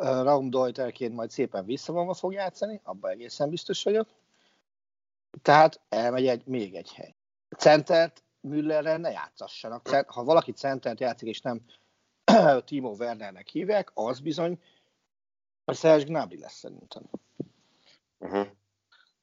Raumdeuterként 0.01 1.15
majd 1.15 1.31
szépen 1.31 1.65
visszavonva 1.65 2.15
fog 2.15 2.33
játszani, 2.33 2.81
abban 2.85 3.11
egészen 3.11 3.51
biztos 3.51 3.83
vagyok. 3.83 4.09
Tehát 5.43 5.81
elmegy 5.89 6.27
egy, 6.27 6.47
még 6.47 6.75
egy 6.75 6.93
hely. 6.93 7.15
Centert 7.57 8.23
Müllerrel 8.41 8.99
ne 8.99 9.11
játszassanak. 9.11 9.89
Ha 10.07 10.25
valaki 10.25 10.53
centert 10.53 11.01
játszik, 11.01 11.29
és 11.29 11.41
nem 11.41 11.61
Timo 12.67 12.95
Wernernek 12.99 13.49
hívják, 13.49 13.91
az 13.95 14.21
bizony 14.21 14.63
a 15.65 15.73
Serge 15.73 16.05
Gnabry 16.05 16.39
lesz 16.39 16.59
szerintem. 16.59 17.03
Uh-huh. 18.19 18.47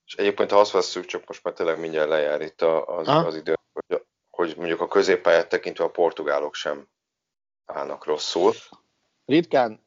És 0.05 0.15
egyébként, 0.15 0.51
ha 0.51 0.59
azt 0.59 0.71
vesszük, 0.71 1.05
csak 1.05 1.27
most 1.27 1.43
már 1.43 1.53
tényleg 1.53 1.79
mindjárt 1.79 2.09
lejár 2.09 2.41
itt 2.41 2.61
az, 2.61 3.07
Ha? 3.07 3.13
az 3.13 3.35
idő, 3.35 3.59
hogy, 3.73 4.03
hogy 4.29 4.53
mondjuk 4.57 4.81
a 4.81 4.87
középpályát 4.87 5.49
tekintve 5.49 5.83
a 5.83 5.89
portugálok 5.89 6.53
sem 6.55 6.87
állnak 7.65 8.05
rosszul. 8.05 8.53
Ritkán 9.25 9.83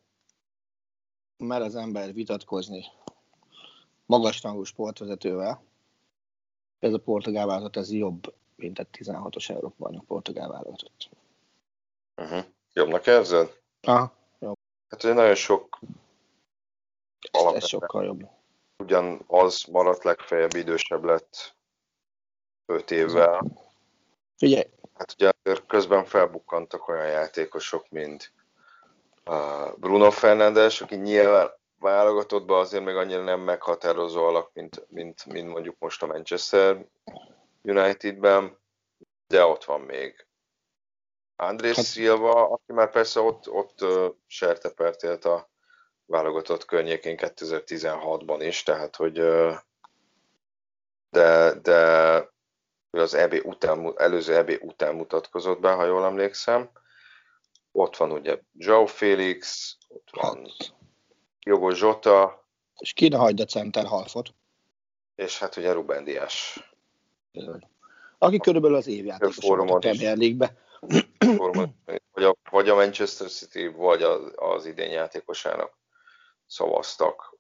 mer 1.47 1.63
az 1.63 1.75
ember 1.77 2.13
vitatkozni 2.13 2.85
magas 4.07 4.43
rangú 4.43 4.63
sportvezetővel. 4.65 5.63
Ez 6.79 6.93
a 6.93 6.99
portugál 6.99 7.47
válogatott, 7.47 7.83
ez 7.83 7.93
jobb, 7.93 8.35
mint 8.57 8.79
a 8.79 8.87
16-os 8.93 9.51
Európa 9.51 9.75
bajnok 9.79 10.05
portugál 10.05 10.49
válogatott. 10.49 11.09
Uh-huh. 12.17 12.45
Jobbnak 12.73 13.07
érzed? 13.07 13.61
Aha, 13.83 14.15
Hát 14.89 15.05
ugye 15.05 15.13
nagyon 15.13 15.35
sok 15.35 15.79
ez, 15.83 15.89
ez 17.31 17.41
alapvetően 17.41 17.69
sokkal 17.69 18.05
jobb. 18.05 18.29
ugyanaz 18.79 19.65
maradt 19.65 20.05
legfeljebb 20.05 20.55
idősebb 20.55 21.05
lett 21.05 21.55
5 22.67 22.91
évvel. 22.91 23.43
Figyelj, 24.37 24.71
Hát 24.95 25.13
ugye 25.19 25.33
közben 25.67 26.05
felbukkantak 26.05 26.89
olyan 26.89 27.07
játékosok, 27.07 27.91
mint 27.91 28.33
Bruno 29.77 30.11
Fernandes, 30.11 30.81
aki 30.81 30.95
nyilván 30.97 31.51
válogatottban 31.79 32.61
azért 32.61 32.85
még 32.85 32.95
annyira 32.95 33.23
nem 33.23 33.41
meghatározó 33.41 34.25
alak, 34.25 34.51
mint, 34.53 34.87
mint, 34.89 35.27
mint 35.27 35.49
mondjuk 35.49 35.77
most 35.79 36.03
a 36.03 36.07
Manchester 36.07 36.87
Unitedben, 37.63 38.59
de 39.27 39.45
ott 39.45 39.65
van 39.65 39.81
még 39.81 40.27
Andrés 41.37 41.77
Hát- 41.77 41.85
Silva, 41.85 42.49
aki 42.49 42.73
már 42.73 42.91
persze 42.91 43.21
ott, 43.21 43.49
ott 43.49 43.83
uh, 43.83 44.15
sertepert 44.27 45.03
élt 45.03 45.25
a 45.25 45.51
válogatott 46.05 46.65
környékén 46.65 47.17
2016-ban 47.19 48.39
is, 48.41 48.63
tehát 48.63 48.97
hogy 48.97 49.21
uh, 49.21 49.55
de, 51.11 51.55
de 51.63 52.29
az 52.91 53.15
EB 53.15 53.41
után, 53.45 53.93
előző 53.97 54.37
EB 54.37 54.53
után 54.61 54.95
mutatkozott 54.95 55.61
be, 55.61 55.73
ha 55.73 55.85
jól 55.85 56.05
emlékszem. 56.05 56.71
Ott 57.79 57.97
van 57.97 58.13
ugye 58.13 58.39
Joe 58.53 58.87
Felix, 58.87 59.77
ott 59.89 60.09
van 60.11 60.37
hát, 60.37 60.75
Jogo 61.41 61.71
Zsota, 61.71 62.45
és 62.79 62.93
ki 62.93 63.09
ne 63.09 63.17
hagyd 63.17 63.41
a 63.41 63.45
center 63.45 63.85
halfot, 63.85 64.35
és 65.15 65.39
hát 65.39 65.57
ugye 65.57 65.73
Ruben 65.73 66.05
Dias. 66.05 66.61
aki 68.19 68.39
körülbelül 68.39 68.77
az 68.77 68.87
évjátékos 68.87 69.39
a. 69.39 69.79
Premier 69.79 70.17
League-be. 70.17 70.57
Vagy 72.13 72.25
a, 72.25 72.37
vagy 72.51 72.69
a 72.69 72.75
Manchester 72.75 73.29
City, 73.29 73.67
vagy 73.67 74.03
az, 74.03 74.33
az 74.35 74.67
idén 74.67 74.91
játékosának 74.91 75.79
szavaztak 76.47 77.37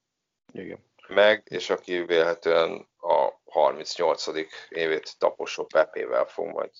Igen. 0.52 0.78
meg, 1.08 1.46
és 1.50 1.70
aki 1.70 2.02
vélhetően 2.02 2.88
a 3.00 3.30
38. 3.44 4.26
évét 4.68 5.18
taposó 5.18 5.64
Pepével 5.64 6.24
fog 6.24 6.46
majd 6.46 6.70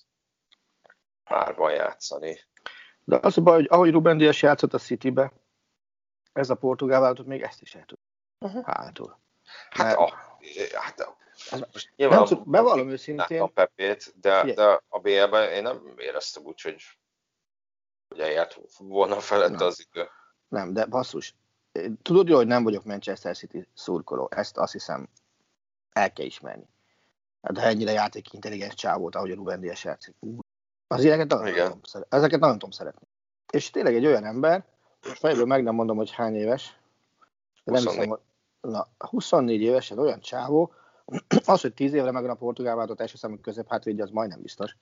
párban 1.25 1.73
játszani. 1.73 2.41
De 3.09 3.19
az 3.23 3.39
a 3.39 3.43
baj, 3.43 3.55
hogy 3.55 3.67
ahogy 3.71 3.91
Ruben 3.91 4.19
Dias 4.19 4.43
játszott 4.43 4.75
a 4.75 4.79
Citybe, 4.79 5.33
ez 6.33 6.51
a 6.51 6.55
portugál 6.55 7.01
válogatott 7.01 7.27
még 7.27 7.43
ezt 7.43 7.63
is 7.63 7.75
el 7.75 7.85
tud. 7.85 7.99
Uh-huh. 8.39 8.65
Hátul. 8.65 9.19
Hát, 9.71 9.87
Mert- 9.97 9.99
a, 9.99 10.15
hát 10.79 11.01
a, 11.01 11.17
Ez- 11.51 11.61
most 11.73 11.93
nyilván 11.97 12.19
Nem 12.19 12.27
tud, 12.27 12.49
bevallom 12.49 12.89
őszintén, 12.89 13.41
a 13.41 13.47
Pepét, 13.47 14.15
de, 14.21 14.41
Figyelj. 14.41 14.55
de 14.55 14.83
a 14.89 14.99
BL-ben 15.01 15.51
én 15.53 15.63
nem 15.63 15.95
éreztem 15.99 16.45
úgy, 16.45 16.61
hogy, 16.61 16.83
hogy 18.09 18.19
eljárt 18.21 18.61
volna 18.79 19.21
felette 19.21 19.57
Nem. 19.57 19.67
az 19.67 19.87
idő. 19.91 20.09
Nem, 20.49 20.73
de 20.73 20.85
basszus. 20.85 21.35
Tudod 22.03 22.29
jó, 22.29 22.37
hogy 22.37 22.47
nem 22.47 22.63
vagyok 22.63 22.85
Manchester 22.85 23.37
City 23.37 23.69
szurkoló. 23.75 24.29
Ezt 24.31 24.57
azt 24.57 24.73
hiszem 24.73 25.09
el 25.93 26.13
kell 26.13 26.27
ismerni. 26.27 26.69
De 27.41 27.61
ha 27.61 27.67
ennyire 27.67 27.93
játékintelligens 27.93 28.75
csávót, 28.75 29.15
ahogy 29.15 29.31
a 29.31 29.35
Ruben 29.35 29.61
Dias 29.61 29.85
játszik. 29.85 30.15
Az 30.87 31.05
ilyeneket 31.05 31.29
nagyon, 31.29 31.47
Igen. 31.47 31.57
nagyon 31.59 31.71
tudom 31.71 31.91
szeretni. 31.91 32.17
Ezeket 32.17 32.41
nagyon 32.41 32.55
tudom 32.55 32.71
szeretni. 32.71 33.07
És 33.53 33.71
tényleg 33.71 33.95
egy 33.95 34.07
olyan 34.07 34.25
ember, 34.25 34.65
most 35.07 35.19
fejből 35.19 35.47
meg 35.47 35.63
nem 35.63 35.75
mondom, 35.75 35.97
hogy 35.97 36.11
hány 36.11 36.35
éves, 36.35 36.79
de 37.65 37.73
nem 37.73 37.83
24. 37.83 38.05
hiszem, 38.05 38.19
na, 38.61 38.87
24 38.99 39.61
évesen 39.61 39.99
olyan 39.99 40.21
csávó, 40.21 40.73
az, 41.45 41.61
hogy 41.61 41.75
10 41.75 41.93
évre 41.93 42.11
megvan 42.11 42.31
a 42.31 42.35
portugál 42.35 42.77
váltott 42.77 43.01
első 43.01 43.17
számú 43.17 43.41
közép 43.41 43.69
hátvédje, 43.69 44.03
az 44.03 44.11
majdnem 44.11 44.43
biztos. 44.43 44.77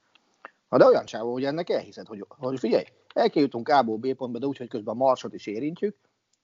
Ha 0.68 0.76
de 0.76 0.84
olyan 0.84 1.04
csávó, 1.04 1.32
hogy 1.32 1.44
ennek 1.44 1.70
elhiszed, 1.70 2.06
hogy, 2.06 2.24
hogy 2.28 2.58
figyelj, 2.58 2.84
el 3.14 3.30
kell 3.30 3.42
jutunk 3.42 3.68
A-ból 3.68 3.96
B 3.96 4.14
pontba, 4.14 4.38
de 4.38 4.46
úgy, 4.46 4.56
hogy 4.56 4.68
közben 4.68 4.94
a 4.94 4.98
marsot 4.98 5.34
is 5.34 5.46
érintjük, 5.46 5.96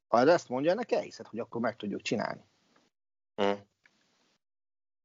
ha 0.09 0.19
ez 0.19 0.29
ezt 0.29 0.49
mondja, 0.49 0.71
ennek 0.71 0.93
elhiszed, 0.93 1.27
hogy 1.27 1.39
akkor 1.39 1.61
meg 1.61 1.77
tudjuk 1.77 2.03
csinálni. 2.03 2.45
Hm. 3.37 3.51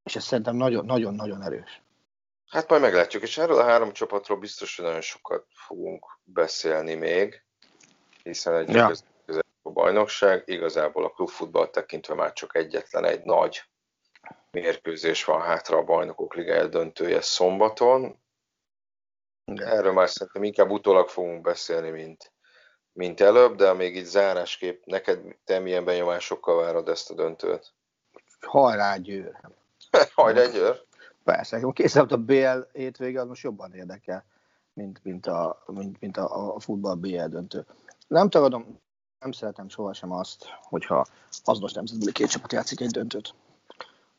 És 0.03 0.16
ez 0.16 0.24
szerintem 0.24 0.56
nagyon-nagyon-nagyon 0.56 1.41
erős. 1.41 1.85
Hát 2.50 2.70
majd 2.70 2.82
meglátjuk, 2.82 3.24
és 3.24 3.38
erről 3.38 3.60
a 3.60 3.64
három 3.64 3.91
csapatról 3.91 4.38
biztos, 4.38 4.76
hogy 4.76 4.86
nagyon 4.86 5.02
sokat 5.02 5.46
fogunk 5.50 6.06
beszélni 6.24 6.93
még, 6.93 7.46
hiszen 8.24 8.56
egy 8.56 8.70
Ja. 8.70 8.91
a 9.62 9.70
bajnokság, 9.70 10.43
igazából 10.46 11.06
a 11.06 11.10
klubfutball 11.10 11.70
tekintve 11.70 12.14
már 12.14 12.34
csak 12.34 12.56
egyetlen 12.56 13.06
egy 13.06 13.24
nagy 13.24 13.64
mérkőzés 14.52 15.24
van 15.24 15.41
hátra 15.41 15.78
a 15.78 15.84
bajnokok 15.84 16.34
ligája 16.34 16.68
döntője 16.68 17.22
szombaton. 17.22 18.24
Erről 19.56 19.93
már 19.93 20.10
szerintem 20.10 20.43
inkább 20.43 20.70
utólag 20.70 21.10
fogunk 21.10 21.41
beszélni, 21.41 21.89
mint, 21.89 22.34
mint 22.91 23.22
előbb, 23.22 23.56
de 23.56 23.74
még 23.74 23.96
így 23.96 24.06
zárásképp 24.06 24.84
neked 24.86 25.20
te 25.43 25.60
milyen 25.60 25.86
benyomásokkal 25.86 26.62
várod 26.64 26.89
ezt 26.89 27.10
a 27.10 27.14
döntőt? 27.14 27.74
Hajrá, 28.39 28.98
győr! 28.98 29.39
Hajrá, 30.16 30.46
Győr! 30.46 30.85
Persze, 31.26 31.71
készült 31.73 32.11
a 32.11 32.17
BL 32.17 32.59
hétvége, 32.71 33.21
az 33.21 33.28
most 33.28 33.43
jobban 33.43 33.73
érdekel, 33.73 34.26
mint, 34.73 34.99
mint, 35.03 35.28
a, 35.28 35.63
mint, 35.67 35.99
mint 35.99 36.17
a, 36.17 36.55
a 36.55 36.59
futball 36.59 36.95
BL 36.95 37.26
döntő. 37.26 37.65
Nem 38.07 38.30
tagadom, 38.30 38.80
nem 39.19 39.32
szeretem 39.32 39.69
sohasem 39.69 40.11
azt, 40.11 40.45
hogyha 40.61 41.05
azonos 41.43 41.73
nemzetbeli 41.73 42.11
két 42.11 42.30
csapat 42.30 42.51
játszik 42.51 42.82
egy 42.82 42.89
döntőt. 42.89 43.34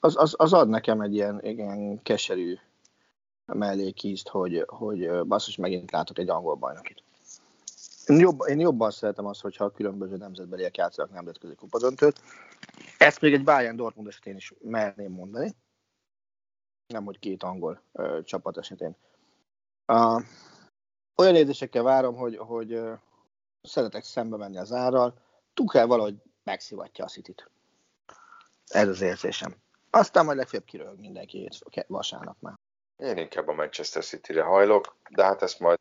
Az, 0.00 0.16
az, 0.16 0.34
az 0.36 0.52
ad 0.52 0.68
nekem 0.68 1.00
egy 1.00 1.14
ilyen, 1.14 1.40
ilyen 1.42 2.02
keserű 2.02 2.54
mellékízt, 3.44 4.28
hogy, 4.28 4.64
hogy 4.66 5.26
basszus, 5.26 5.56
megint 5.56 5.90
látok 5.90 6.18
egy 6.18 6.28
angol 6.28 6.54
bajnokit. 6.54 7.02
Én, 8.06 8.18
jobb, 8.18 8.40
én 8.48 8.60
jobban 8.60 8.90
szeretem 8.90 9.26
azt, 9.26 9.40
hogyha 9.40 9.64
a 9.64 9.72
különböző 9.72 10.16
nemzetbeliek 10.16 10.76
játszanak 10.76 11.12
nemzetközi 11.12 11.54
kupadöntőt. 11.54 12.20
Ezt 12.98 13.20
még 13.20 13.32
egy 13.32 13.44
Bayern 13.44 13.76
Dortmund 13.76 14.08
esetén 14.08 14.36
is 14.36 14.54
merném 14.60 15.12
mondani 15.12 15.54
nem 16.86 17.04
hogy 17.04 17.18
két 17.18 17.42
angol 17.42 17.82
ö, 17.92 18.20
csapat 18.24 18.58
esetén. 18.58 18.96
Uh, 19.86 20.22
olyan 21.16 21.34
érzésekkel 21.34 21.82
várom, 21.82 22.16
hogy, 22.16 22.36
hogy 22.36 22.72
ö, 22.72 22.92
szeretek 23.62 24.04
szembe 24.04 24.36
menni 24.36 24.58
az 24.58 24.72
árral. 24.72 25.18
Tuchel 25.54 25.86
valahogy 25.86 26.22
megszivatja 26.44 27.04
a 27.04 27.08
City-t. 27.08 27.50
Ez 28.66 28.88
az 28.88 29.00
érzésem. 29.00 29.56
Aztán 29.90 30.24
majd 30.24 30.36
legfeljebb 30.36 30.66
kirög 30.66 30.98
mindenki 30.98 31.48
vasárnap 31.86 32.36
már. 32.40 32.58
Én 32.96 33.16
inkább 33.16 33.48
a 33.48 33.52
Manchester 33.52 34.04
City-re 34.04 34.42
hajlok, 34.42 34.96
de 35.10 35.24
hát 35.24 35.42
ezt 35.42 35.60
majd... 35.60 35.78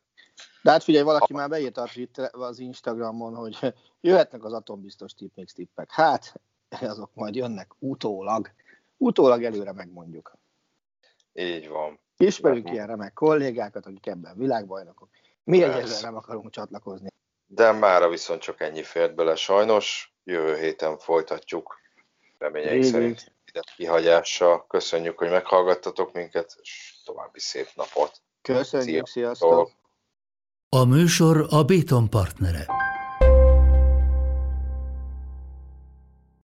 De 0.62 0.70
hát 0.70 0.82
figyelj, 0.82 1.04
valaki 1.04 1.32
már 1.32 1.48
beírta 1.48 1.82
a 1.82 1.88
Twitter, 1.92 2.30
az 2.32 2.58
Instagramon, 2.58 3.34
hogy 3.34 3.74
jöhetnek 4.00 4.44
az 4.44 4.52
atombiztos 4.52 5.14
tippmix 5.14 5.52
tippek. 5.52 5.90
Hát, 5.90 6.40
azok 6.80 7.10
majd 7.14 7.34
jönnek 7.34 7.72
utólag. 7.78 8.50
Utólag 8.96 9.44
előre 9.44 9.72
megmondjuk. 9.72 10.36
Így 11.36 11.68
van. 11.68 11.98
Ismerünk 12.16 12.70
ilyen 12.70 12.86
remek 12.86 13.12
kollégákat, 13.12 13.86
akik 13.86 14.06
ebben 14.06 14.36
világbajnokok. 14.36 15.08
Mi 15.44 15.62
egyébként 15.62 16.02
nem 16.02 16.16
akarunk 16.16 16.50
csatlakozni. 16.50 17.08
De 17.46 17.72
mára 17.72 18.08
viszont 18.08 18.40
csak 18.40 18.60
ennyi 18.60 18.82
fért 18.82 19.14
bele 19.14 19.36
sajnos. 19.36 20.14
Jövő 20.24 20.56
héten 20.56 20.98
folytatjuk. 20.98 21.80
Reményeik 22.38 22.82
szerint 22.82 23.32
kihagyással. 23.76 24.66
Köszönjük, 24.66 25.18
hogy 25.18 25.30
meghallgattatok 25.30 26.12
minket, 26.12 26.56
és 26.62 26.94
további 27.04 27.40
szép 27.40 27.68
napot. 27.74 28.20
Köszönjük, 28.42 29.06
sziasztok! 29.06 29.70
A 30.68 30.84
műsor 30.84 31.46
a 31.50 31.64
Béton 31.64 32.10
partnere. 32.10 32.66